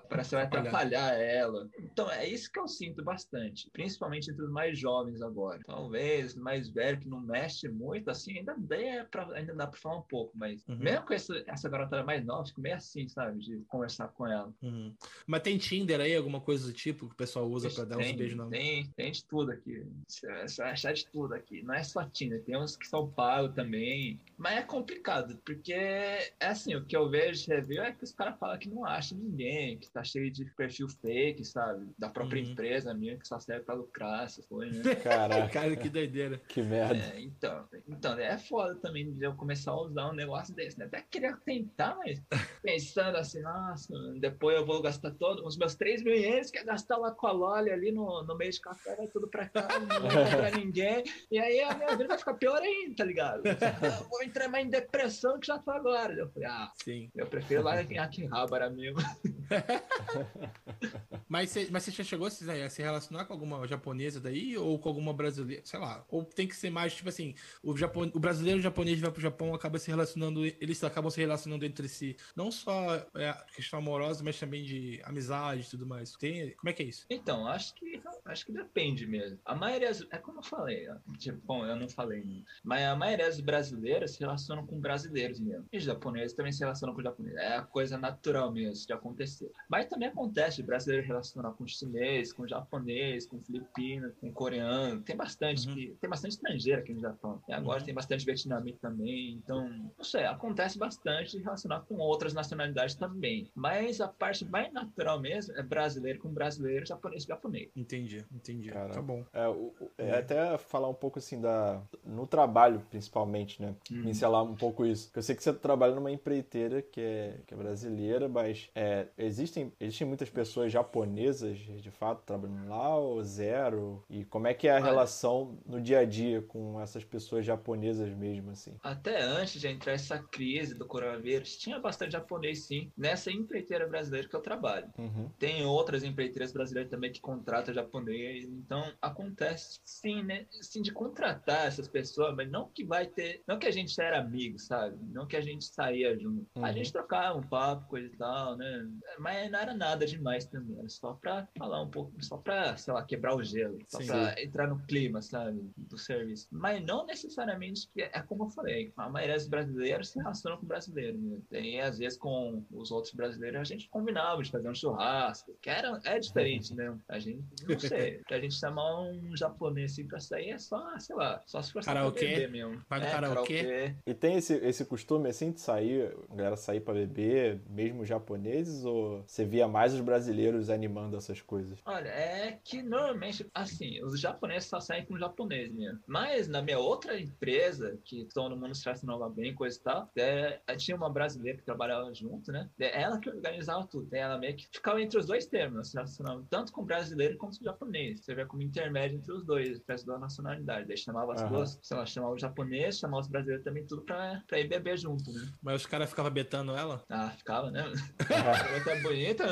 [0.09, 1.69] parece que você vai atrapalhar ela.
[1.79, 5.61] Então é isso que eu sinto bastante, principalmente entre os mais jovens agora.
[5.67, 9.99] Talvez mais velho que não mexe muito, assim, ainda dá pra, ainda dá pra falar
[9.99, 10.77] um pouco, mas uhum.
[10.77, 13.41] mesmo com essa, essa garotada mais nova, fico meio assim, sabe?
[13.41, 14.53] De conversar com ela.
[14.63, 14.95] Uhum.
[15.27, 18.07] Mas tem Tinder aí, alguma coisa do tipo que o pessoal usa para dar uns
[18.07, 18.51] tem, beijo não.
[18.51, 19.85] Tem, tem de tudo aqui.
[20.09, 21.63] Você vai achar de tudo aqui.
[21.63, 24.21] Não é só Tinder, tem uns que são pagos também.
[24.37, 28.13] Mas é complicado, porque é assim, o que eu vejo de review é que os
[28.13, 31.87] caras falam que não acha ninguém, que tá cheio de perfil fake, sabe?
[31.99, 32.51] Da própria uhum.
[32.51, 34.95] empresa minha, que só serve pra lucrar, essas coisas, né?
[35.03, 35.49] Caraca.
[35.49, 36.41] Cara, que doideira.
[36.49, 36.97] Que merda.
[36.97, 40.87] É, então, então, é foda também de eu começar a usar um negócio desse, né?
[40.93, 42.21] Até queria tentar, mas
[42.63, 46.65] pensando assim, nossa, depois eu vou gastar todos os meus 3 mil ienes, que é
[46.65, 49.81] gastar lá com a Loli ali no, no meio de café, vai tudo pra cá,
[49.81, 51.03] não vou comprar ninguém.
[51.31, 53.43] E aí a minha vida vai ficar pior ainda, tá ligado?
[53.47, 56.13] Eu vou entrar mais em depressão que já tô agora.
[56.13, 57.11] Eu falei, ah, Sim.
[57.17, 59.01] eu prefiro lá em Akihabara mesmo.
[61.27, 64.91] mas, você, mas você já chegou a se relacionar com alguma japonesa daí ou com
[64.91, 65.63] alguma brasileira?
[65.65, 66.05] Sei lá.
[66.11, 69.11] Ou tem que ser mais, tipo assim, o, Japon, o brasileiro e o japonês vai
[69.11, 72.17] pro Japão acaba se relacionando, eles acabam se relacionando entre si.
[72.35, 76.13] Não só é, questão amorosa, mas também de amizade e tudo mais.
[76.13, 77.07] Tem, como é que é isso?
[77.11, 79.39] Então, acho que acho que depende mesmo.
[79.45, 82.43] A maioria, é como eu falei, tipo, bom, eu não falei, né?
[82.63, 85.67] mas a maioria das brasileiras se relacionam com brasileiros mesmo.
[85.73, 87.39] E os japoneses também se relacionam com japoneses.
[87.39, 89.51] É a coisa natural mesmo de acontecer.
[89.69, 95.03] Mas também acontece brasileiro relacionar com chinês, com japonês, com filipino, com coreano.
[95.03, 95.97] Tem bastante, uhum.
[96.01, 97.43] tem bastante estrangeiro aqui no Japão.
[97.49, 97.87] E agora uhum.
[97.87, 99.35] tem bastante vietnamita também.
[99.35, 103.51] Então, não sei, acontece bastante relacionar com outras nacionalidades também.
[103.55, 107.71] Mas a parte mais natural mesmo é brasileiro com brasileiro, japonês com japonês.
[107.77, 108.71] Entendi, entendi.
[108.71, 109.25] Cara, tá bom.
[109.33, 111.83] É, o, é, até falar um pouco assim da.
[112.05, 113.75] No trabalho, principalmente, né?
[113.91, 114.03] Uhum.
[114.03, 115.07] Pincelar um pouco isso.
[115.07, 119.07] Porque eu sei que você trabalha numa empreiteira que é, que é brasileira, mas é,
[119.17, 124.05] existem, existem muitas pessoas japonesas, de fato, trabalhando lá ou zero?
[124.09, 127.45] E como é que é a Olha, relação no dia a dia com essas pessoas
[127.45, 128.75] japonesas mesmo, assim?
[128.83, 134.29] Até antes de entrar essa crise do coronavírus, tinha bastante japonês, sim, nessa empreiteira brasileira
[134.29, 134.91] que eu trabalho.
[134.99, 135.31] Uhum.
[135.39, 140.47] Tem outras empreiteiras brasileiras também que contratam japonês, então acontece, sim, né?
[140.61, 144.21] Sim, de contratar essas pessoas, mas não que vai ter, não que a gente era
[144.21, 144.97] amigo, sabe?
[145.13, 146.47] Não que a gente saía junto.
[146.55, 146.65] Uhum.
[146.65, 148.89] A gente trocava um papo, coisa e tal, né?
[149.19, 152.95] Mas não era nada demais também, era só pra falar um pouco, só pra, sei
[152.95, 154.07] lá, quebrar o gelo, só Sim.
[154.07, 156.49] pra entrar no clima, sabe, do serviço.
[156.51, 160.23] Mas não necessariamente que é como eu falei, a maioria dos brasileiros se
[160.57, 161.39] com brasileiros, né?
[161.51, 165.71] Tem, às vezes, com os outros brasileiros, a gente combinava de fazer um churrasco, que
[165.71, 166.97] era, é diferente, né?
[167.09, 171.17] A gente, não sei, pra gente chamar um japonês assim pra sair é só, sei
[171.17, 172.81] lá, só se for karaokê mesmo.
[172.89, 173.63] Vai no é, karaokê.
[173.63, 173.95] karaokê.
[174.07, 178.85] E tem esse, esse costume, assim, de sair, a galera sair pra beber, mesmo japoneses,
[178.85, 181.79] ou você via mais os brasileiros animando essas coisas?
[181.85, 186.01] Olha, é que normalmente, assim, os japoneses só saem com japonês mesmo.
[186.07, 190.42] Mas na minha outra empresa, que todo mundo se relacionava bem, coisa e tal, é,
[190.77, 192.69] tinha uma brasileira que trabalhava junto, né?
[192.79, 194.13] É ela que organizava tudo.
[194.15, 197.65] Ela meio que ficava entre os dois termos, se relacionava tanto com brasileiro quanto com
[197.65, 198.21] japonês.
[198.21, 200.87] Você vê como intermédio entre os dois, peço da nacionalidade.
[200.87, 201.49] Daí chamava as uhum.
[201.49, 204.99] duas, sei lá, chamava o japonês, chamava os brasileiros também, tudo pra, pra ir beber
[204.99, 205.53] junto, né?
[205.63, 207.03] Mas os caras ficavam betando ela?
[207.09, 207.83] Ah, ficava, né?
[208.31, 209.45] Ela tá bonita.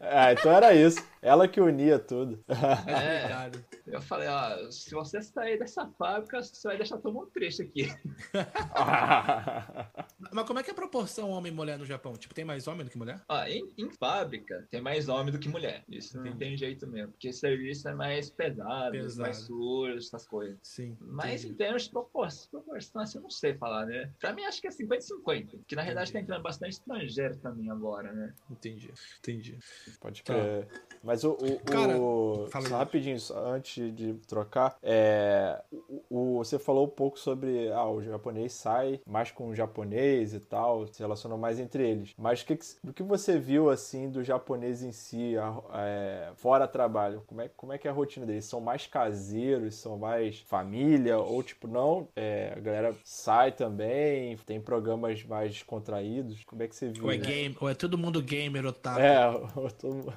[0.00, 1.00] Ah, então era isso.
[1.26, 2.38] Ela que unia tudo.
[2.86, 3.50] É,
[3.86, 7.88] eu falei, ó, se você sair dessa fábrica, você vai deixar todo mundo triste aqui.
[10.32, 12.14] Mas como é que é a proporção homem e mulher no Japão?
[12.14, 13.22] Tipo, tem mais homem do que mulher?
[13.28, 15.84] Ah, em, em fábrica, tem mais homem do que mulher.
[15.88, 16.30] Isso Entendi.
[16.30, 17.12] não tem jeito mesmo.
[17.12, 19.22] Porque serviço é mais pesado, pesado.
[19.22, 20.58] mais sujo, essas coisas.
[20.62, 20.96] Sim.
[21.00, 21.54] Mas entendi.
[21.54, 24.10] em termos de proporção, proporção, assim, eu não sei falar, né?
[24.20, 25.60] Pra mim, acho que é 50-50.
[25.66, 28.34] Que na realidade tá entrando bastante estrangeiro também agora, né?
[28.50, 28.90] Entendi.
[29.18, 29.58] Entendi.
[30.00, 30.66] Pode crer.
[30.66, 30.80] Tá.
[31.02, 31.32] Mas o.
[31.32, 36.90] o, Cara, o só rapidinho, só antes de trocar, é, o, o, você falou um
[36.90, 37.70] pouco sobre.
[37.72, 42.14] Ah, o japonês sai mais com o japonês e tal, se relaciona mais entre eles.
[42.18, 46.66] Mas o que, o que você viu, assim, do japonês em si, a, é, fora
[46.66, 47.22] trabalho?
[47.26, 48.44] Como é, como é que é a rotina deles?
[48.44, 51.18] São mais caseiros, são mais família?
[51.18, 52.08] Ou, tipo, não?
[52.16, 56.44] É, a galera sai também, tem programas mais descontraídos?
[56.44, 57.04] Como é que você viu?
[57.04, 59.00] Ou é, game, ou é todo mundo gamer, otaku?
[59.00, 60.12] É, ou todo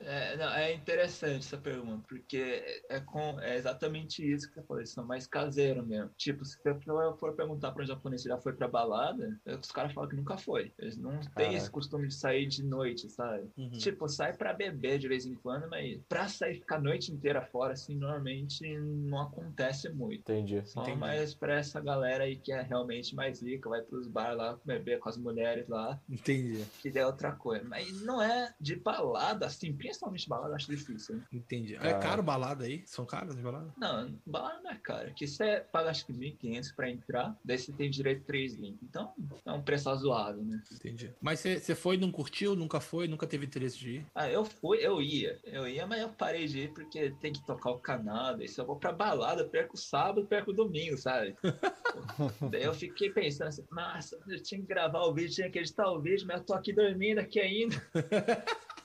[0.00, 4.62] é é, não, é interessante essa pergunta, porque é, com, é exatamente isso que você
[4.62, 6.10] falou, eles são mais caseiros mesmo.
[6.16, 6.74] Tipo, se você
[7.18, 10.16] for perguntar para um japonês se já foi pra balada, é, os caras falam que
[10.16, 10.72] nunca foi.
[10.78, 13.48] Eles não têm esse costume de sair de noite, sabe?
[13.56, 13.70] Uhum.
[13.70, 17.42] Tipo, sai pra beber de vez em quando, mas pra sair ficar a noite inteira
[17.42, 20.20] fora, assim, normalmente não acontece muito.
[20.20, 20.62] Entendi.
[20.66, 20.98] Só Entendi.
[20.98, 24.98] mais pra essa galera aí que é realmente mais rica, vai pros bar lá, beber
[24.98, 26.00] com as mulheres lá.
[26.08, 26.64] Entendi.
[26.80, 27.64] Que é outra coisa.
[27.64, 31.16] Mas não é de balada, assim, principalmente realmente balada acho difícil.
[31.16, 31.22] Hein?
[31.32, 31.74] Entendi.
[31.76, 31.98] É ah.
[31.98, 32.82] caro balada aí?
[32.86, 33.72] São caras de balada?
[33.76, 35.08] Não, balada não é caro.
[35.08, 38.82] Aqui você paga acho que 1.500 pra entrar, daí você tem direito a 3 links.
[38.82, 39.14] Então
[39.44, 40.62] é um preço razoável, né?
[40.72, 41.12] Entendi.
[41.20, 44.06] Mas você foi, não curtiu, nunca foi, nunca teve interesse de ir?
[44.14, 45.38] Ah, eu fui, eu ia.
[45.44, 48.36] Eu ia, mas eu parei de ir porque tem que tocar o canal.
[48.36, 51.36] Daí se eu vou pra balada, perco o sábado, perco o domingo, sabe?
[52.50, 55.90] daí eu fiquei pensando assim, nossa, eu tinha que gravar o vídeo, tinha que editar
[55.90, 57.76] o vídeo, mas eu tô aqui dormindo aqui ainda.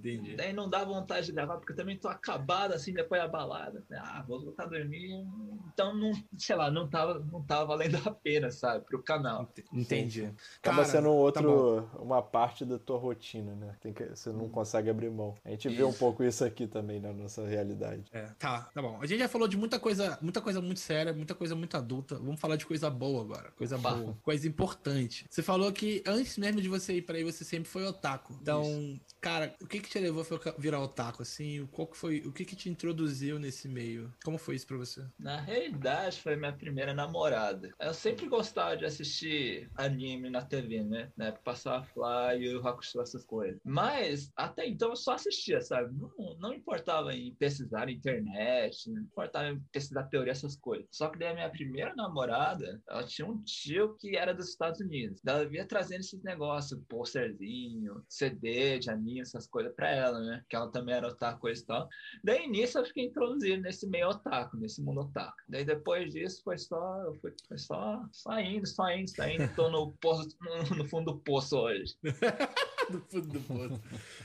[0.00, 0.34] Entendi.
[0.36, 3.84] Daí não dá vontade de gravar, porque eu também tô acabado assim depois da balada.
[3.92, 5.26] Ah, vou voltar a dormir.
[5.72, 9.50] Então, não, sei lá, não tava, não tava valendo a pena, sabe, pro canal.
[9.72, 10.32] Entendi.
[10.58, 13.76] Acaba sendo um outro, tá uma parte da tua rotina, né?
[13.80, 15.34] Tem que, você não consegue abrir mão.
[15.44, 18.04] A gente vê um pouco isso aqui também na nossa realidade.
[18.12, 18.98] É, tá, tá bom.
[19.00, 22.16] A gente já falou de muita coisa, muita coisa muito séria, muita coisa muito adulta.
[22.16, 23.50] Vamos falar de coisa boa agora.
[23.56, 25.26] Coisa boa, coisa importante.
[25.28, 28.34] Você falou que antes mesmo de você ir para aí, você sempre foi otaku.
[28.40, 29.00] Então, isso.
[29.20, 31.66] Cara, o que que te levou a virar otaku, assim?
[31.66, 34.12] Qual que foi, o que que te introduziu nesse meio?
[34.24, 35.04] Como foi isso pra você?
[35.18, 37.70] Na realidade, foi minha primeira namorada.
[37.78, 41.12] Eu sempre gostava de assistir anime na TV, né?
[41.16, 43.60] Na época passava Fly o Hakusho, essas coisas.
[43.64, 45.94] Mas, até então, eu só assistia, sabe?
[45.94, 50.86] Não, não importava em pesquisar na internet, não importava em pesquisar teoria, essas coisas.
[50.90, 54.80] Só que daí a minha primeira namorada, ela tinha um tio que era dos Estados
[54.80, 55.20] Unidos.
[55.26, 60.44] Ela via trazendo esses negócios, posterzinho, CD de anime, essas coisas pra ela, né?
[60.48, 61.88] Que ela também era otaku e tal.
[62.22, 65.38] Daí nisso eu fiquei introduzido nesse meio otaku, nesse mundo otaku.
[65.48, 69.48] Daí depois disso foi só, eu fui, foi só, só indo, só indo, só indo.
[69.54, 71.96] Tô no, poço, no, no fundo do poço hoje.
[72.90, 73.80] no fundo do poço.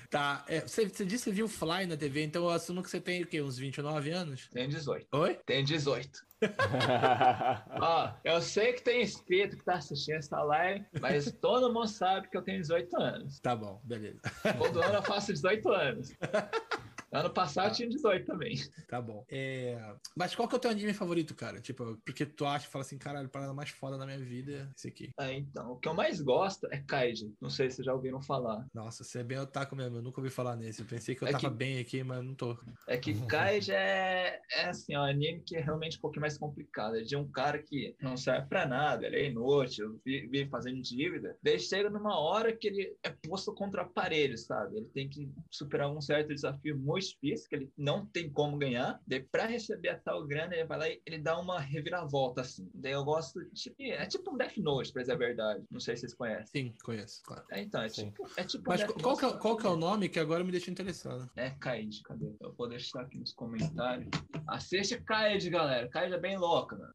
[0.10, 3.00] Tá, é, você, você disse que viu Fly na TV, então eu assumo que você
[3.00, 3.42] tem o quê?
[3.42, 4.50] Uns 29 anos?
[4.52, 5.08] Tem 18.
[5.14, 5.40] Oi?
[5.46, 6.26] Tem 18.
[7.82, 12.30] Ó, eu sei que tem espírito que tá assistindo essa live, mas todo mundo sabe
[12.30, 13.40] que eu tenho 18 anos.
[13.40, 14.22] Tá bom, beleza.
[14.58, 16.14] Todo ano eu faço 18 anos.
[17.16, 18.58] Ano passado tinha 18 também.
[18.88, 19.26] Tá bom.
[19.30, 19.96] É...
[20.16, 21.62] Mas qual que é o teu anime favorito, cara?
[21.62, 24.68] Tipo, porque tu acha, fala assim, caralho, a parada mais foda da minha vida é
[24.76, 25.12] esse aqui.
[25.20, 27.34] É, então, o que eu mais gosto é Kaiji.
[27.42, 28.66] Não sei se vocês já ouviram falar.
[28.74, 30.82] Nossa, você é bem otaku mesmo, eu nunca ouvi falar nesse.
[30.82, 31.56] Eu pensei que eu é tava que...
[31.56, 32.58] bem aqui, mas não tô.
[32.88, 36.38] É que Kaiji é, é assim, ó, um anime que é realmente um pouquinho mais
[36.38, 36.98] complicado.
[36.98, 41.38] É de um cara que não serve pra nada, ele é inútil, vive fazendo dívida.
[41.42, 44.78] Daí chega numa hora que ele é posto contra a parede, sabe?
[44.78, 49.00] Ele tem que superar um certo desafio muito difícil, que ele não tem como ganhar.
[49.08, 52.70] Daí, pra receber a tal grana, ele vai lá e ele dá uma reviravolta, assim.
[52.74, 55.64] Daí eu gosto, tipo, é tipo um Death Note, pra dizer a verdade.
[55.70, 56.46] Não sei se vocês conhecem.
[56.48, 57.44] Sim, conheço, claro.
[57.52, 58.10] É, então, é Sim.
[58.10, 60.44] tipo, é tipo Mas um qual, que é, qual que é o nome que agora
[60.44, 61.30] me deixa interessado?
[61.36, 62.34] É Kaid, cadê?
[62.40, 64.10] Eu vou deixar aqui nos comentários.
[64.48, 65.88] Assiste Kaid, galera.
[65.90, 66.94] Kaid é bem louca, mano.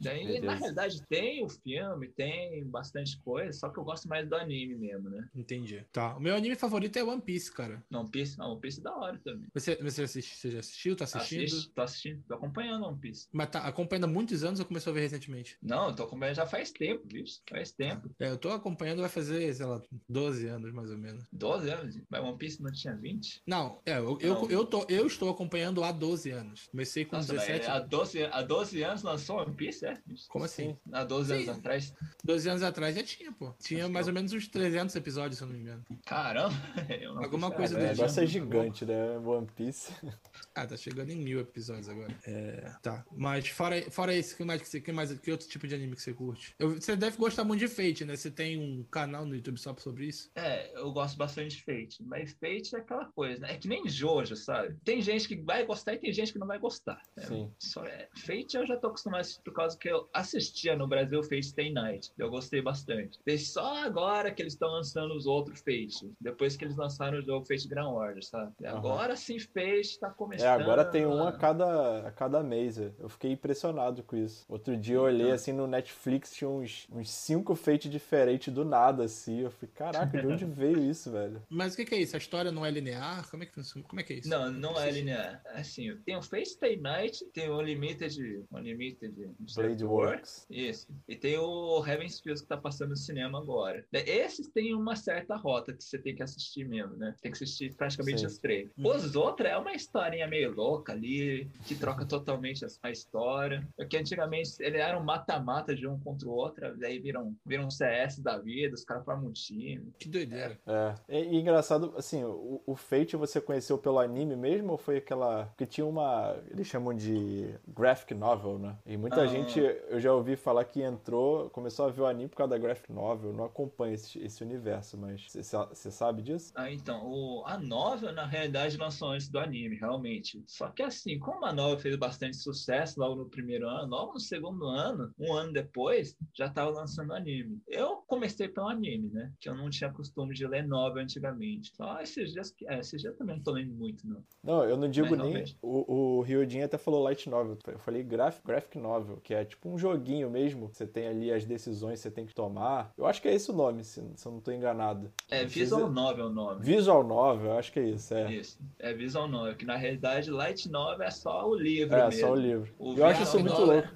[0.00, 4.34] Daí, na realidade, tem o filme, tem bastante coisa, só que eu gosto mais do
[4.34, 5.28] anime mesmo, né?
[5.34, 5.84] Entendi.
[5.92, 6.16] Tá.
[6.16, 7.82] O meu anime favorito é One Piece, cara.
[7.92, 8.38] One Piece?
[8.38, 9.48] Não, One Piece é da hora também.
[9.52, 10.96] Você, você, assiste, você já assistiu?
[10.96, 11.44] Tá assistindo?
[11.44, 13.28] Assisto, tô assistindo, tô acompanhando One Piece.
[13.32, 15.58] Mas tá acompanhando há muitos anos ou começou a ver recentemente?
[15.62, 17.40] Não, eu tô acompanhando já faz tempo, bicho.
[17.48, 18.10] Faz tempo.
[18.18, 21.24] É, eu tô acompanhando, vai fazer, sei lá, 12 anos mais ou menos.
[21.32, 22.00] 12 anos?
[22.08, 23.42] Mas One Piece não tinha 20?
[23.46, 26.68] Não, é, eu, eu, eu, tô, eu estou acompanhando há 12 anos.
[26.70, 27.68] Comecei com Nossa, 17 anos.
[27.68, 29.98] Há 12, há 12 anos lançou One Piece, é?
[30.28, 30.76] Como assim?
[30.92, 31.34] Há 12 Sim.
[31.34, 31.94] anos atrás?
[32.24, 33.52] 12 anos atrás já tinha, pô.
[33.58, 35.84] Tinha Acho mais ou menos uns 300 episódios, se eu não me engano.
[36.06, 36.54] Caramba!
[37.22, 39.18] Alguma coisa é, do O negócio é gigante, né?
[39.18, 39.92] One Piece.
[40.54, 42.12] Ah, tá chegando em mil episódios agora.
[42.26, 43.04] É, tá.
[43.12, 45.94] Mas fora, fora esse, que mais, que, você, que mais que outro tipo de anime
[45.94, 46.52] que você curte?
[46.58, 48.16] Eu, você deve gostar muito de Fate, né?
[48.16, 50.30] Você tem um canal no YouTube só sobre isso?
[50.34, 52.02] É, eu gosto bastante de Fate.
[52.02, 53.52] Mas Fate é aquela coisa, né?
[53.52, 54.76] É que nem Jojo, sabe?
[54.84, 57.00] Tem gente que vai gostar e tem gente que não vai gostar.
[57.16, 57.24] Né?
[57.24, 57.52] Sim.
[57.58, 60.86] Só é, Fate eu já tô acostumado a assistir por causa que eu assistia no
[60.86, 62.12] Brasil Fate Stay Night.
[62.18, 63.18] Eu gostei bastante.
[63.26, 66.10] E só agora que eles estão lançando os outros Fate.
[66.20, 68.52] Depois que eles lançaram o jogo Fate Grand Order, sabe?
[68.60, 68.68] Uhum.
[68.68, 70.46] Agora sim Fate tá começando.
[70.46, 72.78] É, agora tem um a cada, a cada mês.
[72.78, 74.44] Eu fiquei impressionado com isso.
[74.48, 79.04] Outro dia eu olhei assim no Netflix, tinha uns, uns cinco Fate diferentes do nada,
[79.04, 79.40] assim.
[79.40, 81.42] Eu falei, caraca, de onde veio isso, velho?
[81.48, 82.16] Mas o que, que, é isso?
[82.16, 83.28] A história não é linear?
[83.30, 83.86] Como é que funciona?
[83.86, 84.28] Como é que é isso?
[84.28, 85.42] Não, não é linear.
[85.54, 88.44] Assim, tem o Fate Stay Night, tem o Unlimited.
[88.52, 89.14] Unlimited.
[89.54, 90.46] Blade Works.
[90.50, 90.88] Isso.
[91.06, 93.84] E tem o Heaven's Fields que tá passando no cinema agora.
[93.92, 97.14] Esses têm uma certa rota que você tem que assistir mesmo, né?
[97.22, 98.26] Tem que assistir praticamente Sim.
[98.26, 98.70] os três.
[98.76, 98.88] Uhum.
[98.88, 103.66] Os outros é uma historinha meio louca ali, que troca totalmente a história.
[103.76, 107.70] Porque antigamente ele era um mata-mata de um contra o outro, daí viram, viram um
[107.70, 109.92] CS da vida, os caras formam um time.
[109.98, 110.58] Que doideira.
[110.66, 110.94] É.
[111.08, 115.46] E, e engraçado, assim, o, o Fate você conheceu pelo anime mesmo ou foi aquela.
[115.46, 116.36] Porque tinha uma.
[116.50, 118.76] Eles chamam de graphic novel, né?
[118.86, 119.26] E muita ah.
[119.26, 122.58] gente, eu já ouvi falar que entrou, começou a ver o anime por causa da
[122.58, 123.32] graphic novel.
[123.32, 126.52] Não acompanho esse, esse universo, mas você sabe disso?
[126.54, 127.06] Ah, então.
[127.06, 130.42] O, a novel, na realidade, lançou antes do anime, realmente.
[130.46, 134.20] Só que assim, como a novel fez bastante sucesso logo no primeiro ano, logo no
[134.20, 137.60] segundo ano, um ano depois, já estava lançando anime.
[137.68, 139.32] Eu comecei pelo anime, né?
[139.40, 141.72] Que eu não tinha costume de ler novel antigamente.
[141.74, 144.24] Só esses dias, é, esses dias também não tô lendo muito, não.
[144.42, 145.44] Não, eu não digo Mas, nem.
[145.62, 146.24] O, o
[146.64, 147.58] até falou light novel.
[147.66, 149.07] Eu falei graphic, graphic novel.
[149.16, 150.68] Que é tipo um joguinho mesmo.
[150.68, 152.92] Você tem ali as decisões que você tem que tomar.
[152.96, 155.10] Eu acho que é esse o nome, se, se eu não tô enganado.
[155.30, 156.64] É Visual Novel é o nome.
[156.64, 158.32] Visual Novel, eu acho que é isso, é.
[158.32, 158.58] Isso.
[158.78, 161.96] É Visual Novel, que na realidade Light Novel é só o livro.
[161.96, 162.20] É, mesmo.
[162.20, 162.74] só o livro.
[162.78, 163.88] O eu acho isso muito louco.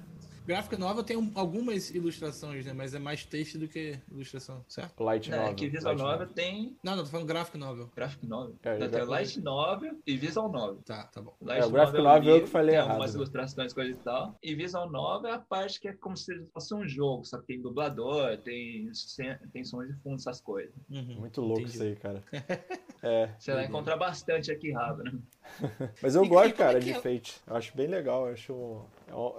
[0.45, 2.73] Gráfica nova tem um, algumas ilustrações, né?
[2.73, 5.03] Mas é mais texto do que ilustração, certo?
[5.03, 5.51] Light é, Novel.
[5.51, 6.77] É, que Visual Novel, novel tem.
[6.83, 7.89] Não, não, tô falando Graphic Novel.
[7.95, 8.55] Graphic Novel.
[8.63, 10.81] É, então, tem Light Novel e Visual Novel.
[10.85, 11.33] Tá, tá bom.
[11.41, 12.91] Light é, o Graphic Novel, novel é eu que falei tem errado.
[12.91, 14.37] algumas ilustrações, coisas e tal.
[14.43, 17.47] E Visual Novel é a parte que é como se fosse um jogo, só que
[17.47, 18.91] tem dublador, tem,
[19.51, 20.73] tem sons de fundo, essas coisas.
[20.89, 21.75] Uhum, Muito louco Entendi.
[21.75, 22.23] isso aí, cara.
[23.01, 23.29] é.
[23.39, 25.13] Você vai encontrar bastante aqui, Rabo, né?
[26.01, 26.95] Mas eu e, gosto, cara, é de é?
[26.95, 27.41] Fate.
[27.45, 28.27] Eu acho bem legal.
[28.27, 28.81] Eu acho.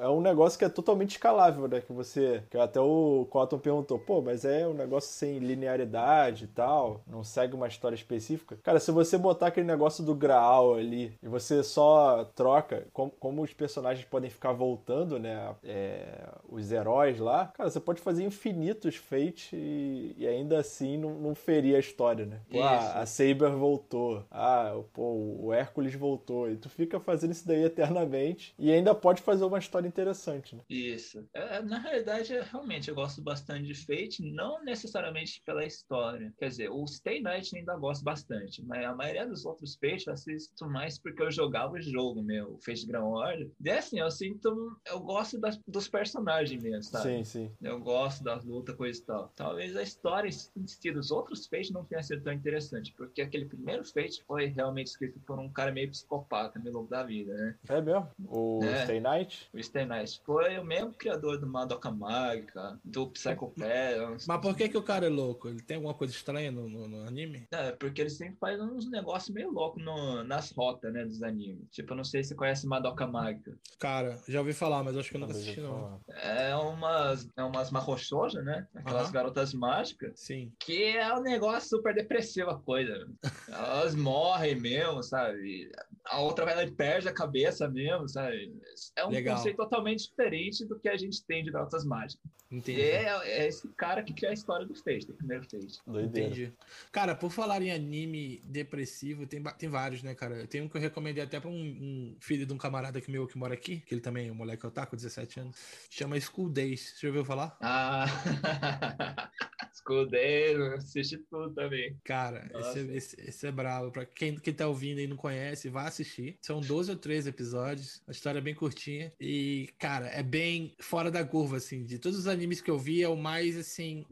[0.00, 1.80] É um negócio que é totalmente escalável, né?
[1.80, 2.42] Que você.
[2.50, 7.00] Que até o Cotton perguntou, pô, mas é um negócio sem linearidade e tal.
[7.06, 8.56] Não segue uma história específica.
[8.62, 13.42] Cara, se você botar aquele negócio do Graal ali e você só troca, como, como
[13.42, 15.54] os personagens podem ficar voltando, né?
[15.64, 21.10] É, os heróis lá, cara, você pode fazer infinitos Fate e, e ainda assim não,
[21.14, 22.40] não ferir a história, né?
[22.50, 24.24] Pô, ah, a Saber voltou.
[24.30, 25.02] Ah, pô,
[25.40, 26.50] o Hércules voltou.
[26.50, 30.62] E tu fica fazendo isso daí eternamente e ainda pode fazer uma história interessante, né?
[30.68, 31.26] Isso.
[31.34, 36.32] É, na realidade, realmente, eu gosto bastante de Fate, não necessariamente pela história.
[36.38, 40.12] Quer dizer, o Stay Night ainda gosto bastante, mas a maioria dos outros Fate eu
[40.12, 43.50] assisto mais porque eu jogava o jogo meu, o Fate Grand Order.
[43.60, 47.04] E assim, eu sinto, eu gosto das, dos personagens mesmo, sabe?
[47.04, 47.52] Sim, sim.
[47.60, 49.32] Eu gosto das lutas, coisa e tal.
[49.34, 53.46] Talvez a história em si dos outros Fate não tenha sido tão interessante, porque aquele
[53.46, 57.56] primeiro Fate foi realmente escrito por um cara meio psicopata no longo da vida, né?
[57.68, 58.08] É mesmo?
[58.28, 58.84] O é.
[58.84, 59.43] Stay Night?
[59.52, 60.20] O Stay Night.
[60.24, 64.26] Foi o mesmo criador do Madoka Mágica, do Psycho Pass.
[64.26, 65.48] Mas por que, que o cara é louco?
[65.48, 67.46] Ele tem alguma coisa estranha no, no, no anime?
[67.50, 69.82] É, porque ele sempre faz uns negócios meio loucos
[70.26, 71.68] nas rotas, né, dos animes.
[71.70, 73.56] Tipo, eu não sei se você conhece Madoka Mágica.
[73.78, 76.00] Cara, já ouvi falar, mas acho que eu nunca assisti, não.
[76.08, 78.66] É umas, é umas marrochojas, né?
[78.74, 79.12] Aquelas uh -huh.
[79.12, 80.20] garotas mágicas.
[80.20, 80.52] Sim.
[80.58, 83.06] Que é um negócio super depressivo a coisa.
[83.48, 85.70] Elas morrem mesmo, sabe?
[86.06, 88.52] A outra vai lá e perde a cabeça mesmo, sabe?
[88.94, 89.36] É um Legal.
[89.36, 92.22] conceito totalmente diferente do que a gente tem de garotas mágicas.
[92.50, 92.80] Entendi.
[92.82, 95.80] É, é, esse cara que cria a história do Fate, do primeiro Fate.
[95.86, 96.52] Entendi.
[96.92, 100.46] Cara, por falar em anime depressivo, tem, tem vários, né, cara?
[100.46, 103.26] Tem um que eu recomendei até pra um, um filho de um camarada que meu
[103.26, 105.56] que mora aqui, que ele também é um moleque otaku, 17 anos,
[105.90, 106.94] chama School Days.
[106.94, 107.56] Você já ouviu falar?
[107.60, 108.06] Ah,
[109.74, 111.96] School Days, assisti tudo também.
[112.04, 113.90] Cara, esse, é, esse, esse, é bravo.
[113.90, 116.36] Pra quem, quem tá ouvindo e não conhece, vá assistir.
[116.40, 121.10] São 12 ou 13 episódios, a história é bem curtinha e, cara, é bem fora
[121.10, 124.04] da curva, assim, de todos os animes que eu vi, é o mais, assim,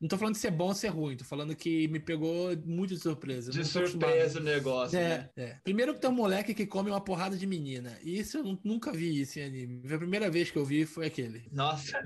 [0.00, 2.94] não tô falando de ser bom ou ser ruim, tô falando que me pegou muito
[2.94, 3.50] de surpresa.
[3.50, 5.30] De surpresa o negócio, é, né?
[5.36, 5.56] É.
[5.62, 8.92] Primeiro que tem um moleque que come uma porrada de menina, e isso eu nunca
[8.92, 9.82] vi isso em anime.
[9.92, 11.44] A primeira vez que eu vi foi aquele.
[11.52, 12.02] Nossa.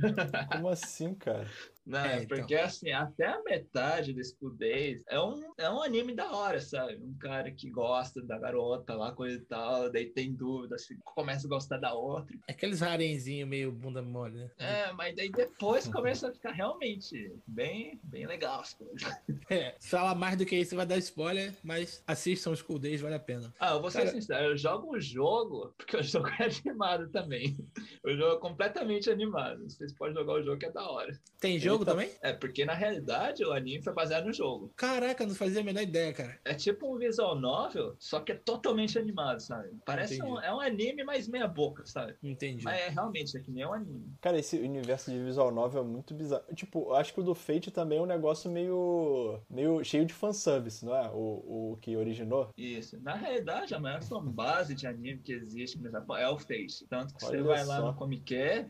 [0.52, 1.48] Como assim, cara?
[1.86, 2.64] Não, é, porque então.
[2.64, 6.96] assim, até a metade do School Days é um, é um anime da hora, sabe?
[6.96, 11.46] Um cara que gosta da garota lá, coisa e tal, daí tem dúvida, assim, começa
[11.46, 12.36] a gostar da outra.
[12.48, 14.50] Aqueles harenzinhos meio bunda mole, né?
[14.58, 19.00] É, mas daí depois começa a ficar realmente bem, bem legal as coisas.
[19.50, 23.16] É, fala mais do que isso, vai dar spoiler, mas assistam o School Days, vale
[23.16, 23.52] a pena.
[23.58, 24.10] Ah, eu vou ser cara...
[24.12, 27.56] sincero, eu jogo o jogo porque o jogo é animado também.
[28.04, 29.68] O jogo é completamente animado.
[29.68, 31.18] Vocês podem jogar o jogo que é da hora.
[31.40, 31.69] Tem jogo?
[31.72, 31.92] Jogo tá...
[31.92, 32.10] também?
[32.22, 34.72] É, porque na realidade o anime foi baseado no jogo.
[34.76, 36.38] Caraca, não fazia a menor ideia, cara.
[36.44, 39.70] É tipo um visual novel, só que é totalmente animado, sabe?
[39.84, 42.14] Parece um, é um anime, mais meia boca, sabe?
[42.22, 42.64] Entendi.
[42.64, 44.12] Mas é realmente, é que nem um anime.
[44.20, 46.44] Cara, esse universo de visual novel é muito bizarro.
[46.54, 50.84] Tipo, acho que o do Fate também é um negócio meio, meio cheio de fanservice,
[50.84, 51.10] não é?
[51.10, 52.50] O, o que originou.
[52.56, 53.00] Isso.
[53.02, 56.86] Na realidade, a maior base de anime que existe no Japão é o Fate.
[56.88, 57.72] Tanto que Olha você vai só.
[57.72, 58.20] lá no Comic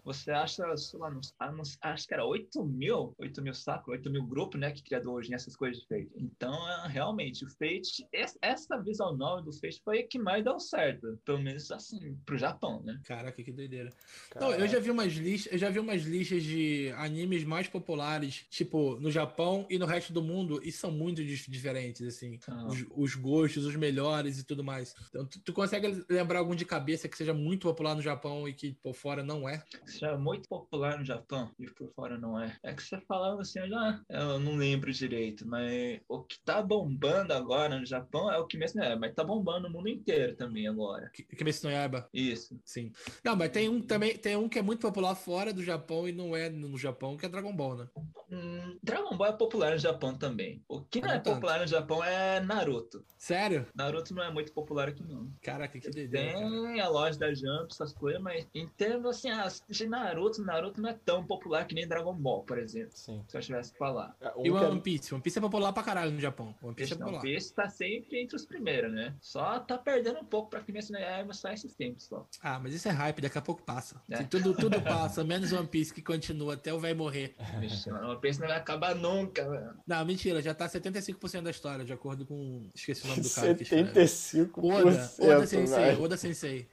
[0.04, 4.10] você acha, sei lá, nos, acho que era 8 mil mil, 8 mil sacos, 8
[4.10, 6.10] mil grupos, né, que criador hoje nessas coisas de Fate.
[6.16, 8.06] Então, é, realmente, o Fate,
[8.42, 12.36] essa visão nova do Fate foi a que mais deu certo, pelo menos assim, pro
[12.36, 13.00] Japão, né?
[13.04, 13.90] Caraca, que doideira.
[14.38, 18.46] Não, eu já vi umas listas, eu já vi umas listas de animes mais populares,
[18.50, 22.66] tipo, no Japão e no resto do mundo, e são muito diferentes, assim, ah.
[22.66, 24.94] os, os, gostos, os melhores e tudo mais.
[25.08, 28.52] Então, tu, tu, consegue lembrar algum de cabeça que seja muito popular no Japão e
[28.52, 29.62] que por fora não é?
[29.84, 32.56] Seja muito popular no Japão e por fora não é.
[32.62, 36.62] É que você falava assim, eu já eu não lembro direito, mas o que tá
[36.62, 40.34] bombando agora no Japão é o Kimetsu no Yaiba, mas tá bombando no mundo inteiro
[40.36, 41.10] também agora.
[41.10, 42.08] Kimetsu no Yaiba?
[42.12, 42.60] Isso.
[42.64, 42.92] Sim.
[43.24, 46.12] Não, mas tem um também, tem um que é muito popular fora do Japão e
[46.12, 47.88] não é no Japão, que é Dragon Ball, né?
[48.30, 50.62] Hum, Dragon Ball é popular no Japão também.
[50.68, 53.04] O que não é popular no Japão é Naruto.
[53.18, 53.66] Sério?
[53.74, 55.30] Naruto não é muito popular aqui, não.
[55.42, 56.32] Caraca, que doideira.
[56.32, 59.28] Tem a loja da Jump, essas coisas, mas em termos assim,
[59.68, 62.69] de Naruto, Naruto não é tão popular que nem Dragon Ball, por exemplo.
[62.92, 63.24] Sim.
[63.26, 64.16] Se eu tivesse que falar.
[64.20, 65.14] É, um e o é One Piece?
[65.14, 66.54] One Piece é popular pra caralho no Japão.
[66.62, 67.20] One Piece é popular.
[67.20, 69.14] One Piece tá sempre entre os primeiros, né?
[69.20, 71.22] Só tá perdendo um pouco pra criança né?
[71.24, 72.26] mas só esses tempos só.
[72.42, 74.00] Ah, mas isso é hype, daqui a pouco passa.
[74.10, 74.22] É.
[74.22, 77.34] tudo, tudo passa, menos One Piece que continua até o velho morrer.
[77.58, 79.74] Vixe, mano, One Piece não vai acabar nunca, velho.
[79.86, 82.68] Não, mentira, já tá 75% da história, de acordo com.
[82.74, 83.54] Esqueci o nome do cara.
[83.54, 84.50] 75%.
[84.58, 86.68] Oda, Oda Sensei, Oda Sensei.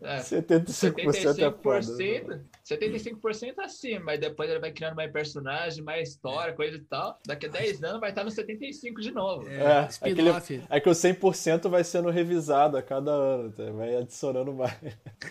[0.00, 2.44] É, 75%, 75% é foda.
[2.64, 7.18] 75% assim, mas depois ele vai criando mais personagem, mais história, coisa e tal.
[7.26, 9.48] Daqui a 10 anos vai estar no 75% de novo.
[9.48, 10.30] É, é, aquele,
[10.68, 13.70] é que o 100% vai sendo revisado a cada ano, tá?
[13.72, 14.76] vai adicionando mais.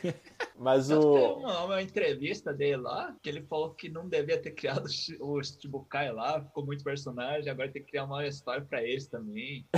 [0.57, 1.13] Mas o.
[1.13, 4.87] Tem uma, uma, entrevista dele lá, que ele falou que não devia ter criado
[5.19, 9.67] o Shichibukai lá, ficou muito personagem, agora tem que criar uma história pra eles também.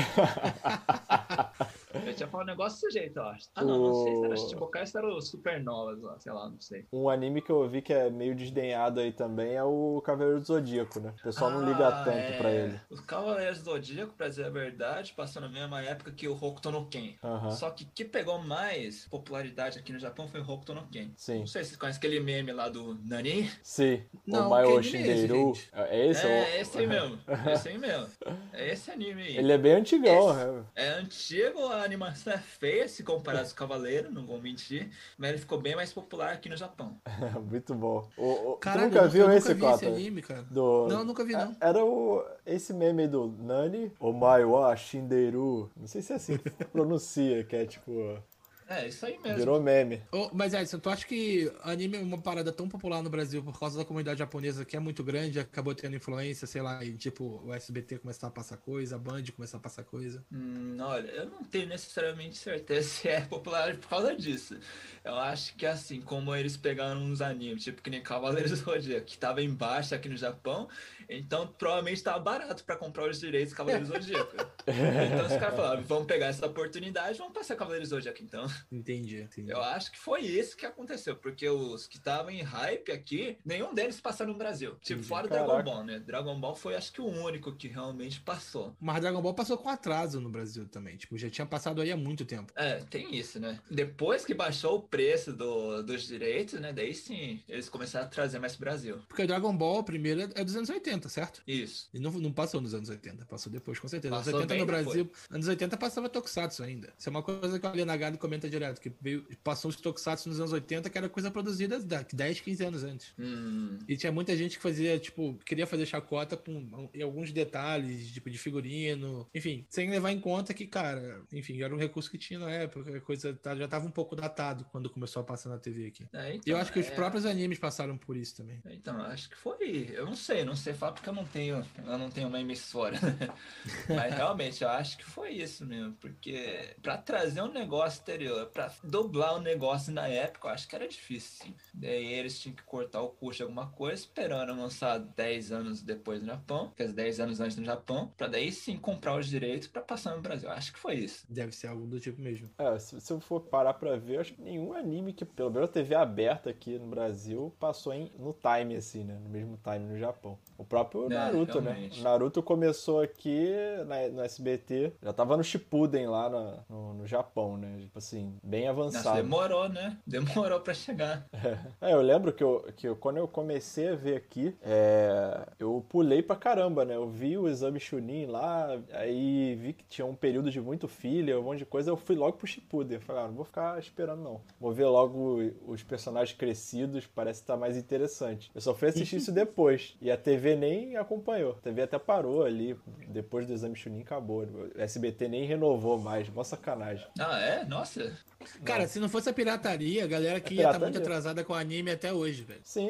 [1.93, 3.49] eu tinha falado um negócio desse jeito, eu acho.
[3.55, 6.59] Ah, não, não sei se era Shichibukai ou se era o Supernovas sei lá, não
[6.59, 6.85] sei.
[6.91, 10.45] Um anime que eu vi que é meio desdenhado aí também é o Cavaleiro do
[10.45, 11.13] Zodíaco, né?
[11.19, 12.37] O pessoal ah, não liga ah, tanto é...
[12.37, 12.79] pra ele.
[12.89, 16.71] O Cavaleiro do Zodíaco, pra dizer a verdade, passou na mesma época que o Hokuto
[16.71, 17.15] no Ken.
[17.23, 17.51] Uh -huh.
[17.51, 21.11] Só que que pegou mais popularidade aqui no Japão foi o Hokuto no Ken.
[21.15, 21.39] Sim.
[21.39, 23.49] Não sei se vocês conhecem aquele meme lá do Nani.
[23.63, 24.03] Sim.
[24.25, 25.53] Não, o Maio Shinderu.
[25.73, 26.25] É, é esse?
[26.25, 26.61] É, ou...
[26.61, 27.19] esse aí mesmo.
[27.53, 28.09] esse aí mesmo.
[28.53, 29.37] É esse anime aí.
[29.37, 30.31] Ele é bem antigão.
[30.31, 30.65] Esse...
[30.75, 30.85] É.
[30.85, 34.89] é antigo, a animação é feia se comparado aos Cavaleiros, não vou mentir.
[35.17, 36.97] Mas ele ficou bem mais popular aqui no Japão.
[37.49, 38.07] Muito bom.
[38.17, 38.57] O, o...
[38.57, 40.43] Caralho, nunca viu esse, nunca vi esse anime, cara?
[40.43, 40.87] Do...
[40.87, 41.55] Não, nunca vi, não.
[41.59, 42.25] Era o...
[42.45, 45.71] esse meme do Nani, o Maiwa Shinderu.
[45.75, 48.21] Não sei se é assim que pronuncia, que é tipo...
[48.69, 49.39] É, isso aí mesmo.
[49.39, 49.99] Virou meme.
[50.11, 53.59] Oh, mas Edson, tu acha que anime é uma parada tão popular no Brasil por
[53.59, 57.41] causa da comunidade japonesa que é muito grande, acabou tendo influência, sei lá, e tipo,
[57.43, 60.23] o SBT começar a passar coisa, a Band começar a passar coisa?
[60.31, 64.55] Hum, olha, eu não tenho necessariamente certeza se é popular por causa disso.
[65.03, 69.07] Eu acho que assim, como eles pegaram uns animes, tipo que nem Cavaleiros do Zodíaco,
[69.07, 70.69] que tava em baixa aqui no Japão,
[71.09, 74.35] então provavelmente tava barato para comprar os direitos do Cavaleiros do Zodíaco.
[74.67, 78.45] então os caras falaram, vamos pegar essa oportunidade, vamos passar Cavaleiros do Zodíaco então.
[78.71, 79.51] Entendi, entendi.
[79.51, 83.73] Eu acho que foi isso que aconteceu, porque os que estavam em hype aqui, nenhum
[83.73, 84.75] deles passaram no Brasil.
[84.81, 85.45] Tipo, fora Caraca.
[85.45, 85.99] Dragon Ball, né?
[85.99, 88.75] Dragon Ball foi acho que o único que realmente passou.
[88.79, 90.97] Mas Dragon Ball passou com atraso no Brasil também.
[90.97, 92.51] Tipo, já tinha passado aí há muito tempo.
[92.55, 93.59] É, tem isso, né?
[93.69, 96.73] Depois que baixou o preço do, dos direitos, né?
[96.73, 98.99] Daí sim, eles começaram a trazer mais pro Brasil.
[99.07, 101.41] Porque o Dragon Ball, primeiro, é dos anos 80, certo?
[101.47, 101.87] Isso.
[101.93, 104.15] E não, não passou nos anos 80, passou depois, com certeza.
[104.15, 106.91] Passou anos 80 no Brasil, anos 80 passava Tokusatsu ainda.
[106.97, 110.39] Isso é uma coisa que o Alienagado comenta direto, que veio passou os Tokusatsu nos
[110.39, 113.13] anos 80, que era coisa produzida 10, 15 anos antes.
[113.17, 113.79] Hum.
[113.87, 118.37] E tinha muita gente que fazia, tipo, queria fazer chacota com alguns detalhes, tipo, de
[118.37, 122.49] figurino, enfim, sem levar em conta que, cara, enfim, era um recurso que tinha na
[122.49, 125.87] época, a coisa tá, já tava um pouco datado quando começou a passar na TV
[125.87, 126.07] aqui.
[126.13, 126.81] É, então, e eu acho que é...
[126.81, 128.61] os próprios animes passaram por isso também.
[128.67, 131.97] Então, acho que foi, eu não sei, não sei falar porque eu não tenho, eu
[131.97, 132.97] não tenho uma emissora.
[133.87, 138.71] Mas realmente, eu acho que foi isso mesmo, porque para trazer um negócio exterior, para
[138.83, 141.45] doblar o um negócio na época, eu acho que era difícil.
[141.45, 141.55] Sim.
[141.73, 146.21] Daí eles tinham que cortar o custo de alguma coisa, esperando lançar 10 anos depois
[146.21, 149.67] no Japão, quer dizer, 10 anos antes no Japão, para daí sim comprar os direitos
[149.67, 150.49] para passar no Brasil.
[150.49, 151.25] Acho que foi isso.
[151.29, 152.49] Deve ser algo do tipo mesmo.
[152.57, 155.69] É, se, se eu for parar pra ver, acho que nenhum anime que, pelo menos
[155.69, 159.17] a TV aberta aqui no Brasil, passou em, no time, assim, né?
[159.21, 160.37] No mesmo time no Japão.
[160.57, 161.71] O próprio é, Naruto, né?
[161.71, 161.97] realmente.
[161.97, 162.03] né?
[162.03, 163.49] Naruto começou aqui
[163.87, 167.77] na, no SBT, já tava no Shippuden lá no, no, no Japão, né?
[167.79, 169.97] Tipo assim, bem avançado demorou, né?
[170.05, 171.25] Demorou para chegar.
[171.81, 175.83] É, eu lembro que, eu, que eu, quando eu comecei a ver aqui, é, eu
[175.87, 176.95] pulei pra caramba, né?
[176.95, 181.39] Eu vi o exame Chunin lá, aí vi que tinha um período de muito filha,
[181.39, 182.95] um monte de coisa, eu fui logo pro Shippuden.
[182.95, 184.41] Eu falei, ah, não vou ficar esperando não.
[184.59, 188.51] Vou ver logo os personagens crescidos, parece estar tá mais interessante.
[188.53, 191.53] Eu só fui assistir isso depois, e a TV nem acompanhou.
[191.53, 194.43] A TV até parou ali, depois do exame Chunin acabou.
[194.43, 197.07] O SBT nem renovou mais, mó sacanagem.
[197.19, 197.65] Ah, é?
[197.65, 198.17] Nossa,
[198.63, 201.53] Cara, se não fosse a pirataria, a galera aqui ia estar tá muito atrasada com
[201.53, 202.61] anime até hoje, velho.
[202.63, 202.89] Sim,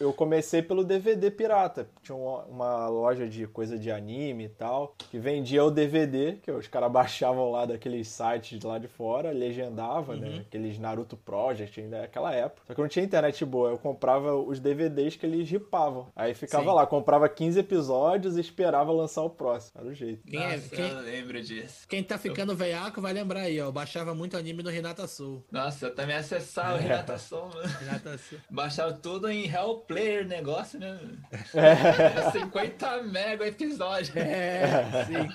[0.00, 1.88] eu comecei pelo DVD pirata.
[2.02, 6.66] Tinha uma, loja de coisa de anime e tal, que vendia o DVD, que os
[6.66, 10.36] caras baixavam lá daqueles sites lá de fora, legendava, né, uhum.
[10.36, 10.44] né?
[10.46, 12.62] Aqueles Naruto Project, ainda naquela época.
[12.66, 16.08] Só que não tinha internet boa, eu comprava os DVDs que eles ripavam.
[16.16, 16.76] Aí ficava Sim.
[16.76, 19.80] lá, comprava 15 episódios e esperava lançar o próximo.
[19.80, 20.26] Era o jeito.
[20.26, 21.86] Quem, é, Nossa, é, quem, eu lembro disso.
[21.88, 22.56] Quem tá ficando eu...
[22.56, 23.66] veiaco vai lembrar aí, ó.
[23.66, 25.44] Eu baixava muito anime no Renato Renata Soul.
[25.52, 27.68] Nossa, eu também acessava o Renata Soul, mano.
[27.80, 28.40] Renata Soul.
[28.48, 30.98] Baixava tudo em Hell Player negócio, né?
[31.54, 32.30] É.
[32.30, 34.14] 50 mega o episódio.
[34.18, 35.28] É, sim.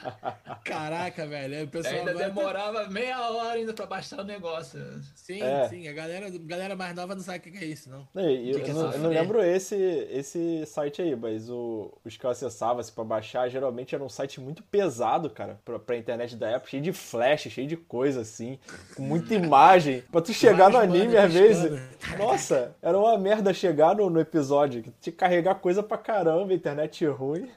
[0.64, 1.66] Caraca, velho.
[1.66, 2.14] O pessoal ainda.
[2.14, 4.80] Tá demorava meia hora ainda pra baixar o negócio.
[5.14, 5.70] Sim, é.
[5.70, 5.88] sim.
[5.88, 8.08] A galera, a galera mais nova não sabe o que é isso, não.
[8.16, 12.18] Eu, eu, que eu, não, eu não, lembro esse, esse site aí, mas o, os
[12.18, 15.98] que eu acessava assim, pra baixar geralmente era um site muito pesado, cara, pra, pra
[15.98, 18.58] internet da época, cheio de flash, cheio de coisa assim,
[18.96, 20.04] com muita imagem.
[20.12, 21.80] Pra tu chegar no anime, às vezes.
[22.18, 26.54] Nossa, era uma merda chegar no, no episódio, que tinha que carregar coisa pra caramba,
[26.54, 27.50] internet ruim.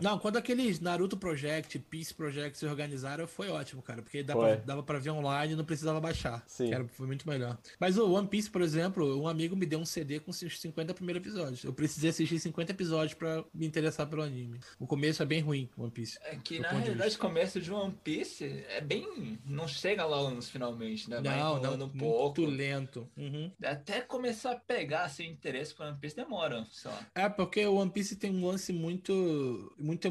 [0.00, 4.54] Não, quando aqueles Naruto Project, Peace Project se organizaram, foi ótimo, cara, porque dava, pra,
[4.56, 6.42] dava pra ver online e não precisava baixar.
[6.46, 6.72] Sim.
[6.72, 7.56] Era, foi muito melhor.
[7.78, 10.94] Mas o One Piece, por exemplo, um amigo me deu um CD com os 50
[10.94, 11.64] primeiros episódios.
[11.64, 14.60] Eu precisei assistir 50 episódios pra me interessar pelo anime.
[14.78, 16.18] O começo é bem ruim, One Piece.
[16.24, 19.38] É que na realidade o começo de One Piece é bem.
[19.44, 21.20] Não chega logo nos finalmente, né?
[21.20, 22.40] Vai não, não, um pouco.
[22.40, 23.08] muito lento.
[23.16, 23.50] Uhum.
[23.62, 27.06] Até começar a pegar assim, interesse por One Piece demora, sei lá.
[27.14, 29.74] É, porque o One Piece tem um lance muito.
[29.78, 30.08] muito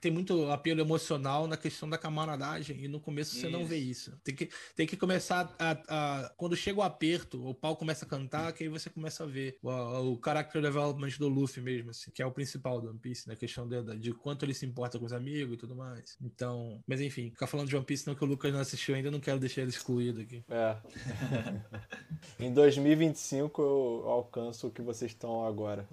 [0.00, 2.84] tem muito apelo emocional na questão da camaradagem.
[2.84, 3.40] E no começo isso.
[3.40, 4.12] você não vê isso.
[4.24, 8.08] Tem que, tem que começar a, a, Quando chega o aperto, o pau começa a
[8.08, 12.10] cantar, que aí você começa a ver o, o character development do Luffy mesmo, assim,
[12.10, 13.34] que é o principal do One Piece, né?
[13.34, 16.16] A questão de, de quanto ele se importa com os amigos e tudo mais.
[16.20, 19.10] Então, mas enfim, ficar falando de One Piece não que o Lucas não assistiu ainda,
[19.10, 20.44] não quero deixar ele excluído aqui.
[20.48, 20.55] É.
[22.38, 25.86] em 2025 eu alcanço o que vocês estão agora.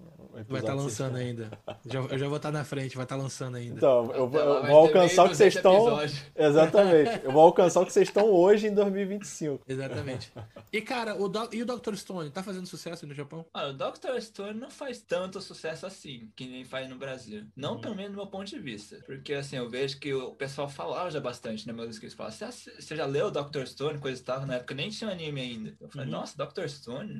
[0.48, 1.52] Vai estar tá lançando ainda.
[1.86, 3.78] Já, eu já vou estar tá na frente, vai estar tá lançando ainda.
[3.78, 6.00] Então, eu, vou, eu vou alcançar o que vocês estão.
[6.36, 7.24] Exatamente.
[7.24, 9.64] Eu vou alcançar o que vocês estão hoje em 2025.
[9.68, 10.32] Exatamente.
[10.72, 11.50] E cara, o Do...
[11.52, 11.96] e o Dr.
[11.96, 13.46] Stone, tá fazendo sucesso no Japão?
[13.54, 14.20] Ah, o Dr.
[14.20, 17.46] Stone não faz tanto sucesso assim, que nem faz no Brasil.
[17.56, 17.82] Não, hum.
[17.82, 18.98] pelo menos do meu ponto de vista.
[19.06, 21.74] Porque assim, eu vejo que o pessoal falava já bastante, né?
[21.74, 23.66] Meus inscritos falam, você já leu Dr.
[23.66, 24.46] Stone, coisa e tal?
[24.54, 25.76] Na época nem tinha anime ainda.
[25.82, 26.14] Eu falei, uhum.
[26.14, 26.68] nossa, Dr.
[26.68, 27.14] Stone,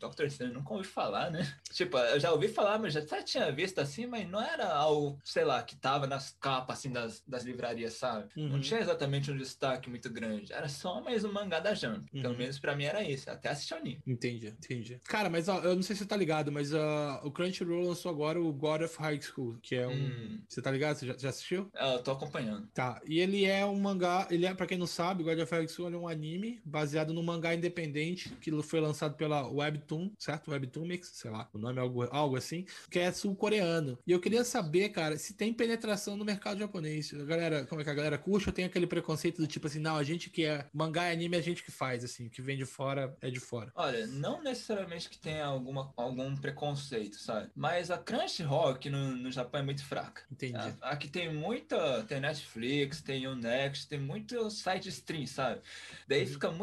[0.00, 0.28] Dr.
[0.28, 1.46] Stone, nunca ouvi falar, né?
[1.72, 5.18] Tipo, eu já ouvi falar, mas já até tinha visto assim, mas não era algo,
[5.24, 8.28] sei lá, que tava nas capas assim das, das livrarias, sabe?
[8.36, 8.48] Uhum.
[8.48, 10.52] Não tinha exatamente um destaque muito grande.
[10.52, 12.10] Era só mais um mangá da Jump.
[12.12, 12.20] Uhum.
[12.20, 13.30] Pelo menos pra mim era isso.
[13.30, 14.02] Até assistir o anime.
[14.06, 15.00] Entendi, entendi.
[15.04, 18.10] Cara, mas ó, eu não sei se você tá ligado, mas uh, o Crunchyroll lançou
[18.10, 19.92] agora o God of High School, que é um.
[19.92, 20.42] Hum.
[20.48, 20.96] Você tá ligado?
[20.96, 21.70] Você já, já assistiu?
[21.74, 22.66] É, eu tô acompanhando.
[22.74, 23.00] Tá.
[23.06, 24.26] E ele é um mangá.
[24.30, 27.22] Ele é, pra quem não sabe, God of High School é um anime baseado num
[27.22, 30.50] mangá independente que foi lançado pela Webtoon, certo?
[30.50, 33.98] Webtoon Mix, sei lá, o nome é algo, algo assim, que é sul-coreano.
[34.06, 37.12] E eu queria saber, cara, se tem penetração no mercado japonês.
[37.12, 39.78] A galera, como é que a galera curte ou tem aquele preconceito do tipo assim,
[39.78, 42.40] não, a gente que é mangá e anime, é a gente que faz, assim, que
[42.40, 43.70] vem de fora é de fora.
[43.74, 47.50] Olha, não necessariamente que tenha alguma, algum preconceito, sabe?
[47.54, 50.22] Mas a Crunchyroll aqui no, no Japão é muito fraca.
[50.30, 50.74] Entendi.
[50.80, 55.60] Aqui tem muita, tem Netflix, tem o Next, tem muito site stream, sabe?
[56.08, 56.28] Daí uhum.
[56.28, 56.61] fica muito,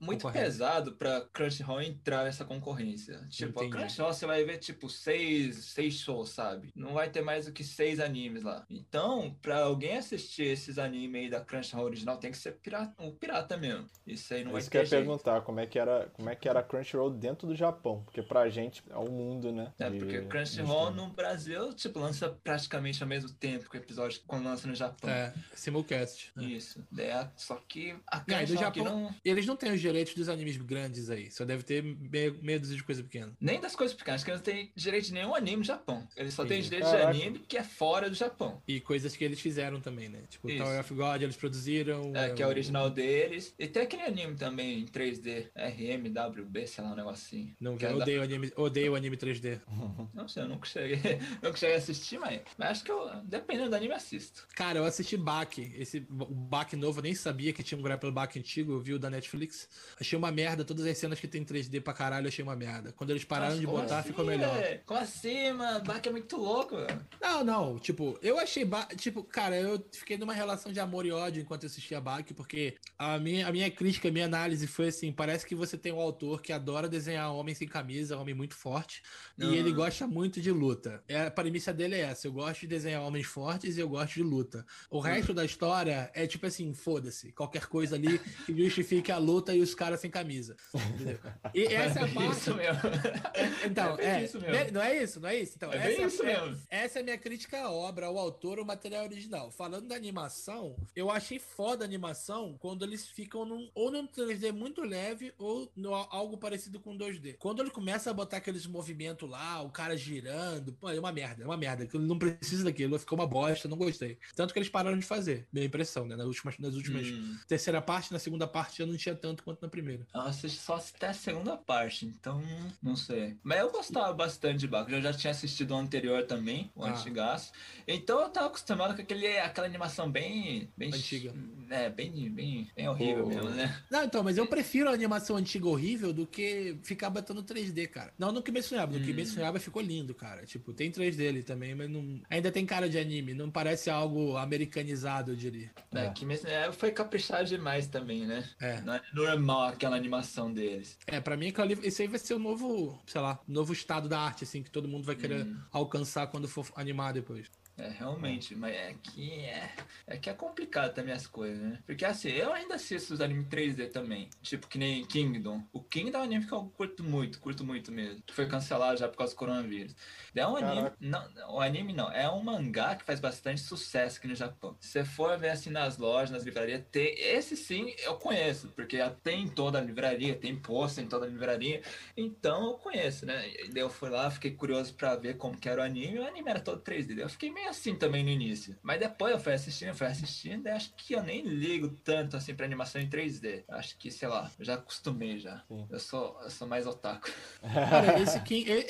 [0.00, 3.26] muito pesado pra Crunchyroll entrar nessa concorrência.
[3.28, 3.76] Tipo, Entendi.
[3.76, 6.72] a Crunchyroll você vai ver, tipo, seis, seis shows, sabe?
[6.74, 8.64] Não vai ter mais do que seis animes lá.
[8.68, 13.10] Então, pra alguém assistir esses animes aí da Crunchyroll original, tem que ser pirata, um
[13.12, 13.86] pirata mesmo.
[14.06, 16.34] Isso aí não vai Isso que eu ia perguntar, como é que era, como é
[16.34, 18.02] que era a Crunchyroll dentro do Japão?
[18.04, 19.72] Porque pra gente é o um mundo, né?
[19.78, 24.44] É, porque Crunchyroll no Brasil, tipo, lança praticamente ao mesmo tempo que o episódio quando
[24.44, 25.10] lança no Japão.
[25.10, 26.32] É, simulcast.
[26.36, 26.44] Né?
[26.44, 26.84] Isso.
[26.98, 29.14] É, só que a Crunchyroll do Japão, não...
[29.30, 31.30] eles não têm os direitos dos animes grandes aí.
[31.30, 33.32] Só deve ter meio de coisa pequena.
[33.40, 36.06] Nem das coisas pequenas, que eles não têm direito de nenhum anime no Japão.
[36.16, 37.12] Eles só têm direito Caraca.
[37.12, 38.62] de anime que é fora do Japão.
[38.66, 40.22] E coisas que eles fizeram também, né?
[40.28, 40.62] Tipo, Isso.
[40.62, 42.12] Tower of God eles produziram.
[42.14, 43.54] É, que é o original deles.
[43.58, 47.54] E tem aquele anime também em 3D, RMWB, sei lá, um negocinho.
[47.60, 48.24] Não vi, odeio, da...
[48.24, 49.60] anime, odeio anime 3D.
[50.14, 50.98] Não sei, eu nunca cheguei,
[51.42, 54.46] nunca cheguei a assistir, mas, mas acho que eu, dependendo do anime, assisto.
[54.54, 55.72] Cara, eu assisti Baki.
[55.76, 58.94] Esse o Baki novo, eu nem sabia que tinha um grapple Baki antigo, eu vi
[58.94, 59.68] o da Netflix.
[60.00, 62.92] Achei uma merda, todas as cenas que tem 3D pra caralho, achei uma merda.
[62.92, 64.56] Quando eles pararam Nossa, de botar, assim, ficou melhor.
[64.56, 64.78] É?
[64.84, 65.84] Como assim, mano?
[65.84, 67.06] Baki é muito louco, mano.
[67.20, 68.86] Não, não, tipo, eu achei, ba...
[68.96, 72.76] tipo, cara, eu fiquei numa relação de amor e ódio enquanto eu assistia Baki, porque
[72.98, 76.00] a minha, a minha crítica, a minha análise foi assim, parece que você tem um
[76.00, 79.02] autor que adora desenhar homem sem camisa, homem muito forte,
[79.38, 81.02] e ele gosta muito de luta.
[81.06, 84.14] É, a premissa dele é essa, eu gosto de desenhar homens fortes e eu gosto
[84.14, 84.64] de luta.
[84.90, 89.54] O resto da história é tipo assim, foda-se, qualquer coisa ali que justifique a luta
[89.54, 90.56] e os caras sem camisa.
[90.74, 91.18] Entendeu?
[91.54, 92.32] E essa é a parte...
[92.32, 92.80] Isso mesmo.
[93.64, 94.72] Então, é, é isso mesmo.
[94.72, 95.52] não é isso, não é isso?
[95.56, 96.62] Então, é essa, isso é, mesmo.
[96.68, 99.50] essa é a minha crítica à obra, ao autor, ao material original.
[99.50, 104.52] Falando da animação, eu achei foda a animação quando eles ficam num, ou num 3D
[104.52, 107.36] muito leve ou no, algo parecido com 2D.
[107.38, 111.42] Quando ele começa a botar aqueles movimentos lá, o cara girando, pô, é uma merda,
[111.42, 111.88] é uma merda.
[111.98, 114.18] Não precisa daquilo, ficou uma bosta, não gostei.
[114.34, 116.16] Tanto que eles pararam de fazer, minha impressão, né?
[116.16, 117.36] Nas últimas, nas últimas hum.
[117.46, 120.06] terceira parte, na segunda parte, eu não tinha tanto quanto na primeira.
[120.12, 122.42] Eu assisti só até a segunda parte, então
[122.82, 123.36] não sei.
[123.42, 124.96] Mas eu gostava bastante de Bakugan.
[124.96, 126.90] Eu já tinha assistido o anterior também, o ah.
[126.90, 127.52] antigaço.
[127.86, 130.68] Então eu tava acostumado com aquele, aquela animação bem.
[130.76, 131.32] bem Antiga.
[131.70, 133.28] É, bem, bem, bem horrível oh.
[133.28, 133.80] mesmo, né?
[133.90, 138.12] Não, então, mas eu prefiro a animação antiga horrível do que ficar batendo 3D, cara.
[138.18, 138.92] Não no Kimetsu no Yaiba.
[138.94, 139.06] No hum.
[139.06, 140.44] Kimetsu no Yaiba ficou lindo, cara.
[140.44, 142.20] Tipo, tem 3D dele também, mas não...
[142.28, 143.34] ainda tem cara de anime.
[143.34, 145.70] Não parece algo americanizado, eu diria.
[145.94, 146.10] É, é.
[146.10, 148.48] Kimetsu no Yaiba foi caprichado demais também, né?
[148.60, 148.79] É.
[148.84, 150.98] Não é normal aquela animação deles.
[151.06, 151.52] É, pra mim,
[151.82, 154.88] esse aí vai ser o novo, sei lá, novo estado da arte, assim, que todo
[154.88, 155.60] mundo vai querer hum.
[155.72, 157.50] alcançar quando for animar depois.
[157.80, 159.70] É, realmente, mas é que é,
[160.06, 161.78] é que é complicado também as coisas, né?
[161.86, 165.64] Porque assim, eu ainda assisto os animes 3D também, tipo que nem Kingdom.
[165.72, 168.22] O Kingdom é um anime que eu curto muito, curto muito mesmo.
[168.26, 169.96] Que foi cancelado já por causa do coronavírus.
[170.34, 174.28] É um anime, não, o anime não, é um mangá que faz bastante sucesso aqui
[174.28, 174.76] no Japão.
[174.78, 178.98] Se você for ver assim nas lojas, nas livrarias, tem, esse sim eu conheço, porque
[179.22, 181.82] tem em toda a livraria, tem posto em toda a livraria,
[182.14, 183.48] então eu conheço, né?
[183.48, 186.26] E daí eu fui lá, fiquei curioso pra ver como que era o anime, o
[186.26, 188.76] anime era todo 3D, eu fiquei meio assim também no início.
[188.82, 192.54] Mas depois eu fui assistindo, fui assistindo, e acho que eu nem ligo tanto assim
[192.54, 193.64] pra animação em 3D.
[193.68, 195.62] Acho que, sei lá, eu já acostumei já.
[195.90, 197.30] Eu sou, eu sou mais otaku.
[197.62, 198.40] Cara, esse,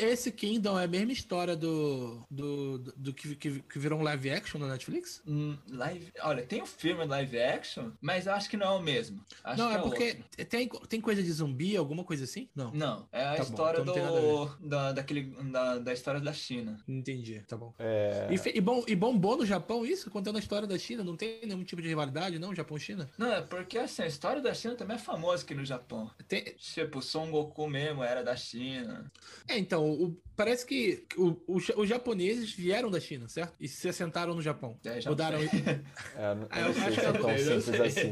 [0.04, 4.02] esse Kingdom é a mesma história do, do, do, do que, que, que, virou um
[4.02, 5.22] live action na Netflix?
[5.26, 8.80] Hum, live, olha, tem um filme live action, mas eu acho que não é o
[8.80, 9.24] mesmo.
[9.44, 12.48] Acho não, é, é porque tem, tem coisa de zumbi, alguma coisa assim?
[12.54, 12.70] Não.
[12.72, 16.78] Não, é a tá história bom, então do, da, daquele, da, da história da China.
[16.88, 17.74] Entendi, tá bom.
[17.78, 18.28] É...
[18.30, 21.02] E, e, bom, e bombou no Japão isso, contando a história da China?
[21.02, 22.54] Não tem nenhum tipo de rivalidade, não?
[22.54, 23.10] Japão-China?
[23.18, 26.10] Não, é porque assim, a história da China também é famosa aqui no Japão.
[26.28, 26.44] Tem...
[26.56, 29.10] Tipo, Son Goku mesmo era da China.
[29.48, 33.52] É, então, o, parece que o, o, os japoneses vieram da China, certo?
[33.60, 34.74] E se assentaram no Japão.
[34.82, 35.38] É, Mudaram.
[36.16, 38.10] é, não, ah, eu, acho que é tão simples assim.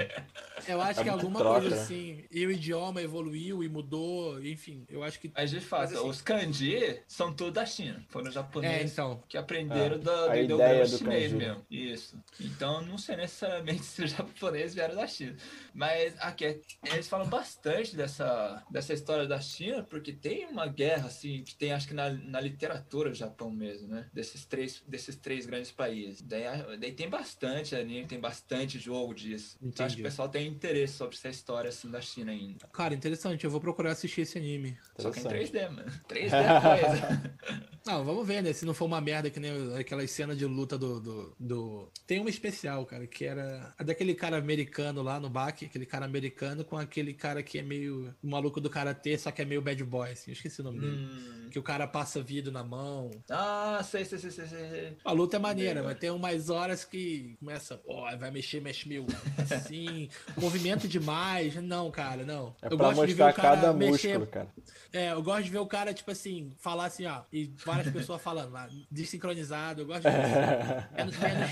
[0.68, 1.83] Eu acho é que alguma troca, coisa né?
[1.83, 2.24] assim.
[2.31, 5.33] E o idioma evoluiu e mudou, enfim, eu acho que.
[5.35, 8.05] Mas de fato, assim, os kanji são tudo da China.
[8.11, 9.22] Foram os japoneses é, então.
[9.26, 11.37] que aprenderam é, da, do ideia do chinês kanji.
[11.37, 11.66] mesmo.
[11.70, 12.22] Isso.
[12.39, 15.35] Então não sei necessariamente se os japoneses vieram da China.
[15.72, 16.61] Mas aqui,
[16.93, 21.72] eles falam bastante dessa, dessa história da China, porque tem uma guerra, assim, que tem,
[21.72, 24.07] acho que na, na literatura do Japão mesmo, né?
[24.12, 26.23] Desses três, desses três grandes países.
[26.23, 26.45] Daí,
[26.79, 29.57] daí tem bastante anime, tem bastante jogo disso.
[29.57, 29.73] Entendi.
[29.73, 32.66] Então acho que o pessoal tem interesse sobre essa história, assim, da China ainda.
[32.73, 33.45] Cara, interessante.
[33.45, 34.77] Eu vou procurar assistir esse anime.
[34.99, 35.91] Só que em 3D, mano.
[36.09, 37.69] 3D é coisa.
[37.89, 38.53] Não, vamos ver, né?
[38.53, 42.21] Se não for uma merda que nem aquelas cenas de luta do, do, do, Tem
[42.21, 46.66] uma especial, cara, que era a daquele cara americano lá no baque, aquele cara americano
[46.66, 49.83] com aquele cara que é meio o maluco do karatê, só que é meio bad
[49.85, 50.31] boy, assim.
[50.31, 50.97] Eu esqueci o nome dele.
[50.97, 51.49] Hum.
[51.51, 53.11] Que o cara passa vidro na mão.
[53.29, 54.47] Ah, sei, sei, sei, sei.
[54.47, 54.97] sei.
[55.05, 58.89] A luta é maneira, mas tem umas horas que começa, ó, oh, vai mexer, mexe
[58.89, 59.05] meio
[59.53, 60.09] assim,
[60.41, 61.57] movimento demais.
[61.57, 62.55] Não, cara, não.
[62.63, 64.17] É eu pra gosto de ver o cara cada mexer...
[64.17, 64.49] músculo, cara.
[64.93, 68.23] É, eu gosto de ver o cara, tipo assim, falar assim, ó, e várias pessoas
[68.23, 70.09] falando lá, desincronizado, eu gosto de
[70.97, 71.51] menos, menos,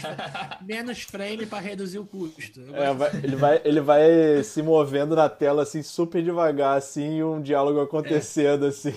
[0.62, 2.60] menos frame para reduzir o custo.
[2.72, 7.24] É, vai, ele, vai, ele vai se movendo na tela assim, super devagar, assim, e
[7.24, 8.68] um diálogo acontecendo, é.
[8.68, 8.94] assim.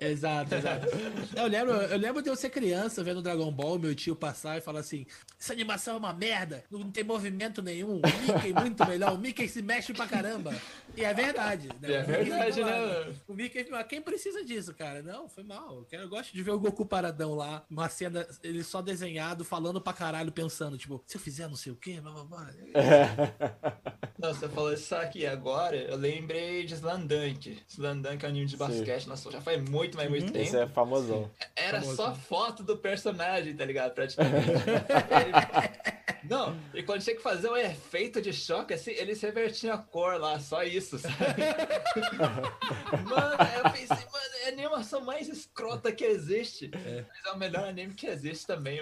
[0.00, 0.87] Exato, exato.
[1.36, 4.60] Eu lembro, eu lembro de eu ser criança vendo Dragon Ball, meu tio passar e
[4.60, 5.06] falar assim:
[5.38, 9.48] essa animação é uma merda, não tem movimento nenhum, o Mickey muito melhor, o Mickey
[9.48, 10.54] se mexe pra caramba.
[10.96, 11.68] E é verdade.
[11.80, 11.92] Né?
[11.92, 13.14] É verdade, né?
[13.26, 15.02] O Mickey, quem precisa disso, cara?
[15.02, 15.86] Não, foi mal.
[15.92, 19.92] Eu, gosto de ver o Goku paradão lá, uma cena, ele só desenhado, falando pra
[19.92, 22.48] caralho, pensando, tipo, se eu fizer não sei o quê, blá, blá, blá.
[24.18, 27.62] Não, você falou isso aqui agora, eu lembrei de Slandunk.
[27.68, 29.08] Slandunk é um anime de basquete, Sim.
[29.08, 30.32] nossa, já faz muito, mas muito uhum.
[30.32, 30.56] tempo.
[30.56, 31.30] É famosão.
[31.56, 32.06] Era famosão.
[32.06, 33.94] só foto do personagem, tá ligado?
[33.94, 34.46] Praticamente.
[36.28, 40.20] Não, e quando tinha que fazer um efeito de choque, assim, eles revertiam a cor
[40.20, 41.14] lá, só isso, sabe?
[43.08, 46.70] mano, eu pensei, mano, é a animação mais escrota que existe.
[46.74, 47.04] É.
[47.08, 48.80] Mas é o melhor anime que existe também.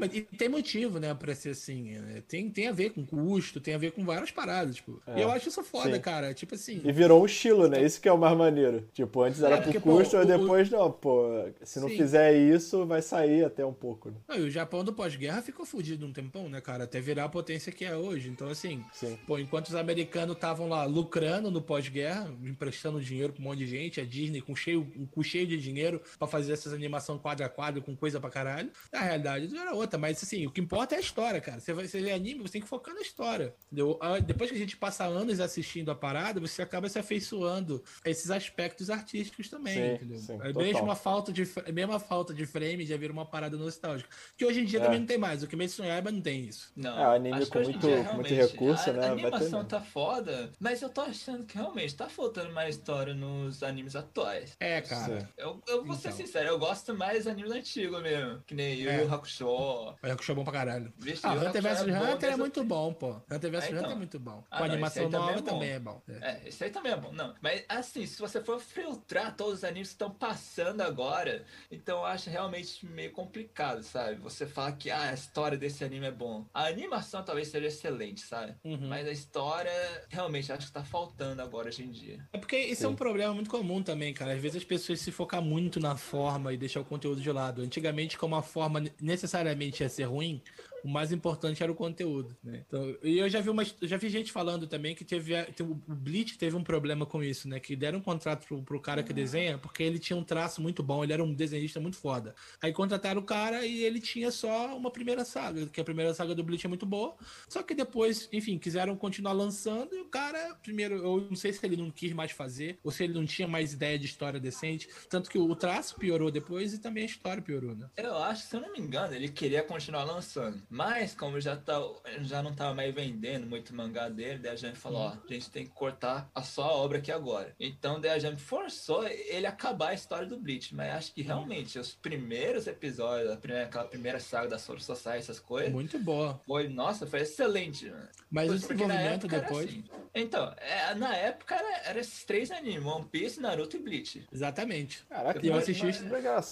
[0.00, 1.92] Mas tem motivo, né, pra ser assim.
[1.92, 2.22] Né?
[2.26, 5.00] Tem, tem a ver com custo, tem a ver com várias paradas, tipo.
[5.06, 5.18] É.
[5.18, 6.00] E eu acho isso foda, Sim.
[6.00, 6.32] cara.
[6.32, 6.80] Tipo assim.
[6.82, 7.82] E virou um estilo, né?
[7.84, 8.88] Isso que é o mais maneiro.
[8.92, 10.76] Tipo, antes era é, porque, por custo, pô, e depois, o...
[10.76, 11.96] não, pô, se não Sim.
[11.96, 14.10] fizer isso, vai sair até um pouco.
[14.10, 14.16] Né?
[14.28, 16.84] Não, e o Japão do pós-guerra ficou fudido um tempão, né, cara?
[16.84, 18.28] Até virar a potência que é hoje.
[18.28, 19.18] Então, assim, Sim.
[19.26, 23.66] pô, enquanto os americanos estavam lá lucrando no pós-guerra, emprestando dinheiro pra um monte de
[23.66, 27.48] gente, a Disney com cheio, com cheio de dinheiro para fazer essas animações quadro a
[27.48, 30.94] quadro com coisa pra caralho, a realidade era outra importa, mas assim, o que importa
[30.94, 31.60] é a história, cara.
[31.60, 33.54] Você vai você vê anime, você tem que focar na história.
[33.66, 33.98] Entendeu?
[34.00, 38.10] Ah, depois que a gente passa anos assistindo a parada, você acaba se afeiçoando a
[38.10, 40.18] esses aspectos artísticos também, sim, entendeu?
[40.18, 44.08] Sim, é mesmo uma falta de mesma falta de frame já vira uma parada nostálgica.
[44.36, 44.82] Que hoje em dia é.
[44.82, 45.42] também não tem mais.
[45.42, 46.72] O que Kimetsu no Yaiba não tem isso.
[46.76, 46.98] Não.
[46.98, 49.08] É, anime com muito, dia, muito recurso, a, né?
[49.08, 53.62] A animação tá foda, mas eu tô achando que realmente tá faltando mais história nos
[53.62, 54.56] animes atuais.
[54.60, 55.28] É, cara.
[55.36, 56.26] Eu, eu vou ser então.
[56.26, 58.42] sincero, eu gosto mais dos animes antigos mesmo.
[58.46, 59.02] Que nem Yu é.
[59.02, 59.40] Yu Hakusho.
[59.70, 60.92] O Hakusho é bom pra caralho.
[60.98, 63.20] Vixe, ah, Hunter vs é Hunter é muito bom, pô.
[63.30, 63.78] Hunter vs é, então.
[63.80, 64.44] Hunter é muito bom.
[64.50, 66.02] Ah, Com não, animação nova também é bom.
[66.02, 66.26] Também é bom.
[66.26, 66.30] É.
[66.30, 67.12] é, esse aí também é bom.
[67.12, 71.98] Não, mas assim, se você for filtrar todos os animes que estão passando agora, então
[71.98, 74.16] eu acho realmente meio complicado, sabe?
[74.16, 76.46] Você fala que ah, a história desse anime é bom.
[76.52, 78.54] A animação talvez seja excelente, sabe?
[78.64, 78.88] Uhum.
[78.88, 79.72] Mas a história
[80.08, 82.26] realmente acho que tá faltando agora hoje em dia.
[82.32, 84.32] É porque isso é um problema muito comum também, cara.
[84.32, 87.62] Às vezes as pessoas se focam muito na forma e deixar o conteúdo de lado.
[87.62, 90.40] Antigamente, como a forma necessariamente ia ser ruim,
[90.84, 92.64] o mais importante era o conteúdo, né?
[92.66, 96.38] Então, e eu já vi uma, já vi gente falando também que teve, o Bleach
[96.38, 97.60] teve um problema com isso, né?
[97.60, 100.82] Que deram um contrato pro, pro cara que desenha porque ele tinha um traço muito
[100.82, 102.34] bom, ele era um desenhista muito foda.
[102.62, 106.34] Aí contrataram o cara e ele tinha só uma primeira saga, que a primeira saga
[106.34, 107.16] do Bleach é muito boa,
[107.48, 111.64] só que depois, enfim, quiseram continuar lançando e o cara, primeiro, eu não sei se
[111.64, 114.88] ele não quis mais fazer ou se ele não tinha mais ideia de história decente,
[115.08, 117.88] tanto que o traço piorou depois e também a história piorou, né?
[117.96, 120.60] Eu acho, se eu não me engano, ele queria continuar lançando.
[120.70, 121.82] Mas, como já, tá,
[122.22, 125.50] já não tava mais vendendo muito mangá dele, daí a gente falou, ó, a gente
[125.50, 127.54] tem que cortar a sua obra aqui agora.
[127.58, 130.74] Então, daí a gente forçou ele a acabar a história do Bleach.
[130.74, 135.40] Mas acho que realmente os primeiros episódios, primeira, aquela primeira saga da Soul Society, essas
[135.40, 135.72] coisas.
[135.72, 136.40] Muito boa.
[136.46, 137.90] Foi, nossa, foi excelente.
[137.90, 138.08] Mano.
[138.30, 139.68] Mas o desenvolvimento depois.
[139.68, 139.84] Assim.
[140.14, 144.24] Então, é, na época era, era, esses três animes: One Piece, Naruto e Bleach.
[144.32, 145.04] Exatamente.
[145.08, 146.00] Caraca, eu assisti, os,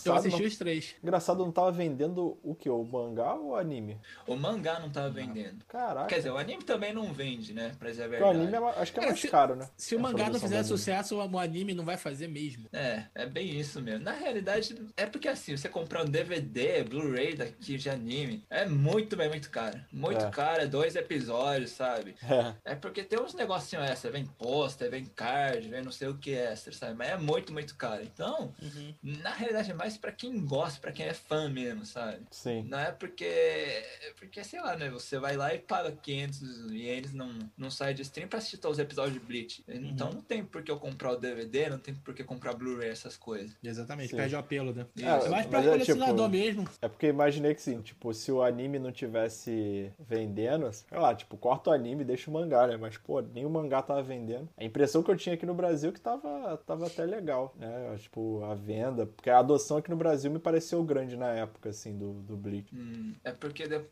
[0.05, 0.97] eu assisti os três.
[1.03, 2.69] Engraçado, não tava vendendo o que?
[2.69, 3.99] O mangá ou o anime?
[4.27, 5.65] O mangá não tava vendendo.
[5.67, 6.07] Caraca.
[6.07, 7.73] Quer dizer, o anime também não vende, né?
[7.79, 8.37] Pra dizer a verdade.
[8.37, 9.69] O anime é, acho que é, é mais se, caro, né?
[9.77, 12.67] Se o mangá não fizer sucesso, o anime não vai fazer mesmo.
[12.73, 14.05] É, é bem isso mesmo.
[14.05, 19.17] Na realidade, é porque assim, você comprar um DVD, Blu-ray daqui de anime, é muito
[19.17, 19.81] bem, muito caro.
[19.93, 20.31] Muito é.
[20.31, 22.15] caro, é dois episódios, sabe?
[22.29, 22.73] É.
[22.73, 26.33] é porque tem uns negocinhos extra, vem pôster, vem card, vem não sei o que
[26.33, 26.95] extra, sabe?
[26.95, 28.03] Mas é muito, muito caro.
[28.03, 28.95] Então, uhum.
[29.03, 32.21] na realidade, é mais pra quem gosta, pra quem é fã mesmo, sabe?
[32.31, 32.65] Sim.
[32.69, 33.83] Não é porque.
[34.19, 34.91] Porque, sei lá, né?
[34.91, 38.79] Você vai lá e paga 500 ienes num, num site de stream pra assistir todos
[38.79, 39.65] os episódios de Bleach.
[39.69, 40.15] Então, uhum.
[40.15, 43.17] não tem por que eu comprar o DVD, não tem por que comprar Blu-ray, essas
[43.17, 43.57] coisas.
[43.63, 44.17] Exatamente, Sim.
[44.17, 44.87] perde o apelo, né?
[44.99, 46.69] É, é mais pra colecionador é, tipo, mesmo.
[46.81, 51.37] É porque imaginei que sim, tipo, se o anime não tivesse vendendo, sei lá, tipo,
[51.37, 52.77] corta o anime e deixa o mangá, né?
[52.77, 54.49] Mas, pô, nem o mangá tava vendendo.
[54.57, 57.97] A impressão que eu tinha aqui no Brasil é que tava, tava até legal, né?
[57.99, 59.07] Tipo, a venda.
[59.07, 62.75] Porque a adoção aqui no Brasil me pareceu grande na época, assim, do, do Bleach.
[62.75, 63.88] Hum, é porque depois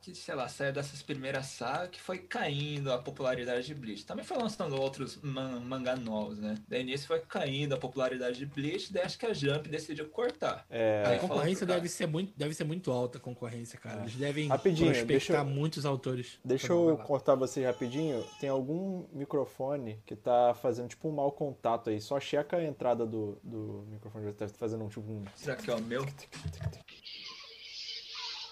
[0.00, 4.04] que, sei lá, saiu dessas primeiras sagas que foi caindo a popularidade de Bleach.
[4.04, 6.56] Também foi lançando outros man mangá novos, né?
[6.68, 10.66] Daí nisso foi caindo a popularidade de Bleach, daí acho que a Jump decidiu cortar.
[10.70, 11.04] É...
[11.06, 14.00] A concorrência deve ser, muito, deve ser muito alta, a concorrência, cara.
[14.00, 14.02] É.
[14.02, 16.38] Eles devem Rapidinho, prospectar deixa, muitos autores.
[16.44, 18.24] Deixa eu cortar vocês rapidinho.
[18.40, 22.00] Tem algum microfone que tá fazendo tipo um mau contato aí.
[22.00, 24.26] Só checa a entrada do, do microfone.
[24.26, 25.24] Já tá fazendo um tipo um.
[25.34, 26.06] Será que é o meu?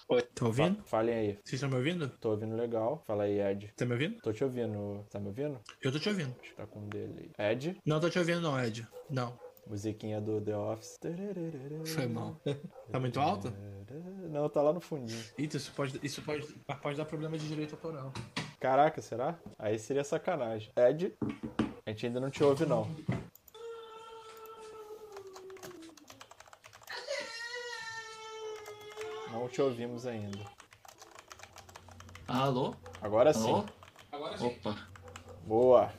[0.08, 0.22] Oi.
[0.22, 0.84] Tá ouvindo?
[0.84, 1.32] Falem aí.
[1.44, 2.08] Vocês estão me ouvindo?
[2.20, 3.02] Tô ouvindo legal.
[3.04, 3.72] Fala aí, Ed.
[3.76, 4.20] Tá me ouvindo?
[4.22, 5.04] Tô te ouvindo.
[5.10, 5.58] Tá me ouvindo?
[5.82, 6.32] Eu tô te ouvindo.
[6.56, 7.52] Tá com dele aí.
[7.52, 7.76] Ed?
[7.84, 8.86] Não tô te ouvindo não, Ed.
[9.10, 9.36] Não.
[9.66, 11.00] Musiquinha do The Office.
[11.86, 12.40] Foi mal.
[12.92, 13.52] Tá muito alto?
[14.30, 15.20] Não, tá lá no fundinho.
[15.36, 16.46] Eita, isso pode, isso pode,
[16.80, 18.12] pode dar problema de direito autoral.
[18.60, 19.36] Caraca, será?
[19.58, 20.70] Aí seria sacanagem.
[20.76, 21.14] Ed,
[21.84, 22.88] a gente ainda não te ouve, não.
[29.36, 30.38] Não te ouvimos ainda.
[32.26, 32.74] Alô?
[33.02, 33.50] Agora sim.
[33.50, 33.64] Alô?
[34.10, 34.46] Agora sim.
[34.46, 34.78] Opa.
[35.44, 35.92] Boa.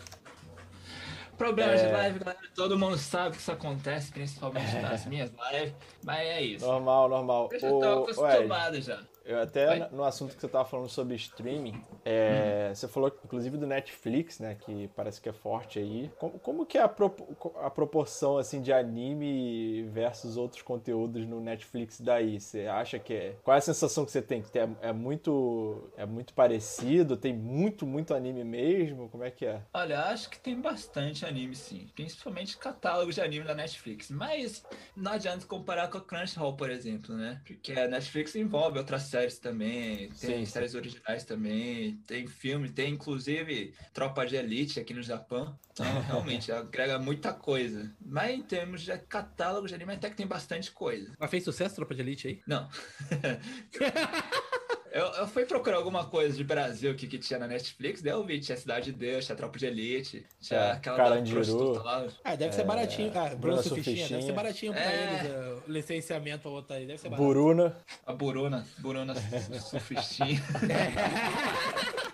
[1.37, 1.85] Problemas é...
[1.85, 2.39] de live, galera.
[2.55, 4.81] Todo mundo sabe que isso acontece, principalmente é...
[4.81, 5.75] nas minhas lives.
[6.03, 6.65] Mas é isso.
[6.65, 7.49] Normal, normal.
[7.51, 9.03] Eu já tô acostumado já.
[9.27, 12.75] Eu até no assunto que você estava falando sobre streaming, é, hum.
[12.75, 16.09] você falou inclusive do Netflix, né, que parece que é forte aí.
[16.17, 17.13] Como, como que é a, pro,
[17.61, 22.39] a proporção assim de anime versus outros conteúdos no Netflix daí?
[22.39, 23.35] Você acha que é?
[23.43, 24.41] Qual é a sensação que você tem?
[24.41, 27.17] Que é, é muito é muito parecido?
[27.17, 29.09] Tem muito muito anime mesmo?
[29.09, 29.61] Como é que é?
[29.73, 34.09] Olha, acho que tem bastante anime sim, principalmente catálogos de anime da Netflix.
[34.09, 34.63] Mas
[34.95, 37.41] não adianta comparar com a Crunchyroll, por exemplo, né?
[37.45, 40.77] Porque a Netflix envolve outras séries séries também, tem sim, séries sim.
[40.77, 45.57] originais também, tem filme, tem inclusive Tropa de Elite aqui no Japão.
[45.71, 47.91] Então, realmente, agrega muita coisa.
[47.99, 51.13] Mas em termos de catálogo de anime, até que tem bastante coisa.
[51.19, 52.41] Mas fez sucesso Tropa de Elite aí?
[52.45, 52.69] Não.
[54.91, 58.23] Eu, eu fui procurar alguma coisa de Brasil que, que tinha na Netflix, daí eu
[58.23, 61.73] vi, tinha Cidade de Deus, tinha Tropa de Elite, tinha é, aquela Carandiru.
[61.83, 62.07] lá.
[62.23, 63.35] Ah, deve ser é, baratinho, cara.
[63.35, 65.19] Bruna Sufistinha, deve ser baratinho pra é...
[65.25, 67.23] eles, o licenciamento pra botar aí, deve ser barato.
[67.23, 67.77] Buruna.
[68.05, 69.13] A Buruna, Buruna
[69.59, 70.41] Sufistinha.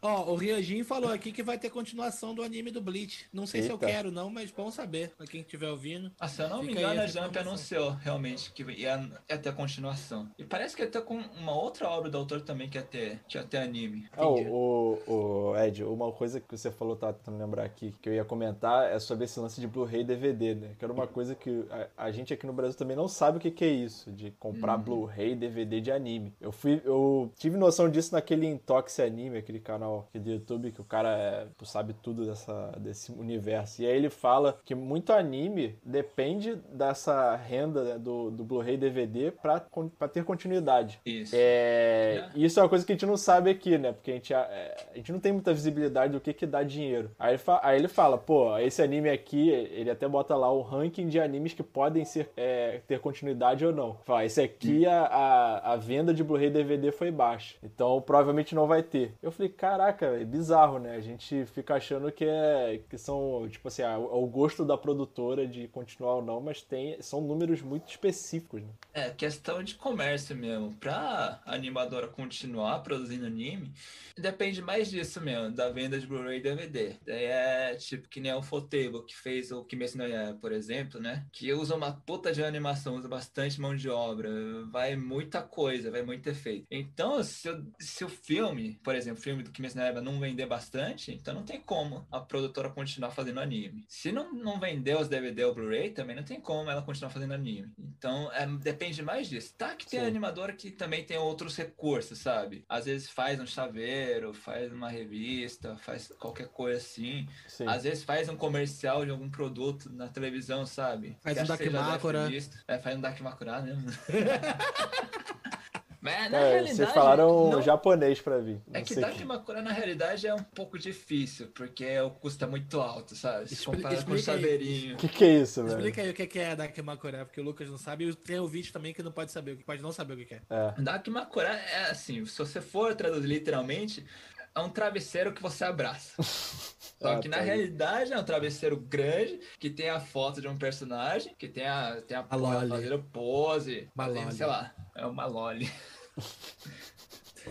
[0.00, 3.26] Ó, o Ryojin falou aqui que vai ter continuação do anime do Bleach.
[3.32, 3.66] Não sei Eita.
[3.66, 5.10] se eu quero, não, mas bom saber.
[5.16, 6.12] Pra quem estiver ouvindo.
[6.20, 10.30] Ah, se eu não me engano, a Jump anunciou realmente que ia, ia ter continuação.
[10.38, 13.20] E parece que ia ter com uma outra obra do autor também que ia ter,
[13.28, 14.06] que ia ter anime.
[14.16, 15.12] Ah, o, o,
[15.50, 18.90] o, Ed, uma coisa que você falou, tá tentando lembrar aqui, que eu ia comentar
[18.90, 20.70] é sobre esse lance de Blu-ray e DVD, né?
[20.78, 23.40] Que era uma coisa que a, a, gente aqui no Brasil também não sabe o
[23.40, 24.84] que, que é isso, de comprar uhum.
[24.84, 26.32] Blu-ray e DVD de anime.
[26.40, 30.72] Eu fui, eu tive noção disso naquele Intox Anime, aquele canal canal aqui do YouTube,
[30.72, 33.82] que o cara é, sabe tudo dessa, desse universo.
[33.82, 39.30] E aí ele fala que muito anime depende dessa renda né, do, do Blu-ray DVD
[39.30, 39.64] pra,
[39.98, 41.00] pra ter continuidade.
[41.04, 41.34] Isso.
[41.36, 42.38] É, é.
[42.38, 43.92] Isso é uma coisa que a gente não sabe aqui, né?
[43.92, 44.48] Porque a gente, a,
[44.92, 47.10] a gente não tem muita visibilidade do que que dá dinheiro.
[47.18, 50.60] Aí ele, fa, aí ele fala, pô, esse anime aqui, ele até bota lá o
[50.60, 53.98] ranking de animes que podem ser, é, ter continuidade ou não.
[54.04, 57.56] Fala, esse aqui, a, a, a venda de Blu-ray DVD foi baixa.
[57.62, 59.14] Então provavelmente não vai ter.
[59.22, 60.96] Eu falei, cara, caraca, é bizarro, né?
[60.96, 64.76] A gente fica achando que é que são, tipo assim, ah, é o gosto da
[64.76, 68.68] produtora de continuar ou não, mas tem são números muito específicos, né?
[68.92, 70.74] É, questão de comércio mesmo.
[70.80, 73.72] Pra animadora continuar produzindo anime,
[74.16, 76.96] depende mais disso mesmo, da venda de Blu-ray e DVD.
[77.06, 81.24] É tipo que nem o Fotable, que fez o Kimetsu no Yaiba, por exemplo, né?
[81.32, 84.28] Que usa uma puta de animação, usa bastante mão de obra,
[84.72, 86.66] vai muita coisa, vai muito efeito.
[86.68, 87.48] Então, se,
[87.78, 91.12] se o filme, por exemplo, o filme do Kimetsu animes na época não vender bastante,
[91.12, 93.84] então não tem como a produtora continuar fazendo anime.
[93.88, 97.34] Se não, não vender os DVD ou Blu-ray, também não tem como ela continuar fazendo
[97.34, 97.72] anime.
[97.78, 99.54] Então é, depende mais disso.
[99.56, 100.06] Tá que tem Sim.
[100.06, 102.64] animadora que também tem outros recursos, sabe?
[102.68, 107.28] Às vezes faz um chaveiro, faz uma revista, faz qualquer coisa assim.
[107.46, 107.66] Sim.
[107.66, 111.16] Às vezes faz um comercial de algum produto na televisão, sabe?
[111.22, 112.28] Faz que um Dakimakura.
[112.66, 113.88] É, faz um Dakimakura mesmo.
[116.00, 116.76] Mas na é, realidade.
[116.76, 117.62] Vocês falaram não...
[117.62, 118.62] japonês pra mim.
[118.72, 123.16] É que Dakimakura na realidade é um pouco difícil, porque o custo é muito alto,
[123.16, 123.48] sabe?
[123.48, 124.94] Se Expli compara com o chaveirinho.
[124.94, 125.76] O que, que é isso, velho?
[125.76, 128.72] Explica aí o que é Dakimakura, porque o Lucas não sabe e tem o vídeo
[128.72, 130.40] também que não pode saber, que pode não saber o que é.
[130.50, 130.74] é.
[130.80, 134.06] Dakimakura é assim, se você for traduzir literalmente,
[134.54, 136.14] é um travesseiro que você abraça.
[137.00, 140.48] Só ah, que na tá realidade é um travesseiro grande que tem a foto de
[140.48, 145.26] um personagem, que tem a, tem a, a fazendo pose, fazendo, sei lá, é uma
[145.26, 145.70] loli.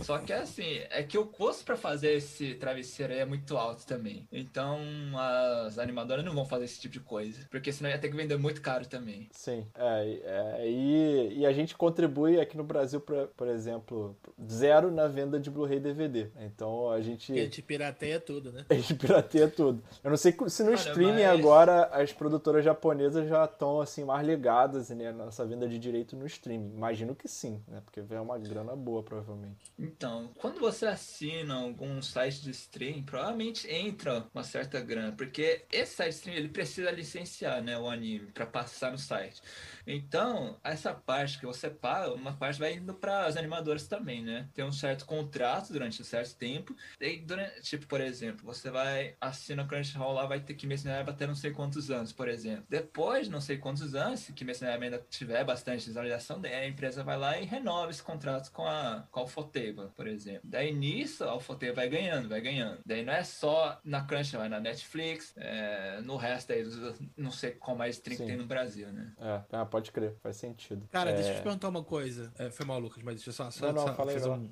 [0.04, 3.86] Só que assim, é que o custo para fazer esse travesseiro aí é muito alto
[3.86, 4.28] também.
[4.32, 4.80] Então
[5.18, 7.46] as animadoras não vão fazer esse tipo de coisa.
[7.50, 9.28] Porque senão ia ter que vender muito caro também.
[9.32, 9.66] Sim.
[9.76, 14.16] É, é e, e a gente contribui aqui no Brasil, pra, por exemplo,
[14.50, 16.28] zero na venda de Blu-ray DVD.
[16.40, 17.32] Então a gente.
[17.32, 18.66] a gente pirateia tudo, né?
[18.70, 19.82] A gente pirateia tudo.
[20.04, 21.40] Eu não sei se no Olha, streaming mas...
[21.40, 26.26] agora as produtoras japonesas já estão assim mais ligadas né, nessa venda de direito no
[26.26, 26.76] streaming.
[26.76, 27.82] Imagino que sim, né?
[27.84, 29.72] Porque vem uma grana boa, provavelmente.
[29.88, 35.96] Então, quando você assina algum site de stream, provavelmente entra uma certa grana, porque esse
[35.96, 39.42] site de ele precisa licenciar, né, o anime para passar no site.
[39.86, 44.50] Então, essa parte que você paga, uma parte vai indo para as animadoras também, né?
[44.54, 46.76] Tem um certo contrato durante um certo tempo.
[47.00, 51.26] E durante, tipo, por exemplo, você vai assina Crunchyroll lá, vai ter que mencionar até
[51.26, 52.66] não sei quantos anos, por exemplo.
[52.70, 57.40] Depois, não sei quantos anos, que mencionar ainda tiver bastante visualização, a empresa vai lá
[57.40, 59.24] e renova esse contrato com a com a
[59.96, 60.42] Por exemplo.
[60.44, 62.80] Daí nisso, a Ufotable vai ganhando, vai ganhando.
[62.86, 66.64] Daí não é só na Crunchyroll, é na Netflix, é, no resto aí,
[67.16, 69.14] não sei qual mais stream que tem no Brasil, né?
[69.20, 70.88] É, é pode crer, faz sentido.
[70.92, 71.16] Cara, é...
[71.16, 72.32] deixa eu te perguntar uma coisa.
[72.38, 74.52] É, foi mal, Lucas, mas deixa eu só, só, não, não, só fazer um.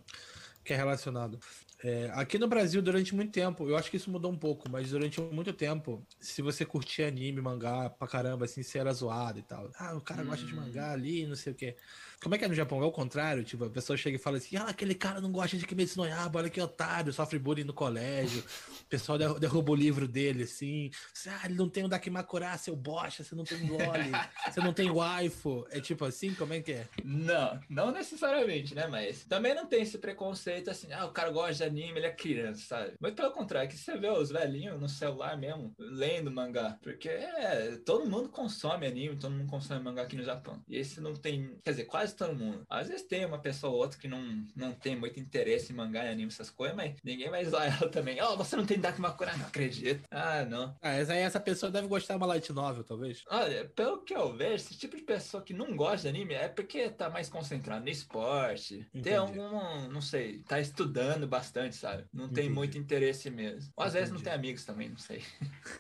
[0.64, 1.40] Que é relacionado.
[1.84, 4.90] É, aqui no Brasil, durante muito tempo, eu acho que isso mudou um pouco, mas
[4.90, 9.44] durante muito tempo, se você curtia anime, mangá pra caramba, assim, você era zoado e
[9.44, 9.70] tal.
[9.78, 10.26] Ah, o cara hum.
[10.26, 11.76] gosta de mangá ali, não sei o quê.
[12.22, 12.82] Como é que é no Japão?
[12.82, 15.58] É o contrário, tipo, a pessoa chega e fala assim, ah, aquele cara não gosta
[15.58, 18.44] de Kimetsu no olha que otário, sofre bullying no colégio,
[18.82, 20.90] o pessoal derruba o livro dele, assim,
[21.28, 24.12] ah, ele não tem um Dakimakura, seu bosta, você não tem um loli,
[24.52, 26.88] você não tem waifu, é tipo assim, como é que é?
[27.04, 31.54] Não, não necessariamente, né, mas também não tem esse preconceito assim, ah, o cara gosta
[31.54, 32.94] de anime, ele é criança, sabe?
[33.00, 36.78] Muito pelo contrário, que você vê os velhinhos no celular mesmo, lendo mangá.
[36.82, 40.62] Porque é, todo mundo consome anime, todo mundo consome mangá aqui no Japão.
[40.68, 42.66] E esse não tem, quer dizer, quase todo mundo.
[42.70, 46.06] Às vezes tem uma pessoa ou outra que não, não tem muito interesse em mangá
[46.06, 48.22] e anime, essas coisas, mas ninguém vai zoar ela também.
[48.22, 49.36] Ó, oh, você não tem Dakimakura?
[49.38, 50.04] Não acredito.
[50.12, 50.76] Ah, não.
[50.82, 53.24] Ah, essa, essa pessoa deve gostar de uma light novel, talvez.
[53.30, 56.48] Olha, pelo que eu vejo, esse tipo de pessoa que não gosta de anime é
[56.48, 58.88] porque tá mais concentrado no esporte.
[58.94, 59.04] Entendi.
[59.04, 62.06] Tem algum, não sei, tá estudando bastante, sabe?
[62.14, 62.56] Não tem Entendi.
[62.56, 63.72] muito interesse mesmo.
[63.76, 64.00] Ou às Entendi.
[64.00, 65.24] vezes não tem amigos também, não sei.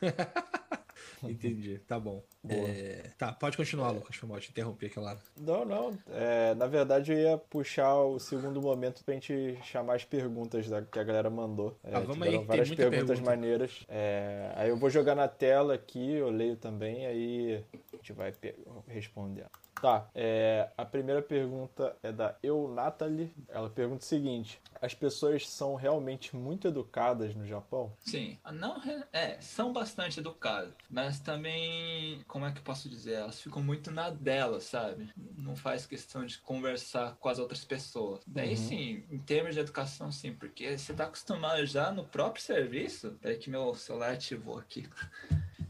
[1.29, 2.23] Entendi, tá bom.
[2.47, 3.11] É...
[3.17, 4.15] Tá, pode continuar, Lucas.
[4.15, 5.17] Foi mal, te interrompi aquela.
[5.39, 5.97] Não, não.
[6.09, 10.81] É, na verdade, eu ia puxar o segundo momento pra gente chamar as perguntas da,
[10.81, 11.77] que a galera mandou.
[11.83, 13.29] É, ah, vamos aí, várias perguntas pergunta.
[13.29, 13.85] maneiras.
[13.87, 18.33] É, aí eu vou jogar na tela aqui, eu leio também, aí a gente vai
[18.87, 19.45] responder.
[19.81, 23.33] Tá, é, a primeira pergunta é da Eu Natalie.
[23.49, 27.93] Ela pergunta o seguinte: as pessoas são realmente muito educadas no Japão?
[27.99, 28.81] Sim, não
[29.11, 33.13] é, são bastante educadas, mas também, como é que eu posso dizer?
[33.13, 35.09] Elas ficam muito na dela, sabe?
[35.37, 38.21] Não faz questão de conversar com as outras pessoas.
[38.25, 38.55] Daí uhum.
[38.55, 43.17] sim, em termos de educação, sim, porque você tá acostumado já no próprio serviço.
[43.21, 44.87] Peraí que meu celular ativou aqui.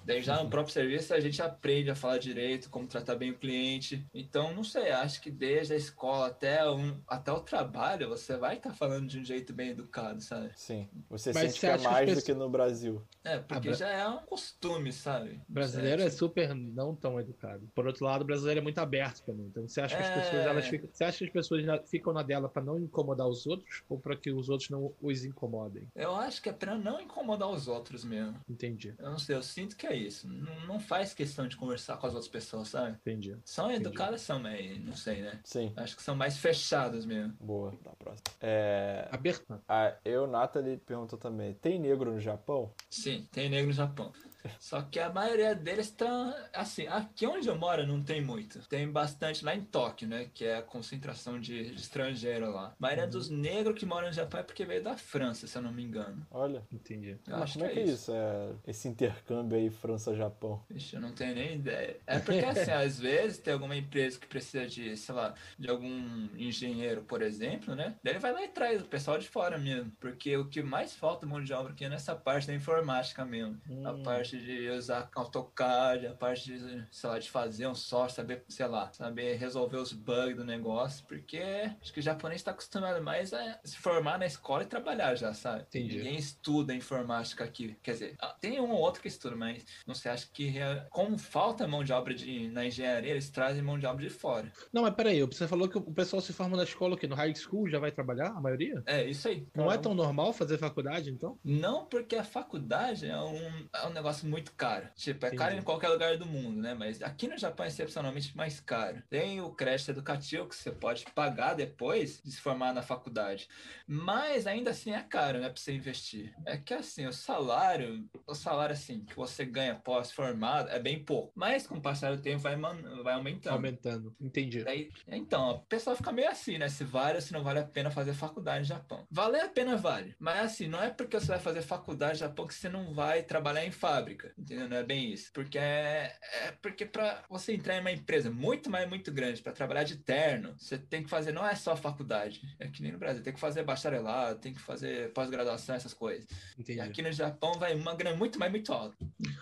[0.05, 3.37] Daí já no próprio serviço a gente aprende a falar direito, como tratar bem o
[3.37, 4.05] cliente.
[4.13, 8.57] Então, não sei, acho que desde a escola até, um, até o trabalho, você vai
[8.57, 10.51] estar tá falando de um jeito bem educado, sabe?
[10.55, 10.87] Sim.
[11.09, 13.01] Você Mas sente que é mais que do que no Brasil.
[13.23, 15.41] É, porque já é um costume, sabe?
[15.49, 17.67] O brasileiro é super não tão educado.
[17.73, 19.47] Por outro lado, o brasileiro é muito aberto também.
[19.47, 20.21] Então, você acha que as é...
[20.21, 23.47] pessoas elas ficam, você acha que as pessoas ficam na dela para não incomodar os
[23.47, 25.87] outros ou para que os outros não os incomodem?
[25.95, 28.39] Eu acho que é para não incomodar os outros mesmo.
[28.47, 28.93] Entendi.
[28.99, 30.27] Eu não sei, eu sinto que é isso.
[30.27, 32.97] Não, não faz questão de conversar com as outras pessoas, sabe?
[33.01, 33.37] Entendi.
[33.43, 33.87] São Entendi.
[33.87, 35.39] educadas, são, mas não sei, né?
[35.43, 35.73] Sim.
[35.75, 37.33] Acho que são mais fechadas mesmo.
[37.39, 38.23] Boa, da próxima.
[38.41, 39.07] É...
[39.11, 39.61] Aberta.
[39.67, 42.73] A eu, Nathalie, perguntou também: tem negro no Japão?
[42.89, 44.11] Sim, tem negro no Japão.
[44.59, 46.33] Só que a maioria deles estão.
[46.53, 48.59] Assim, aqui onde eu moro não tem muito.
[48.67, 50.29] Tem bastante lá em Tóquio, né?
[50.33, 52.67] Que é a concentração de, de estrangeiro lá.
[52.67, 53.09] A maioria uhum.
[53.09, 55.83] dos negros que moram no Japão é porque veio da França, se eu não me
[55.83, 56.25] engano.
[56.31, 57.17] Olha, entendi.
[57.27, 58.11] Eu Mas como é que é isso?
[58.13, 60.63] É esse intercâmbio aí França-Japão?
[60.69, 61.97] Ixi, eu não tenho nem ideia.
[62.05, 66.29] É porque, assim, às vezes tem alguma empresa que precisa de, sei lá, de algum
[66.37, 67.95] engenheiro, por exemplo, né?
[68.03, 69.91] Daí ele vai lá e traz o pessoal de fora mesmo.
[69.99, 73.59] Porque o que mais falta mão de obra aqui é nessa parte da informática mesmo.
[73.69, 73.87] Hum.
[73.87, 78.15] A parte parte de usar AutoCAD, a parte de, sei lá, de fazer um software,
[78.15, 81.39] saber, sei lá, saber resolver os bugs do negócio, porque
[81.81, 85.33] acho que o japonês está acostumado mais a se formar na escola e trabalhar já,
[85.33, 85.63] sabe?
[85.63, 85.97] Entendi.
[85.97, 87.77] Ninguém estuda informática aqui.
[87.81, 90.53] Quer dizer, ah, tem um ou outro que estuda, mas não sei, acho que
[90.89, 94.51] como falta mão de obra de, na engenharia, eles trazem mão de obra de fora.
[94.71, 97.33] Não, mas peraí, você falou que o pessoal se forma na escola que no high
[97.35, 98.83] school já vai trabalhar, a maioria?
[98.85, 99.47] É, isso aí.
[99.55, 101.37] Não é tão normal fazer faculdade, então?
[101.43, 104.87] Não, porque a faculdade é um, é um negócio muito caro.
[104.95, 105.43] Tipo, é Entendi.
[105.43, 106.73] caro em qualquer lugar do mundo, né?
[106.73, 109.01] Mas aqui no Japão é excepcionalmente mais caro.
[109.09, 113.47] Tem o crédito educativo que você pode pagar depois de se formar na faculdade.
[113.87, 115.49] Mas ainda assim é caro, né?
[115.49, 116.33] Pra você investir.
[116.45, 121.31] É que assim, o salário, o salário assim, que você ganha pós-formado é bem pouco.
[121.35, 123.53] Mas com o passar do tempo vai, vai aumentando.
[123.53, 124.63] Aumentando, entendi.
[124.63, 126.69] Daí, então, a pessoa fica meio assim, né?
[126.69, 129.05] Se vale ou se não vale a pena fazer faculdade no Japão.
[129.09, 130.15] Valer a pena vale.
[130.19, 133.23] Mas assim, não é porque você vai fazer faculdade no Japão que você não vai
[133.23, 134.69] trabalhar em fábrica entendeu?
[134.69, 135.31] Não é bem isso.
[135.33, 139.51] Porque é, é porque para você entrar em uma empresa muito, mais muito grande, para
[139.51, 142.41] trabalhar de terno, você tem que fazer, não é só faculdade.
[142.59, 146.27] É que nem no Brasil, tem que fazer bacharelado, tem que fazer pós-graduação, essas coisas.
[146.57, 146.79] Entendi.
[146.79, 148.95] E aqui no Japão vai uma grana muito mais muito alta.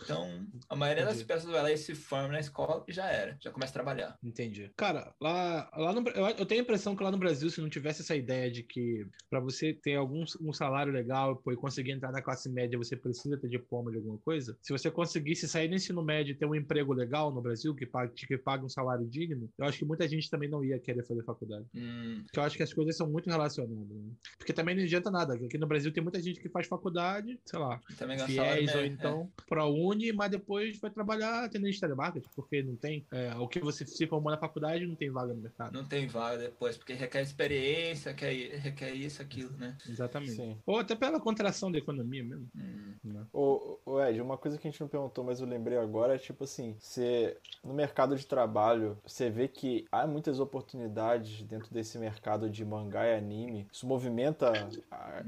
[0.04, 1.20] Então, a maioria Entendi.
[1.20, 3.74] das pessoas vai lá e se forma na escola e já era, já começa a
[3.74, 4.18] trabalhar.
[4.24, 4.72] Entendi.
[4.76, 8.02] Cara, lá, lá no, eu tenho a impressão que lá no Brasil, se não tivesse
[8.02, 12.22] essa ideia de que para você ter algum um salário legal e conseguir entrar na
[12.22, 16.04] classe média, você precisa ter diploma de alguma coisa, se você conseguisse sair do ensino
[16.04, 19.50] médio e ter um emprego legal no Brasil, que pague, que pague um salário digno,
[19.58, 21.66] eu acho que muita gente também não ia querer fazer faculdade.
[21.76, 22.22] Hum.
[22.24, 23.88] Porque eu acho que as coisas são muito relacionadas.
[23.88, 24.12] Né?
[24.38, 25.34] Porque também não adianta nada.
[25.34, 27.80] Aqui no Brasil tem muita gente que faz faculdade, sei lá,
[28.26, 28.88] fiéis ou é.
[28.88, 29.44] então é.
[29.48, 33.06] ProUni, mas depois vai trabalhar atendendo telemarketing, porque não tem.
[33.12, 35.74] É, o que você se formou na faculdade não tem vaga no mercado.
[35.74, 39.78] Não tem vaga depois, porque requer experiência, requer, requer isso, aquilo, né?
[39.88, 40.36] Exatamente.
[40.36, 40.58] Sim.
[40.66, 42.50] Ou até pela contração da economia mesmo.
[42.56, 42.94] Hum.
[43.04, 43.26] Né?
[43.34, 46.18] Ô, ô, Ed, uma coisa que a gente não perguntou, mas eu lembrei agora, é
[46.18, 51.98] tipo assim, você no mercado de trabalho, você vê que há muitas oportunidades dentro desse
[51.98, 53.66] mercado de mangá e anime.
[53.72, 54.52] Isso movimenta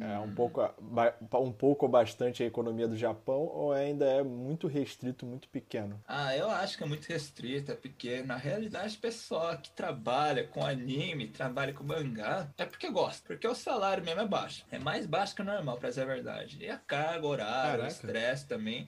[0.01, 0.59] é, um pouco
[1.39, 5.97] um pouco ou bastante a economia do Japão ou ainda é muito restrito, muito pequeno?
[6.05, 8.27] Ah, eu acho que é muito restrito, é pequeno.
[8.27, 13.55] Na realidade, pessoal que trabalha com anime, trabalha com mangá, é porque gosta, porque o
[13.55, 14.65] salário mesmo é baixo.
[14.69, 16.57] É mais baixo que o normal, pra dizer a verdade.
[16.59, 18.87] E a carga horária, o estresse também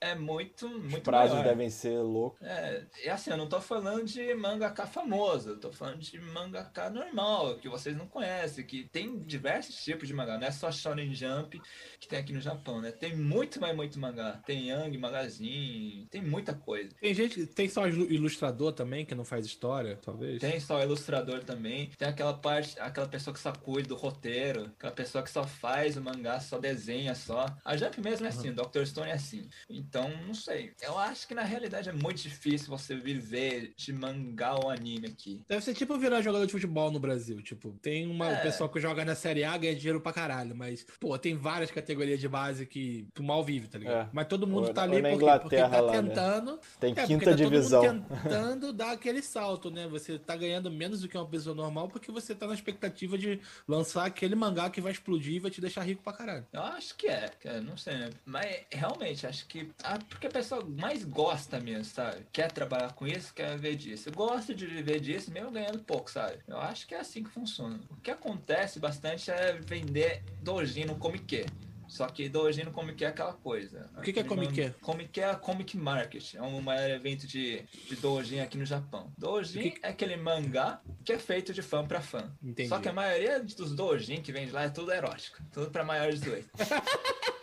[0.00, 1.48] é muito, muito Os prazos maior.
[1.48, 2.40] devem ser loucos.
[2.42, 6.88] É, e assim, eu não tô falando de mangaka famoso, eu tô falando de mangaka
[6.90, 11.14] normal, que vocês não conhecem, que tem diversos tipos de mangá, não é só Shonen
[11.14, 11.60] Jump
[11.98, 12.90] que tem aqui no Japão, né?
[12.90, 14.40] Tem muito, mais muito mangá.
[14.46, 16.90] Tem Yang, Magazine, tem muita coisa.
[17.00, 20.40] Tem gente, tem só ilustrador também, que não faz história, talvez?
[20.40, 21.90] Tem só ilustrador também.
[21.98, 25.96] Tem aquela parte, aquela pessoa que só cuida do roteiro, aquela pessoa que só faz
[25.96, 27.46] o mangá, só desenha só.
[27.64, 28.54] A Jump mesmo é assim, uhum.
[28.54, 28.84] Dr.
[28.84, 29.48] Stone é assim.
[29.68, 29.89] Então,
[30.26, 30.72] não sei.
[30.80, 35.42] Eu acho que na realidade é muito difícil você viver de mangá ou anime aqui.
[35.48, 37.42] Deve ser tipo virar jogador de futebol no Brasil.
[37.42, 38.42] Tipo, tem uma é.
[38.42, 42.20] pessoa que joga na Série A ganha dinheiro pra caralho, mas, pô, tem várias categorias
[42.20, 44.06] de base que tu mal vive, tá ligado?
[44.06, 44.10] É.
[44.12, 46.08] Mas todo mundo ou, tá ali porque, porque tá lá, né?
[46.08, 46.52] tentando.
[46.52, 46.58] Né?
[46.78, 48.00] Tem é, quinta tá divisão.
[48.00, 49.86] tentando dar aquele salto, né?
[49.88, 53.40] Você tá ganhando menos do que uma pessoa normal porque você tá na expectativa de
[53.66, 56.46] lançar aquele mangá que vai explodir e vai te deixar rico pra caralho.
[56.52, 57.30] Eu acho que é,
[57.62, 58.10] não sei, né?
[58.24, 62.26] Mas realmente, acho que a, porque a pessoa mais gosta mesmo, sabe?
[62.32, 64.10] Quer trabalhar com isso, quer viver disso.
[64.12, 66.38] Gosta de viver disso, mesmo ganhando pouco, sabe?
[66.46, 67.80] Eu acho que é assim que funciona.
[67.90, 71.46] O que acontece bastante é vender dojin no Comic
[71.90, 73.90] só que Doujin no Comic é aquela coisa.
[73.98, 74.70] O que, que é Comic?
[74.80, 76.36] Comic é a Comic Market.
[76.36, 79.12] É um maior evento de, de Doujin aqui no Japão.
[79.18, 79.80] Doujin que...
[79.82, 82.32] é aquele mangá que é feito de fã pra fã.
[82.40, 82.68] Entendi.
[82.68, 85.42] Só que a maioria dos Doujin que vende lá é tudo erótico.
[85.52, 86.48] Tudo pra maiores de 8.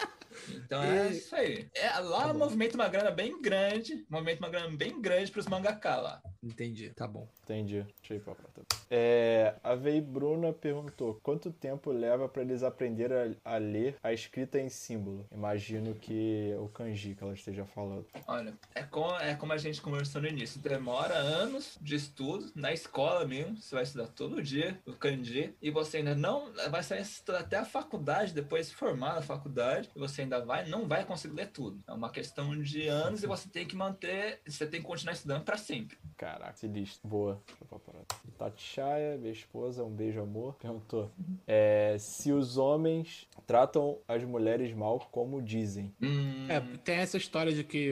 [0.56, 1.70] Então é isso aí.
[1.76, 5.96] É, lá tá movimenta uma grana bem grande, movimenta uma grana bem grande pros mangaka
[5.98, 6.22] lá.
[6.44, 7.28] Entendi, tá bom.
[7.44, 7.86] Entendi.
[8.00, 8.62] Deixa eu ir pra prata.
[8.90, 14.14] É, a Vei Bruna perguntou quanto tempo leva para eles aprenderem a, a, ler a
[14.14, 15.26] escrita em símbolo.
[15.32, 18.06] Imagino que o kanji que ela esteja falando.
[18.28, 20.62] Olha, é como, é como a gente conversou no início.
[20.62, 23.58] Demora anos de estudo na escola mesmo.
[23.58, 27.06] Você vai estudar todo dia o kanji e você ainda não vai sair
[27.38, 31.36] até a faculdade, depois se formar na faculdade, e você ainda vai não vai conseguir
[31.36, 31.82] ler tudo.
[31.88, 35.44] É uma questão de anos e você tem que manter, você tem que continuar estudando
[35.44, 35.98] para sempre.
[36.28, 37.08] Caraca, se lista.
[37.08, 37.42] Boa.
[38.38, 41.10] Tatiaia, minha esposa, um beijo, amor, perguntou
[41.48, 45.96] é, se os homens tratam as mulheres mal como dizem.
[46.02, 46.48] Hum...
[46.50, 47.92] É, tem essa história de que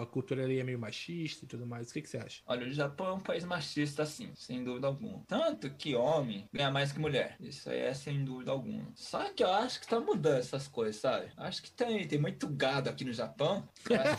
[0.00, 1.90] a cultura ali é meio machista e tudo mais.
[1.90, 2.42] O que, que você acha?
[2.46, 5.22] Olha, o Japão é um país machista, sim, sem dúvida alguma.
[5.26, 7.36] Tanto que homem ganha mais que mulher.
[7.38, 8.86] Isso aí é sem dúvida alguma.
[8.94, 11.28] Só que eu acho que tá mudando essas coisas, sabe?
[11.36, 13.68] Acho que tem, tem muito gado aqui no Japão.
[13.84, 14.16] Pra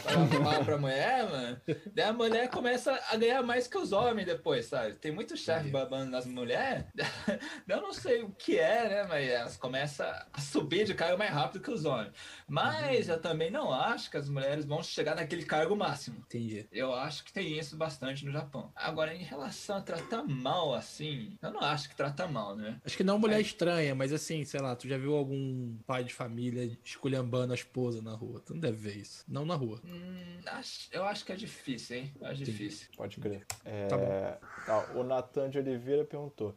[0.64, 1.62] pra mulher, mano.
[1.94, 4.94] Daí a mulher começa a ganhar mais que os homens depois, sabe?
[4.96, 6.86] Tem muito chefe babando nas mulheres.
[7.68, 9.06] Eu não sei o que é, né?
[9.08, 12.12] Mas elas começam a subir de cargo mais rápido que os homens.
[12.48, 13.14] Mas uhum.
[13.14, 16.18] eu também não acho que as mulheres vão chegar naquele cargo máximo.
[16.20, 16.68] Entendi.
[16.72, 18.72] Eu acho que tem isso bastante no Japão.
[18.76, 22.80] Agora, em relação a tratar mal, assim, eu não acho que trata mal, né?
[22.86, 23.42] Acho que não mulher é.
[23.42, 28.02] estranha, mas assim, sei lá, tu já viu algum pai de família esculhambando a esposa
[28.02, 28.42] na rua?
[28.46, 29.24] Tu não deve ver isso.
[29.28, 29.82] Não na rua.
[29.86, 32.12] Hum, acho, eu acho que é difícil, hein?
[32.20, 32.52] Eu acho Entendi.
[32.52, 32.88] difícil.
[32.96, 33.37] Pode crer.
[33.66, 33.88] É...
[33.88, 34.48] Tá.
[34.66, 36.54] Tá, o Natan de Oliveira perguntou.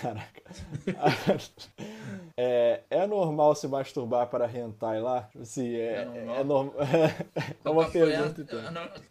[0.00, 0.42] Caraca.
[2.36, 5.30] é, é normal se masturbar para hentai lá?
[5.42, 6.36] Sim, é, é normal.
[6.36, 6.74] É, normal.
[7.64, 8.40] é uma pergunta.
[8.40, 8.58] Então.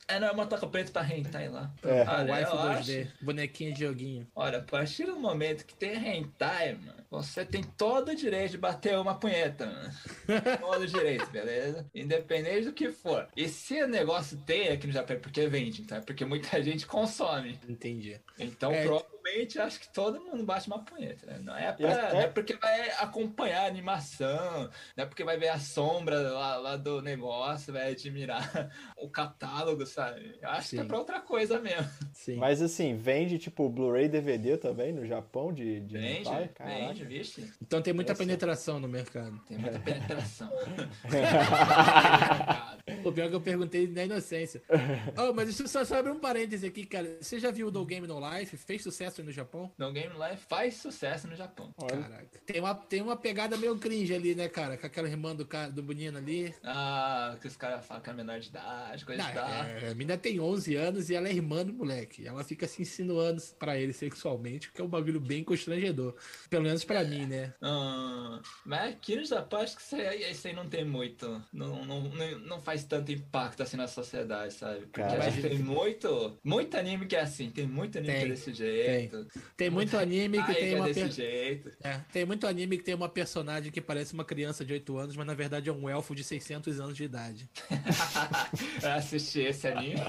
[0.07, 1.71] É, não, é uma toca preta para hentai lá.
[1.83, 2.05] É.
[2.07, 3.25] Olha, Wife 2D, acho...
[3.25, 4.27] bonequinho de joguinho.
[4.35, 8.57] Olha, a partir do momento que tem hentai, mano, você tem todo o direito de
[8.57, 9.89] bater uma punheta, mano.
[10.59, 11.85] todo o direito, beleza?
[11.95, 13.27] Independente do que for.
[13.35, 16.01] E se o negócio tem aqui no Japão, é porque vende, tá?
[16.01, 17.57] Porque muita gente consome.
[17.67, 18.19] Entendi.
[18.37, 18.85] Então, é,
[19.27, 21.39] realmente acho que todo mundo bate uma punheta, né?
[21.43, 22.13] Não é, pra, até...
[22.13, 26.57] não é porque vai acompanhar a animação, não é porque vai ver a sombra lá,
[26.57, 30.35] lá do negócio, vai admirar o catálogo, sabe?
[30.41, 30.77] Eu acho Sim.
[30.77, 31.89] que é pra outra coisa mesmo.
[32.13, 32.37] Sim.
[32.37, 36.29] Mas assim, vende tipo Blu-ray DVD também no Japão de, de vende,
[36.63, 37.53] vende, vixe.
[37.61, 39.39] Então tem muita penetração no mercado.
[39.47, 40.47] Tem muita penetração.
[43.03, 44.61] o pior que eu perguntei na inocência.
[45.17, 47.17] Oh, mas isso só sobre um parêntese aqui, cara.
[47.19, 48.55] Você já viu o No Game No Life?
[48.57, 49.71] Fez sucesso no Japão?
[49.77, 51.73] No Game Life faz sucesso no Japão.
[51.87, 52.39] Caraca.
[52.45, 54.77] Tem uma, tem uma pegada meio cringe ali, né, cara?
[54.77, 56.53] Com aquela irmã do, cara, do menino ali.
[56.63, 59.85] Ah, que os caras falam que é menor de idade, coisa Não, de idade.
[59.85, 62.27] É, a menina tem 11 anos e ela é irmã do moleque.
[62.27, 66.15] Ela fica se insinuando pra ele sexualmente, que é um bagulho bem constrangedor.
[66.49, 67.53] Pelo menos pra mim, né?
[67.61, 71.41] Ah, mas aqui no Japão acho que isso aí, isso aí não tem muito.
[71.51, 74.81] Não, não, não, não faz tanto impacto assim na sociedade, sabe?
[74.81, 78.29] Porque Cara, tem muito, muito anime que é assim, tem muito anime tem, que é
[78.29, 79.25] desse jeito.
[79.25, 80.85] Tem, tem muito anime que tem uma.
[80.85, 81.71] desse jeito.
[81.83, 85.15] É, tem muito anime que tem uma personagem que parece uma criança de 8 anos,
[85.15, 87.49] mas na verdade é um elfo de 600 anos de idade.
[88.81, 90.01] Eu assisti esse anime.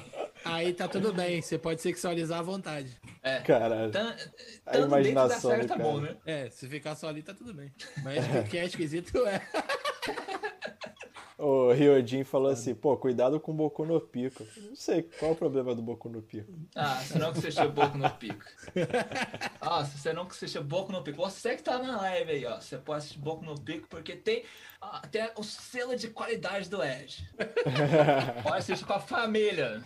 [0.44, 2.96] Aí tá tudo bem, você pode sexualizar à vontade.
[3.22, 3.40] É.
[3.40, 3.92] Caralho.
[4.66, 6.16] a imaginação série tá bom, né?
[6.24, 7.72] É, se ficar só ali tá tudo bem.
[8.02, 9.42] Mas o que é esquisito é.
[11.39, 14.44] O Ryojin falou assim, pô, cuidado com o Boku no Pico.
[14.56, 16.52] Não sei, qual é o problema do Boku no Pico?
[16.74, 18.44] Ah, você não assistiu Boku no Pico.
[19.60, 22.60] Ah, se você não assistiu Boku no Pico, você que tá na live aí, ó,
[22.60, 24.43] você pode assistir Boku no Pico porque tem,
[25.12, 27.24] tem o selo de qualidade do Edge.
[28.43, 29.81] pode assistir com a família.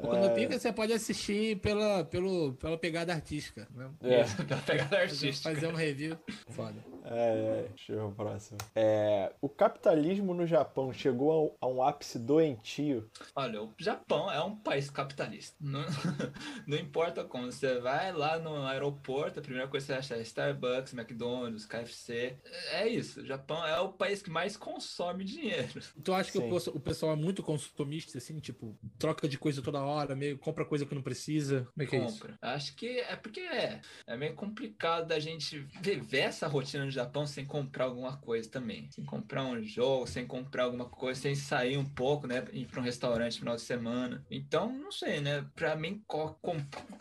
[0.00, 0.34] Quando é...
[0.34, 3.66] pica, você pode assistir pela, pelo, pela pegada artística.
[3.74, 3.90] Né?
[4.02, 4.24] É.
[4.44, 5.54] pela pegada artística.
[5.54, 6.16] Fazer um review
[6.50, 6.84] foda.
[7.10, 8.58] É, deixa eu ver o próximo.
[8.74, 13.10] É, o capitalismo no Japão chegou a um, a um, ápice doentio?
[13.34, 15.56] Olha, o Japão é um país capitalista.
[15.60, 15.84] Não,
[16.66, 17.48] não importa como.
[17.48, 22.36] Você vai lá no aeroporto, a primeira coisa que você acha é Starbucks, McDonald's, KFC.
[22.72, 23.22] É isso.
[23.22, 25.80] O Japão é o país que mais consome dinheiro.
[26.04, 28.38] Tu acha que o, o, pessoal é muito consumista, assim?
[28.38, 31.68] Tipo, troca de coisa toda hora, meio compra coisa que não precisa?
[31.74, 32.30] Como é que compra.
[32.30, 32.38] é isso?
[32.42, 37.26] Acho que é porque é, é meio complicado da gente viver essa rotina no Japão
[37.26, 38.88] sem comprar alguma coisa também.
[38.90, 42.44] Sem comprar um jogo, sem comprar alguma coisa, sem sair um pouco, né?
[42.52, 44.26] Ir para um restaurante no final de semana.
[44.30, 45.46] Então, não sei, né?
[45.54, 46.02] Para mim,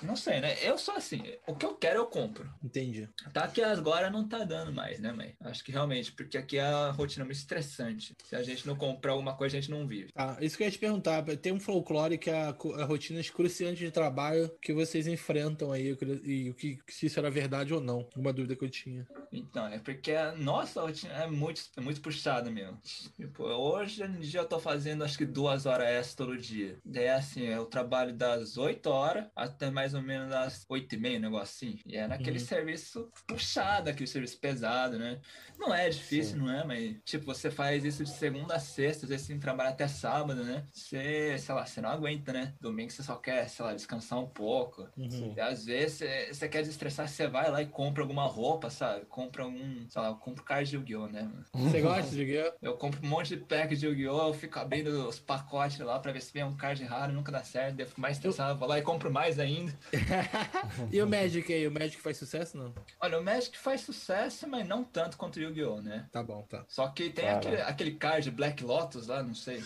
[0.03, 0.55] não sei, né?
[0.61, 2.49] Eu sou assim, o que eu quero eu compro.
[2.63, 3.09] Entendi.
[3.33, 5.35] Tá que agora não tá dando mais, né, mãe?
[5.41, 8.15] Acho que realmente, porque aqui é a rotina muito estressante.
[8.23, 10.11] Se a gente não comprar alguma coisa, a gente não vive.
[10.15, 11.23] Ah, isso que eu ia te perguntar.
[11.37, 15.97] Tem um folclore que é a, a rotina excruciante de trabalho que vocês enfrentam aí
[16.23, 18.07] e o que se isso era verdade ou não.
[18.15, 19.07] Uma dúvida que eu tinha.
[19.31, 22.77] Então, é porque a nossa rotina é muito, é muito puxada mesmo.
[23.15, 26.77] Tipo, hoje em dia eu tô fazendo acho que duas horas essa todo dia.
[26.84, 30.97] Daí é assim, eu trabalho das 8 horas até mais ou menos das 8 e
[30.97, 31.80] meia, um negócio assim.
[31.85, 32.45] E é naquele uhum.
[32.45, 35.22] serviço puxado, aquele serviço pesado, né?
[35.57, 36.39] Não é difícil, Sim.
[36.39, 36.65] não é?
[36.65, 40.43] Mas, tipo, você faz isso de segunda a sexta, às vezes você trabalha até sábado,
[40.43, 40.65] né?
[40.73, 42.53] Você, sei lá, você não aguenta, né?
[42.59, 44.89] Domingo você só quer, sei lá, descansar um pouco.
[44.97, 45.34] Uhum.
[45.34, 49.05] E às vezes você, você quer desestressar, você vai lá e compra alguma roupa, sabe?
[49.05, 51.30] Compra algum, sei lá, eu compro card de Yu-Gi-Oh, né?
[51.53, 52.53] Você gosta de Yu-Gi-Oh?
[52.61, 56.11] Eu compro um monte de pack de Yu-Gi-Oh, eu fico abrindo os pacotes lá pra
[56.11, 58.57] ver se vem um card raro, nunca dá certo, eu fico mais estressado, eu...
[58.57, 59.73] vou lá e compro mais ainda.
[60.91, 61.68] e o Magic aí?
[61.68, 62.73] O Magic faz sucesso, não?
[62.99, 66.07] Olha, o Magic faz sucesso, mas não tanto quanto o Yu-Gi-Oh, né?
[66.11, 66.64] Tá bom, tá.
[66.68, 69.64] Só que tem aquele, aquele card Black Lotus lá, não sei.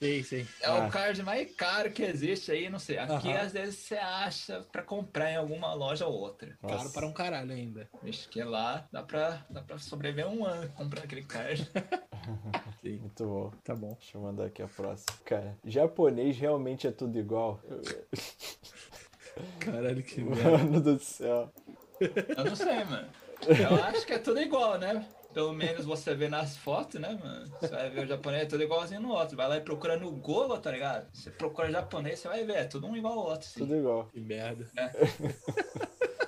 [0.00, 0.46] Sim, sim.
[0.60, 0.86] É ah.
[0.86, 2.98] o card mais caro que existe aí, não sei.
[2.98, 6.56] Aqui às vezes você acha pra comprar em alguma loja ou outra.
[6.62, 6.76] Nossa.
[6.76, 7.88] Caro para um caralho ainda.
[8.02, 11.70] Vixe, que lá dá pra, dá pra sobreviver um ano comprando aquele card.
[12.82, 12.98] sim.
[12.98, 13.52] Muito bom.
[13.64, 13.96] Tá bom.
[13.98, 15.18] Deixa eu mandar aqui a próxima.
[15.24, 17.60] Cara, japonês realmente é tudo igual.
[19.60, 21.52] Caralho, que Mano do céu.
[22.00, 23.08] Eu não sei, mano.
[23.46, 25.06] Eu acho que é tudo igual, né?
[25.38, 27.46] Pelo menos você vê nas fotos, né, mano?
[27.60, 29.36] Você vai ver o japonês é tudo igualzinho no outro.
[29.36, 31.06] Vai lá e procura no Google, tá ligado?
[31.12, 33.46] Você procura japonês, você vai ver, é tudo um igual ao outro.
[33.46, 33.60] Assim.
[33.60, 34.06] Tudo igual.
[34.06, 34.68] Que merda.
[34.76, 34.90] É.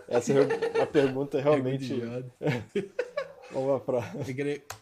[0.16, 1.92] Essa é a pergunta é realmente.
[2.40, 2.62] É
[3.50, 4.12] Vamos pra.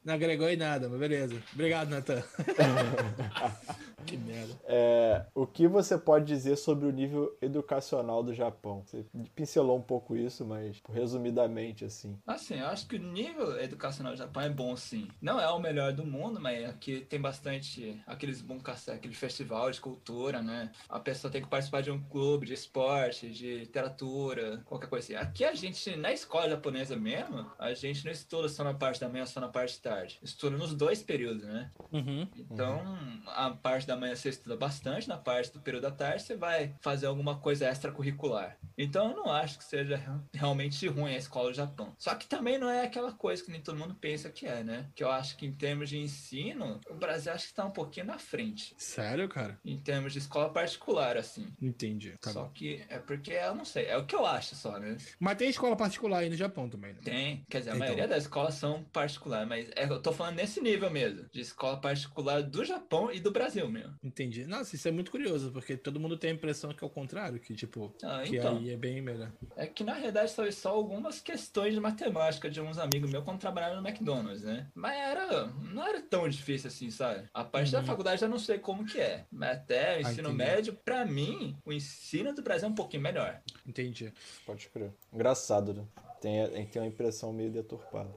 [0.05, 1.42] Não agregou em nada, mas beleza.
[1.55, 2.22] Obrigado, Nathan.
[4.09, 4.55] Que merda.
[4.64, 8.82] É, o que você pode dizer sobre o nível educacional do Japão?
[8.86, 9.05] Você
[9.35, 12.18] pincelou um pouco isso, mas tipo, resumidamente, assim.
[12.26, 15.09] Assim, eu acho que o nível educacional do Japão é bom, sim.
[15.20, 19.80] Não é o melhor do mundo, mas aqui tem bastante aqueles bunkasé, aquele festival de
[19.80, 20.72] cultura, né?
[20.89, 25.14] A pessoa tem que participar de um clube de esporte, de literatura, qualquer coisa assim.
[25.14, 29.09] Aqui a gente, na escola japonesa mesmo, a gente não estuda só na parte da
[29.09, 30.18] manhã, só na parte de tarde.
[30.22, 31.70] Estuda nos dois períodos, né?
[31.93, 32.26] Uhum.
[32.36, 36.36] Então, a parte da manhã você estuda bastante, na parte do período da tarde você
[36.36, 38.56] vai fazer alguma coisa extracurricular.
[38.76, 40.00] Então eu não acho que seja
[40.32, 41.94] realmente ruim a escola do Japão.
[41.98, 44.88] Só que também não é aquela coisa que nem todo mundo pensa que é, né?
[44.94, 48.06] Que eu acho que em termos de ensino, o Brasil acho que está um pouquinho
[48.06, 48.74] na frente.
[48.78, 49.58] Sério, cara?
[49.64, 51.46] Em termos de escola particular, assim.
[51.60, 52.14] Entendi.
[52.20, 52.50] Tá só bom.
[52.50, 54.96] que é porque eu não sei, é o que eu acho só, né?
[55.18, 57.00] Mas tem escola particular aí no Japão também, né?
[57.02, 57.86] Tem, quer dizer, a então.
[57.86, 61.80] maioria das escolas são particulares, mas é, eu tô falando nesse nível mesmo, de escola
[61.80, 63.88] particular do Japão e do Brasil mesmo.
[64.02, 64.47] Entendi.
[64.47, 67.39] Nossa, isso é muito curioso, porque todo mundo tem a impressão que é o contrário,
[67.39, 69.31] que tipo, ah, que então, aí é bem melhor.
[69.56, 73.39] É que na realidade são só algumas questões de matemática de uns amigos meus quando
[73.39, 74.66] trabalharam no McDonald's, né?
[74.74, 77.28] Mas era, não era tão difícil assim, sabe?
[77.32, 77.81] A parte uhum.
[77.81, 80.73] da faculdade eu não sei como que é, mas até o ah, ensino ah, médio,
[80.73, 83.40] para mim, o ensino do Brasil é um pouquinho melhor.
[83.66, 84.12] Entendi.
[84.47, 84.93] Pode crer.
[85.12, 85.85] Engraçado, né?
[86.20, 88.10] Tem, tem uma impressão meio deturpada.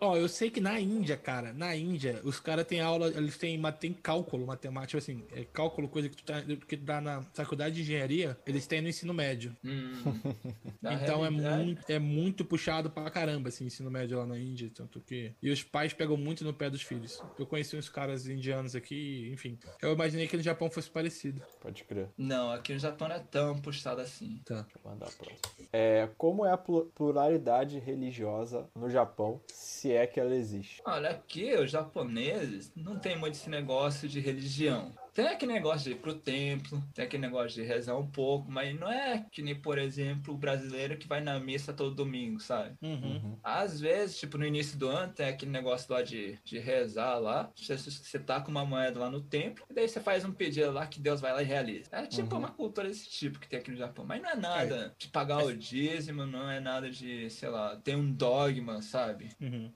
[0.00, 3.60] Ó, eu sei que na Índia, cara, na Índia, os caras têm aula, eles têm,
[3.78, 7.82] têm cálculo, matemática, assim, é cálculo, coisa que tu, tá, que dá na faculdade de
[7.82, 9.56] engenharia, eles têm no ensino médio.
[9.64, 10.02] Hum.
[10.82, 15.00] então é muito, é muito puxado pra caramba, assim, ensino médio lá na Índia, tanto
[15.00, 15.32] que...
[15.42, 17.22] E os pais pegam muito no pé dos filhos.
[17.38, 19.58] Eu conheci uns caras indianos aqui, enfim.
[19.82, 21.42] Eu imaginei que no Japão fosse parecido.
[21.60, 22.08] Pode crer.
[22.16, 24.40] Não, aqui no Japão não é tão puxado assim.
[24.44, 24.62] Tá.
[24.62, 25.38] Deixa eu mandar a próxima.
[25.72, 26.56] É, como é a
[27.18, 30.80] pluralidade religiosa no Japão, se é que ela existe?
[30.84, 34.92] Olha, aqui os japoneses não tem muito esse negócio de religião.
[35.18, 38.78] Tem aquele negócio de ir pro templo, tem aquele negócio de rezar um pouco, mas
[38.78, 42.76] não é que nem, por exemplo, o brasileiro que vai na missa todo domingo, sabe?
[42.80, 42.92] Uhum.
[42.92, 43.38] uhum.
[43.42, 47.50] Às vezes, tipo, no início do ano, tem aquele negócio lá de, de rezar lá.
[47.56, 50.70] Você, você tá com uma moeda lá no templo, e daí você faz um pedido
[50.70, 51.88] lá que Deus vai lá e realiza.
[51.90, 52.42] É tipo uhum.
[52.42, 54.04] uma cultura desse tipo que tem aqui no Japão.
[54.04, 54.90] Mas não é nada é.
[54.96, 59.30] de pagar o dízimo, não é nada de, sei lá, tem um dogma, sabe?
[59.40, 59.72] Uhum.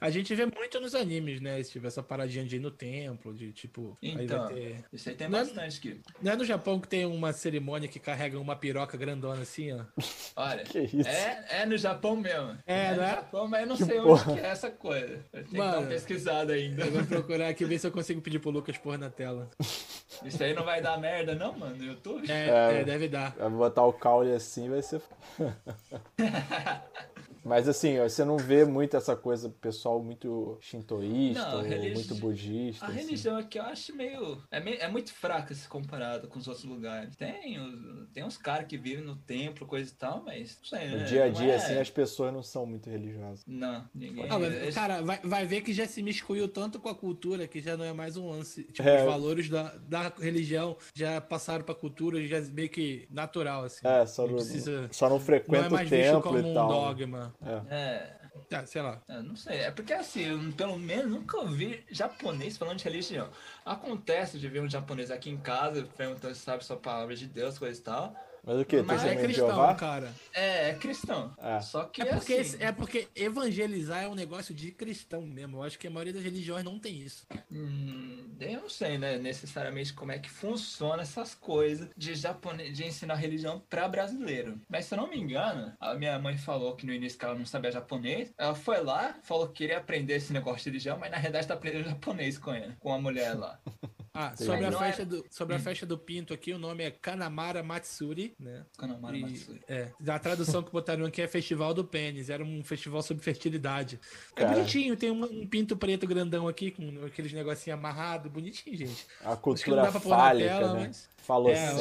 [0.00, 1.60] A gente vê muito nos animes, né?
[1.60, 3.98] Esse, essa paradinha de ir no templo, de tipo.
[4.00, 4.46] Então.
[4.46, 4.85] Ter...
[4.92, 6.00] Isso aí tem não é bastante aqui.
[6.22, 9.84] Não é no Japão que tem uma cerimônia que carrega uma piroca grandona assim, ó?
[10.36, 11.08] Olha, que isso?
[11.08, 12.56] É, é no Japão mesmo.
[12.66, 13.10] É, é no né?
[13.10, 14.30] Japão, mas eu não que sei porra.
[14.30, 15.24] onde que é essa coisa.
[15.32, 16.84] Eu tenho Mano, que dar uma pesquisada ainda.
[16.84, 19.50] Eu vou procurar aqui ver se eu consigo pedir pro Lucas pôr na tela.
[20.24, 22.30] Isso aí não vai dar merda, não, mano, no YouTube?
[22.30, 23.34] É, é, é deve dar.
[23.36, 25.02] Vai botar o caule assim, vai ser.
[27.46, 31.94] Mas assim, você não vê muito essa coisa pessoal muito shintoísta não, religi...
[31.94, 32.84] muito budista.
[32.84, 32.98] A assim.
[32.98, 34.80] religião aqui eu acho meio é, meio.
[34.80, 37.14] é muito fraca se comparado com os outros lugares.
[37.14, 40.88] Tem, os, tem uns caras que vivem no templo, coisa e tal, mas não sei,
[40.88, 41.04] No né?
[41.04, 41.56] dia a dia, é...
[41.56, 43.44] assim, as pessoas não são muito religiosas.
[43.46, 44.26] Não, ninguém.
[44.26, 47.60] Não, mas, cara, vai, vai ver que já se miscuiu tanto com a cultura que
[47.60, 48.64] já não é mais um lance.
[48.64, 49.00] Tipo, é...
[49.00, 53.86] os valores da, da religião já passaram pra cultura, já é meio que natural, assim.
[53.86, 56.66] É, só, não, precisa, só não frequenta não é mais o templo como e tal.
[56.66, 57.35] um dogma.
[57.40, 57.74] É.
[57.74, 58.20] é.
[58.52, 59.02] Ah, sei lá.
[59.08, 59.58] Eu não sei.
[59.60, 63.30] É porque assim, eu, pelo menos nunca ouvi japonês falando de religião.
[63.64, 67.58] Acontece de ver um japonês aqui em casa perguntando se sabe sua palavra de Deus,
[67.58, 68.16] coisa e tal.
[68.46, 68.80] Mas o que?
[68.80, 70.14] Mas é cristão, cara.
[70.32, 71.34] É, é cristão.
[71.36, 71.60] É.
[71.60, 72.56] Só que é porque, assim...
[72.60, 75.56] é porque evangelizar é um negócio de cristão mesmo.
[75.56, 77.26] Eu acho que a maioria das religiões não tem isso.
[77.50, 82.84] Hum, eu não sei, né, necessariamente como é que funciona essas coisas de, japonês, de
[82.84, 84.60] ensinar religião para brasileiro.
[84.68, 87.34] Mas se eu não me engano, a minha mãe falou que no início que ela
[87.34, 88.32] não sabia japonês.
[88.38, 91.54] Ela foi lá, falou que queria aprender esse negócio de religião, mas na verdade tá
[91.54, 93.58] aprendendo japonês com ela, com a mulher lá.
[94.18, 95.62] Ah, sobre a, festa do, sobre a hum.
[95.62, 98.64] festa do Pinto aqui, o nome é Kanamara Matsuri, né?
[98.78, 99.60] Kanamara e, Matsuri.
[99.68, 104.00] É, a tradução que botaram aqui é Festival do Pênis, era um festival sobre fertilidade.
[104.34, 104.54] É Cara.
[104.54, 109.06] bonitinho, tem um, um, pinto preto grandão aqui, com aqueles negocinhos amarrados, bonitinho, gente.
[109.22, 110.86] A cultura Acho que não dá pra pôr na tela, né?
[110.86, 111.15] mas...
[111.26, 111.72] Falou é,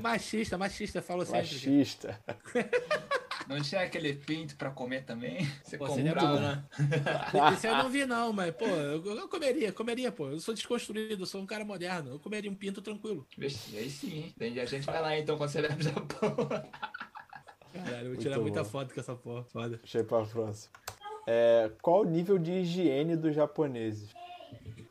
[0.00, 1.40] machista, machista, falou sempre.
[1.42, 2.18] Machista.
[3.46, 5.46] Não tinha aquele pinto pra comer também?
[5.62, 6.64] Você pô, comprava, né?
[7.52, 10.30] Esse eu não vi, não, mas, pô, eu, eu, comeria, comeria, pô.
[10.30, 12.12] Eu sou desconstruído, eu sou um cara moderno.
[12.12, 13.24] Eu comeria um pinto tranquilo.
[13.38, 14.34] Vixe, aí sim.
[14.36, 16.34] Tem a gente vai lá então quando você vai pro Japão.
[17.72, 19.44] Caralho, eu vou tirar muita foto com essa porra.
[19.44, 19.76] Foda.
[19.76, 20.72] Deixa eu ir pra próxima.
[21.28, 24.10] É, qual o nível de higiene dos japoneses?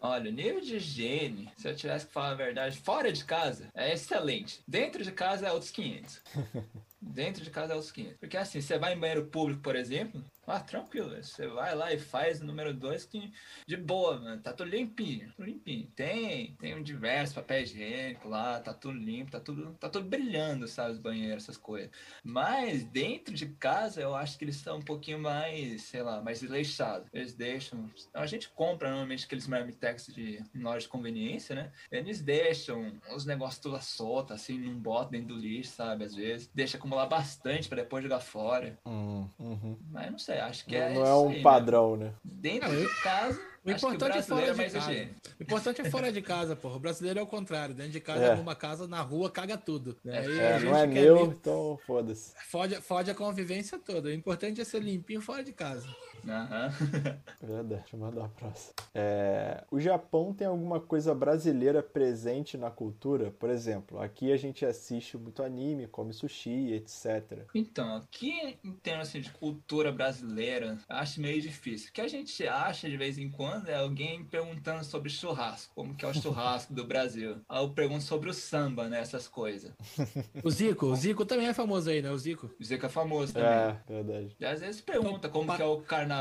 [0.07, 3.69] Olha, o nível de higiene, se eu tivesse que falar a verdade, fora de casa
[3.73, 4.61] é excelente.
[4.67, 6.21] Dentro de casa é outros 500.
[7.01, 8.17] Dentro de casa é outros 500.
[8.19, 11.99] Porque assim, você vai em banheiro público, por exemplo, ah, tranquilo, você vai lá e
[11.99, 13.33] faz o número 2 que
[13.67, 14.41] de boa, mano.
[14.41, 15.87] Tá tudo limpinho, tudo limpinho.
[15.95, 20.67] Tem, tem um diversos papéis higiênicos lá, tá tudo limpo, tá tudo, tá tudo brilhando,
[20.67, 21.89] sabe, os banheiros, essas coisas.
[22.23, 26.41] Mas dentro de casa, eu acho que eles são um pouquinho mais, sei lá, mais
[26.41, 27.07] desleixados.
[27.11, 27.89] Eles deixam.
[28.13, 31.71] A gente compra normalmente aqueles marmitex de loja de conveniência, né?
[31.91, 36.03] Eles deixam os negócios tudo solto, assim, não botam dentro do lixo, sabe?
[36.03, 36.49] Às vezes.
[36.53, 38.77] Deixa acumular bastante para depois jogar fora.
[38.85, 39.77] Hum, uhum.
[39.91, 40.93] Mas não sei acho que não, é.
[40.93, 42.05] Não é um aí, padrão, né?
[42.05, 42.13] né?
[42.23, 43.39] Dentro de casa.
[43.65, 45.09] O importante é fora de casa.
[45.39, 46.75] O importante é fora de casa, porra.
[46.75, 47.73] O brasileiro é o contrário.
[47.73, 48.35] Dentro de casa, é.
[48.35, 49.97] numa casa, na rua, caga tudo.
[50.03, 50.23] Né?
[50.23, 52.33] É, não é meu, então foda-se.
[52.47, 54.09] Fode, fode a convivência toda.
[54.09, 55.87] O importante é ser limpinho fora de casa.
[56.25, 57.15] Uhum.
[57.41, 58.73] Verdade, deixa eu mandar a próxima.
[58.93, 63.31] É, o Japão tem alguma coisa brasileira presente na cultura?
[63.31, 67.45] Por exemplo, aqui a gente assiste muito anime, come sushi, etc.
[67.53, 71.89] Então, aqui em termos assim, de cultura brasileira, acho meio difícil.
[71.89, 75.95] O que a gente acha de vez em quando é alguém perguntando sobre churrasco, como
[75.95, 77.37] que é o churrasco do Brasil.
[77.47, 79.71] Aí eu pergunto sobre o samba, né, essas coisas.
[80.43, 82.49] O Zico, o Zico também é famoso aí, né, o Zico?
[82.59, 83.49] O Zico é famoso também.
[83.49, 84.35] É, verdade.
[84.39, 86.14] E às vezes pergunta como que é o carnaval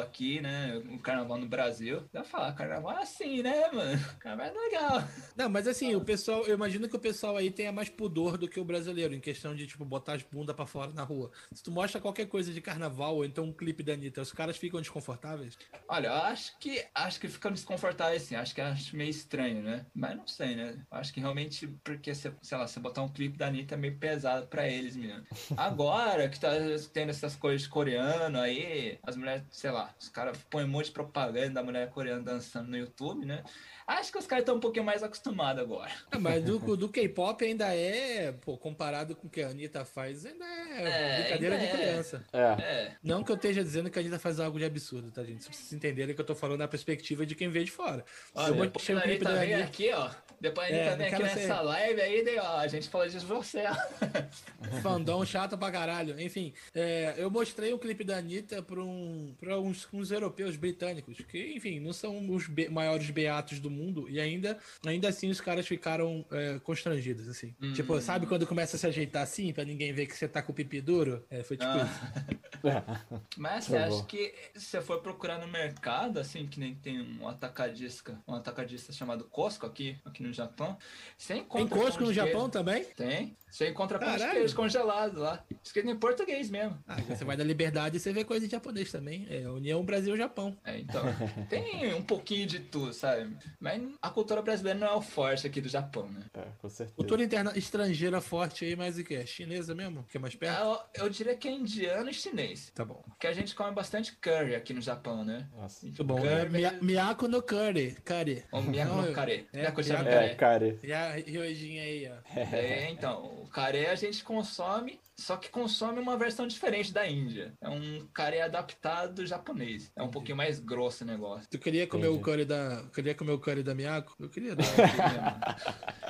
[0.00, 2.02] aqui, né, o carnaval no Brasil.
[2.12, 4.00] Eu falar, carnaval é assim, né, mano?
[4.18, 5.08] Carnaval é legal.
[5.36, 8.48] Não, mas assim, o pessoal, eu imagino que o pessoal aí tenha mais pudor do
[8.48, 11.30] que o brasileiro, em questão de, tipo, botar as bundas pra fora na rua.
[11.52, 14.56] Se tu mostra qualquer coisa de carnaval, ou então um clipe da Anitta, os caras
[14.56, 15.56] ficam desconfortáveis?
[15.88, 18.36] Olha, eu acho que acho que ficam desconfortáveis sim.
[18.36, 19.86] Acho que acho meio estranho, né?
[19.94, 20.84] Mas não sei, né?
[20.90, 24.46] Acho que realmente, porque, sei lá, você botar um clipe da Anitta é meio pesado
[24.46, 25.24] pra eles mesmo.
[25.56, 26.50] Agora que tá
[26.92, 30.86] tendo essas coisas de coreano aí, as mulheres, sei lá, os caras põem um monte
[30.86, 33.42] de propaganda da mulher coreana dançando no YouTube, né?
[33.86, 35.90] Acho que os caras estão um pouquinho mais acostumados agora.
[36.10, 40.24] É, mas do, do K-pop ainda é, pô, comparado com o que a Anitta faz,
[40.24, 41.70] ainda é, é brincadeira de é.
[41.70, 42.24] criança.
[42.32, 42.38] É.
[42.38, 42.96] é.
[43.02, 45.44] Não que eu esteja dizendo que a Anitta faz algo de absurdo, tá, gente?
[45.44, 48.04] Pra vocês entenderem que eu tô falando na perspectiva de quem vê de fora.
[48.34, 50.10] Olha, eu mostrei o clipe da Anitta aqui, ó.
[50.40, 53.26] Depois a Anitta é, vem aqui nessa live aí, daí, ó, a gente fala disso
[53.26, 54.80] você, ó.
[54.80, 56.18] Fandom chato pra caralho.
[56.18, 61.18] Enfim, é, eu mostrei o clipe da Anitta pra, um, pra uns, uns europeus britânicos,
[61.28, 65.40] que, enfim, não são os be maiores beatos do mundo e ainda, ainda assim os
[65.40, 67.54] caras ficaram é, constrangidos, assim.
[67.60, 67.72] Hum.
[67.72, 70.52] Tipo, sabe quando começa a se ajeitar assim pra ninguém ver que você tá com
[70.52, 71.24] o pipi duro?
[71.30, 71.84] É, foi tipo ah.
[71.84, 72.44] isso.
[73.36, 77.28] Mas você acha que se você for procurar no mercado, assim, que nem tem um
[77.28, 80.78] atacadista, um atacadista chamado Costco aqui, aqui no Japão,
[81.16, 81.68] você encontra.
[81.68, 82.84] Tem Costco no Japão também?
[82.84, 83.36] Tem.
[83.54, 85.44] Você encontra pão de queijo congelado lá.
[85.62, 86.76] Escrito em português mesmo.
[86.88, 89.28] Ah, você vai da liberdade e você vê coisa em japonês também.
[89.30, 90.58] É União Brasil-Japão.
[90.64, 91.04] É, então.
[91.48, 93.36] tem um pouquinho de tudo, sabe?
[93.60, 96.24] Mas a cultura brasileira não é o forte aqui do Japão, né?
[96.34, 96.96] É, com certeza.
[96.96, 99.14] Cultura interna estrangeira forte aí, mas o que?
[99.14, 100.02] É chinesa mesmo?
[100.08, 100.60] Que é mais perto?
[100.60, 102.72] Eu, eu, diria que é indiano e chinês.
[102.74, 103.04] Tá bom.
[103.06, 105.48] Porque a gente come bastante curry aqui no Japão, né?
[105.56, 105.86] Nossa.
[105.86, 106.18] Muito bom.
[106.26, 106.44] É,
[106.82, 107.96] Miyako no curry.
[108.04, 108.42] Curry.
[108.66, 109.46] Miyako no curry.
[109.52, 110.80] É, Miyako é, curry.
[110.82, 112.40] E a Ryojin aí, ó.
[112.40, 113.43] É, então.
[113.44, 117.52] O curry a gente consome só que consome uma versão diferente da Índia.
[117.60, 119.90] É um curry adaptado japonês.
[119.94, 121.48] É um pouquinho mais grosso o negócio.
[121.48, 122.20] Tu queria comer Entendi.
[122.20, 122.84] o curry da.
[122.92, 124.14] Queria comer o curry da Miyako?
[124.18, 124.54] Eu queria.
[124.54, 125.40] Não, eu queria, mano.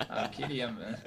[0.09, 0.99] Ah, eu queria, mano.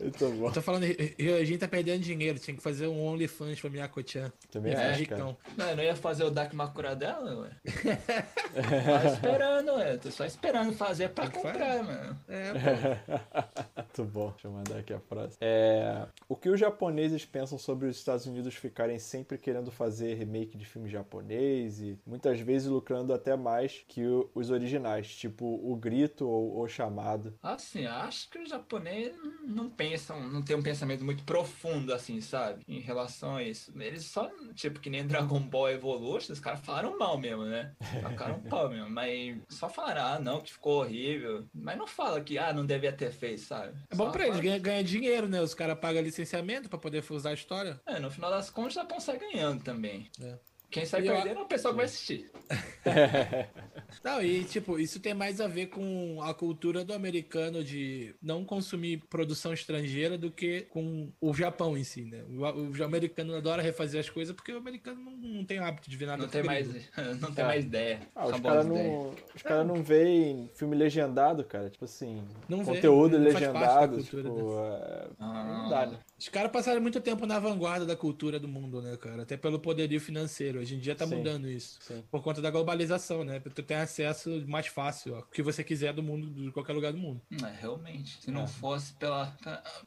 [0.00, 0.46] Muito bom.
[0.46, 2.38] Eu tô falando, a gente tá perdendo dinheiro.
[2.38, 4.32] Tinha que fazer um OnlyFans pra Miyako-chan.
[4.50, 5.36] Também é, Não,
[5.68, 7.50] eu não ia fazer o Dak Makura dela, ué.
[9.02, 9.96] Tô esperando, ué.
[9.98, 12.18] Tô só esperando fazer pra comprar, mano.
[12.28, 12.52] É,
[13.06, 13.98] pô.
[13.98, 14.30] Muito bom.
[14.30, 15.38] Deixa eu mandar aqui a próxima.
[15.40, 16.06] É...
[16.28, 20.56] O que os japoneses japoneses pensam sobre os Estados Unidos ficarem sempre querendo fazer remake
[20.56, 24.02] de filme japonês e muitas vezes lucrando até mais que
[24.34, 27.34] os originais, tipo O Grito ou O Chamado?
[27.42, 32.62] Assim, acho que os japoneses não pensam, não tem um pensamento muito profundo, assim, sabe?
[32.68, 33.72] Em relação a isso.
[33.78, 37.72] Eles só, tipo, que nem Dragon Ball Evolution, os caras falaram mal mesmo, né?
[38.02, 38.90] Tocaram pau mesmo.
[38.90, 41.46] Mas só falaram, ah, não, que ficou horrível.
[41.54, 43.74] Mas não fala que, ah, não devia ter feito, sabe?
[43.90, 45.40] É bom só pra eles, ganhar ganha dinheiro, né?
[45.40, 47.80] Os caras pagam licenciamento pra poder usar a história.
[47.86, 50.10] É, no final das contas já consegue ganhando também.
[50.20, 50.38] É.
[50.70, 51.38] Quem sai e perdendo eu...
[51.40, 52.30] é o pessoal que vai assistir.
[54.04, 58.44] não, e tipo, isso tem mais a ver com a cultura do americano de não
[58.44, 62.22] consumir produção estrangeira do que com o Japão em si, né?
[62.28, 65.88] O, o americano adora refazer as coisas porque o americano não, não tem o hábito
[65.88, 66.22] de ver nada.
[66.22, 66.68] Não tem mais,
[67.18, 67.46] não tem é.
[67.46, 68.00] mais ideia.
[68.14, 71.70] Ah, os caras não, os cara não veem filme legendado, cara.
[71.70, 73.96] Tipo assim, não conteúdo vê, legendado.
[73.96, 74.80] Cultura, tipo, né?
[74.82, 75.08] é...
[75.18, 75.44] ah.
[75.62, 75.98] Não dá, né?
[76.18, 79.22] Os caras passaram muito tempo na vanguarda da cultura do mundo, né, cara?
[79.22, 80.58] Até pelo poderio financeiro.
[80.58, 81.78] Hoje em dia tá sim, mudando isso.
[81.80, 82.02] Sim.
[82.10, 83.40] Por conta da globalização, né?
[83.40, 86.98] Tu tem acesso mais fácil ao que você quiser do mundo, de qualquer lugar do
[86.98, 87.20] mundo.
[87.30, 88.20] É, realmente.
[88.20, 88.46] Se não é.
[88.48, 89.36] fosse pela,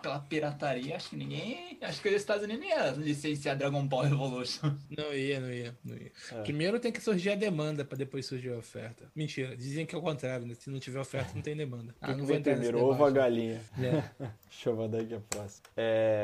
[0.02, 1.78] pela pirataria, acho que ninguém.
[1.82, 4.74] Acho que os Estados Unidos não ia licenciar Dragon Ball Evolution.
[4.90, 6.12] Não ia, não ia, não ia.
[6.32, 6.42] É.
[6.44, 9.12] Primeiro tem que surgir a demanda pra depois surgir a oferta.
[9.16, 10.54] Mentira, dizem que é o contrário, né?
[10.54, 11.94] Se não tiver oferta, não tem demanda.
[12.00, 13.62] Ah, não vem primeiro, ovo a galinha.
[13.80, 14.04] É.
[14.50, 15.64] Deixa eu mandar aqui a próxima.
[15.76, 16.21] É,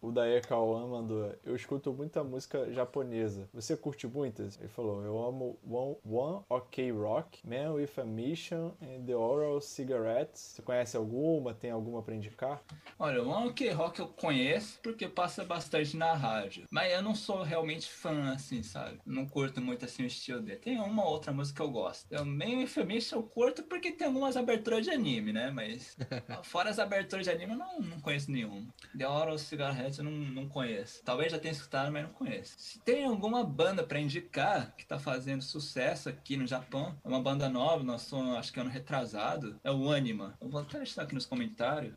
[0.00, 3.48] o Dae Kawan mandou: Eu escuto muita música japonesa.
[3.52, 4.58] Você curte muitas?
[4.58, 9.60] Ele falou: Eu amo One, One OK Rock, Man with a Mission and The Oral
[9.60, 10.40] Cigarettes.
[10.40, 11.52] Você conhece alguma?
[11.54, 12.62] Tem alguma pra indicar?
[12.98, 16.64] Olha, One OK Rock eu conheço porque passa bastante na rádio.
[16.70, 19.00] Mas eu não sou realmente fã, assim, sabe?
[19.04, 20.58] Não curto muito assim o estilo dele.
[20.58, 22.06] Tem uma outra música que eu gosto.
[22.10, 25.50] Eu, Man with a Mission eu curto porque tem algumas aberturas de anime, né?
[25.50, 25.96] Mas
[26.44, 28.66] fora as aberturas de anime, eu não, não conheço nenhuma.
[28.96, 31.02] The Oral Cigarettes eu não, não conheço.
[31.04, 32.54] Talvez já tenha escutado, mas não conheço.
[32.58, 37.20] Se tem alguma banda para indicar que tá fazendo sucesso aqui no Japão, é uma
[37.20, 40.36] banda nova, nós somos, acho que ano retrasado, é o Anima.
[40.40, 41.94] Eu vou até deixar aqui nos comentários.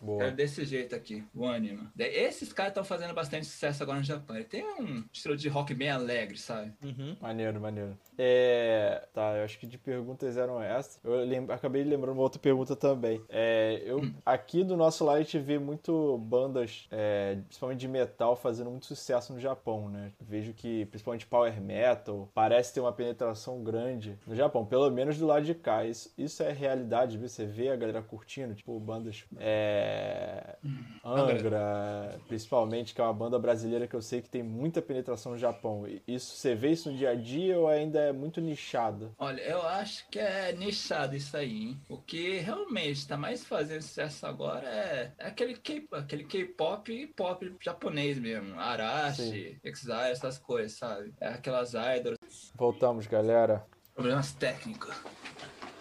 [0.00, 0.24] Boa.
[0.24, 1.92] É desse jeito aqui, o Anima.
[1.98, 4.36] Esses caras estão fazendo bastante sucesso agora no Japão.
[4.36, 6.72] Ele tem um estilo de rock bem alegre, sabe?
[6.82, 7.16] Uhum.
[7.20, 7.98] Maneiro, maneiro.
[8.18, 9.06] É...
[9.14, 10.98] Tá, eu acho que de perguntas eram essas.
[11.04, 11.46] Eu lem...
[11.48, 13.22] acabei lembrando uma outra pergunta também.
[13.28, 14.00] É, eu.
[14.26, 18.86] Aqui do nosso lado a gente vê muito bandas, é, principalmente de metal, fazendo muito
[18.86, 20.12] sucesso no Japão, né?
[20.20, 25.26] Vejo que, principalmente power metal, parece ter uma penetração grande no Japão, pelo menos do
[25.26, 25.84] lado de cá.
[25.84, 29.24] Isso, isso é realidade, você vê a galera curtindo, tipo, bandas...
[29.38, 30.56] É,
[31.04, 35.38] Angra, principalmente, que é uma banda brasileira que eu sei que tem muita penetração no
[35.38, 35.84] Japão.
[36.06, 39.14] Isso você vê isso no dia a dia ou ainda é muito nichado?
[39.18, 41.80] Olha, eu acho que é nichado isso aí, hein?
[41.88, 47.56] O que realmente está mais fazendo sucesso agora é, é aquele K-pop aquele K-pop pop
[47.60, 48.58] japonês mesmo.
[48.58, 51.12] Arashi, Exile, essas coisas, sabe?
[51.20, 52.52] É aquelas idols.
[52.54, 53.64] Voltamos, galera.
[53.94, 54.94] Problemas técnicos.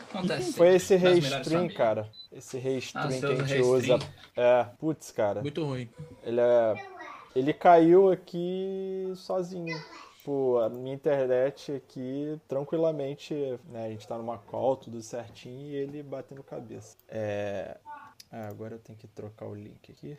[0.09, 0.53] Acontece.
[0.53, 2.09] Foi esse restream, cara.
[2.31, 3.99] Esse restream ah, que a gente usa.
[4.35, 5.41] É, putz, cara.
[5.41, 5.89] Muito ruim.
[6.23, 6.73] Ele é.
[7.35, 9.77] Ele caiu aqui sozinho.
[10.27, 13.33] Tipo, a minha internet aqui, tranquilamente,
[13.69, 13.85] né?
[13.85, 16.97] A gente tá numa call, tudo certinho, e ele batendo cabeça.
[17.07, 17.77] É.
[18.29, 20.17] Ah, agora eu tenho que trocar o link aqui.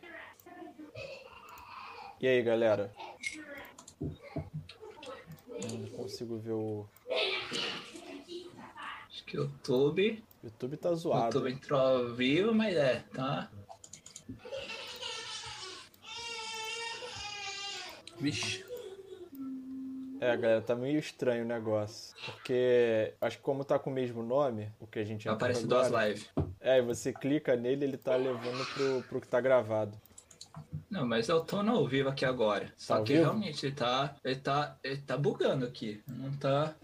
[2.19, 2.91] E aí, galera?
[4.01, 6.87] Não consigo ver o.
[9.09, 10.23] Acho que o YouTube.
[10.43, 11.37] YouTube tá zoado.
[11.37, 13.51] YouTube entrou ao vivo, mas é, tá.
[18.19, 18.68] Vixe.
[20.21, 22.13] É, galera, tá meio estranho o negócio.
[22.25, 25.89] Porque acho que como tá com o mesmo nome, o que a gente Aparece duas
[25.89, 26.29] lives.
[26.59, 29.97] É, e você clica nele, ele tá levando pro, pro que tá gravado.
[30.89, 32.65] Não, mas eu tô no ao vivo aqui agora.
[32.65, 33.25] Tá Só que vivo?
[33.25, 34.77] realmente ele tá, ele tá.
[34.83, 36.03] Ele tá bugando aqui.
[36.07, 36.75] Não tá.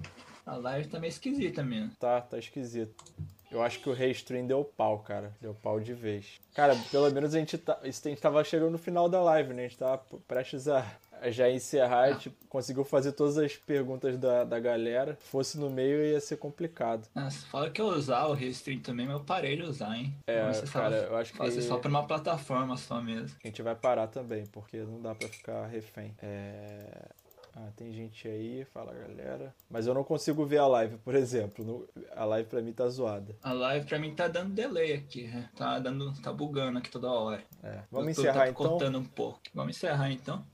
[0.45, 1.91] A live tá meio esquisita mesmo.
[1.99, 3.03] Tá, tá esquisito.
[3.51, 5.33] Eu acho que o Restream deu pau, cara.
[5.41, 6.39] Deu pau de vez.
[6.53, 9.65] Cara, pelo menos a gente, tá, a gente tava chegando no final da live, né?
[9.65, 10.85] A gente tava prestes a
[11.31, 12.01] já encerrar.
[12.01, 15.17] A gente conseguiu fazer todas as perguntas da, da galera.
[15.19, 17.07] Fosse no meio ia ser complicado.
[17.13, 20.13] Nossa, fala que eu usar o Restream também, mas eu parei de usar, hein?
[20.27, 21.37] É, cara, eu acho que...
[21.37, 23.37] Fazer só pra uma plataforma só mesmo.
[23.43, 26.15] A gente vai parar também, porque não dá pra ficar refém.
[26.21, 27.09] É...
[27.57, 29.55] Ah, tem gente aí, fala galera.
[29.69, 31.87] Mas eu não consigo ver a live, por exemplo.
[32.13, 33.33] A live pra mim tá zoada.
[33.41, 35.49] A live pra mim tá dando delay aqui, né?
[35.55, 36.11] Tá dando.
[36.21, 37.41] tá bugando aqui toda hora.
[37.63, 37.79] É.
[37.89, 38.99] Vamos encerrar tá então.
[38.99, 39.39] um pouco.
[39.53, 40.45] Vamos encerrar então.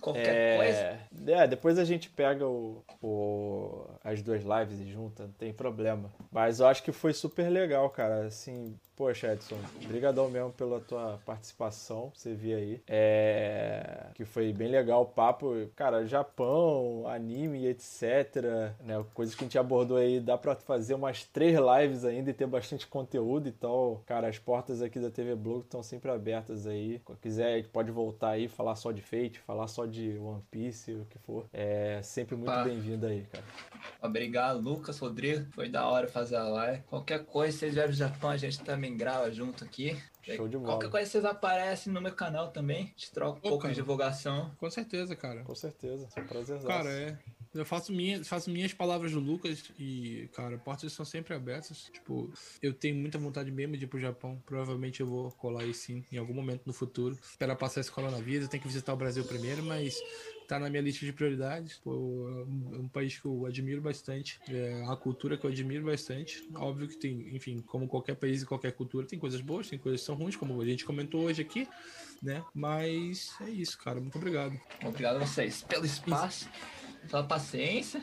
[0.00, 0.56] Qualquer é...
[0.56, 1.32] coisa.
[1.32, 6.10] É, depois a gente pega o, o, as duas lives e junta, não tem problema.
[6.30, 8.26] Mas eu acho que foi super legal, cara.
[8.26, 12.82] Assim, Poxa, Edson, obrigadão mesmo pela tua participação, você viu aí.
[12.86, 14.08] É...
[14.14, 15.54] Que foi bem legal o papo.
[15.74, 18.44] Cara, Japão, anime, etc.
[18.84, 19.02] Né?
[19.14, 22.46] Coisas que a gente abordou aí, dá pra fazer umas três lives ainda e ter
[22.46, 23.48] bastante conteúdo.
[23.48, 27.00] Então, cara, as portas aqui da TV Blog estão sempre abertas aí.
[27.06, 31.06] Se quiser, pode voltar aí, falar só de Fate, falar só de One Piece, o
[31.06, 31.46] que for.
[31.52, 33.44] É sempre muito bem-vindo aí, cara.
[34.02, 35.46] Obrigado, Lucas, Rodrigo.
[35.52, 36.82] Foi da hora fazer a live.
[36.82, 39.96] Qualquer coisa, vocês vieram do Japão, a gente também também grava junto aqui.
[40.22, 40.72] Show de bola.
[40.72, 42.84] Qualquer coisa vocês aparecem no meu canal também.
[42.84, 43.74] A gente troca um Ô, pouco cara.
[43.74, 44.50] de divulgação.
[44.58, 45.42] Com certeza, cara.
[45.42, 46.08] Com certeza.
[46.16, 46.60] É um prazer.
[46.62, 47.18] Cara, é.
[47.52, 51.90] Eu faço, minha, faço minhas palavras do Lucas e, cara, portas são sempre abertas.
[51.92, 52.32] Tipo,
[52.62, 54.40] eu tenho muita vontade mesmo de ir pro Japão.
[54.46, 57.18] Provavelmente eu vou colar aí sim, em algum momento no futuro.
[57.22, 58.44] Esperar passar esse coronavírus.
[58.44, 60.00] Eu tenho que visitar o Brasil primeiro, mas
[60.50, 61.78] tá na minha lista de prioridades.
[61.78, 62.28] Pô,
[62.72, 66.44] é um país que eu admiro bastante, é a cultura que eu admiro bastante.
[66.56, 70.00] Óbvio que tem, enfim, como qualquer país e qualquer cultura, tem coisas boas, tem coisas
[70.00, 71.68] que são ruins, como a gente comentou hoje aqui,
[72.20, 72.44] né?
[72.52, 74.00] Mas é isso, cara.
[74.00, 74.60] Muito obrigado.
[74.84, 76.48] Obrigado a vocês pelo espaço,
[77.08, 78.02] pela paciência.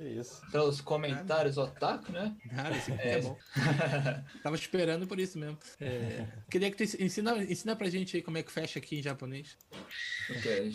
[0.00, 0.40] Que isso.
[0.50, 1.70] Pelos comentários Nada.
[1.70, 2.34] otaku, né?
[2.50, 3.36] Nada, isso é, é bom.
[4.42, 5.58] Tava esperando por isso mesmo.
[5.78, 9.02] É, queria que tu ensina, ensina pra gente aí como é que fecha aqui em
[9.02, 9.58] japonês.
[10.30, 10.72] O quê?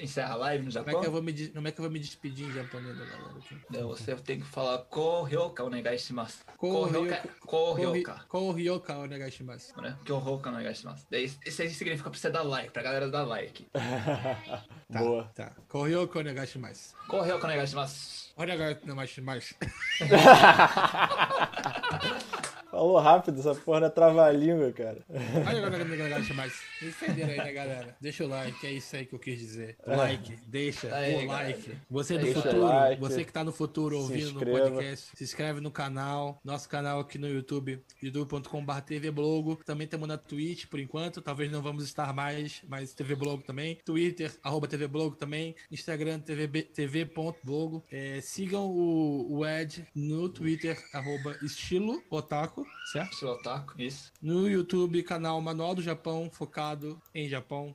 [0.00, 0.92] Encerra a live no Japão?
[0.92, 2.98] Como é, que eu vou me, como é que eu vou me despedir em japonês
[2.98, 3.56] da galera aqui?
[3.80, 6.44] Você tem que falar Koryoka onegai shimasu.
[6.56, 7.28] Koryoka.
[7.38, 8.24] Koryoka.
[8.26, 9.72] Koryoka onegai shimasu.
[10.04, 11.06] Koryoka onegai shimasu.
[11.12, 13.68] Isso aí significa pra você dar like, pra galera dar like.
[13.72, 15.30] tá, Boa.
[15.32, 15.52] Tá.
[15.68, 16.96] Koryoka onegai shimasu.
[17.06, 18.36] Koryoka onegai shimasu.
[18.52, 19.16] Agora, não, mais.
[19.18, 19.54] mais.
[22.78, 25.04] Falou rápido, essa porra é trava-língua, cara.
[25.10, 26.52] Olha agora, negócio mais.
[26.80, 27.96] Me entenderam aí, né, galera?
[28.00, 29.76] Deixa o like, é isso aí que eu quis dizer.
[29.84, 31.60] O like, deixa aí, o like.
[31.60, 31.82] Galera.
[31.90, 35.60] Você do deixa futuro, like, você que tá no futuro ouvindo no podcast, se inscreve
[35.60, 36.40] no canal.
[36.44, 39.58] Nosso canal aqui no YouTube, youtube.com.br tvblog.
[39.64, 41.20] Também temos na Twitch, por enquanto.
[41.20, 43.80] Talvez não vamos estar mais, mas tvblog também.
[43.84, 45.56] Twitter, arroba tvblog também.
[45.68, 47.82] Instagram, tv.blog.
[47.90, 52.67] É, sigam o, o Ed no Twitter, arroba estilo otaku.
[52.92, 53.26] Certo?
[53.26, 54.12] Otaku, isso.
[54.22, 57.74] No YouTube, canal Manual do Japão, focado em Japão.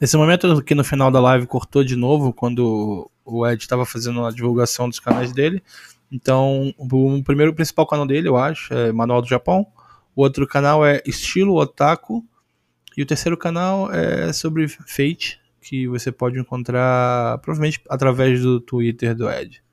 [0.00, 4.24] Nesse momento aqui no final da live cortou de novo, quando o Ed estava fazendo
[4.24, 5.62] a divulgação dos canais dele.
[6.12, 9.66] Então, o primeiro o principal canal dele, eu acho, é Manual do Japão.
[10.14, 12.24] O outro canal é Estilo Otaku.
[12.96, 19.16] E o terceiro canal é sobre Fate, que você pode encontrar provavelmente através do Twitter
[19.16, 19.63] do Ed.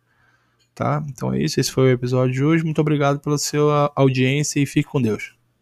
[0.74, 1.04] Tá?
[1.10, 2.64] Então é isso, esse foi o episódio de hoje.
[2.64, 5.41] Muito obrigado pela sua audiência e fique com Deus.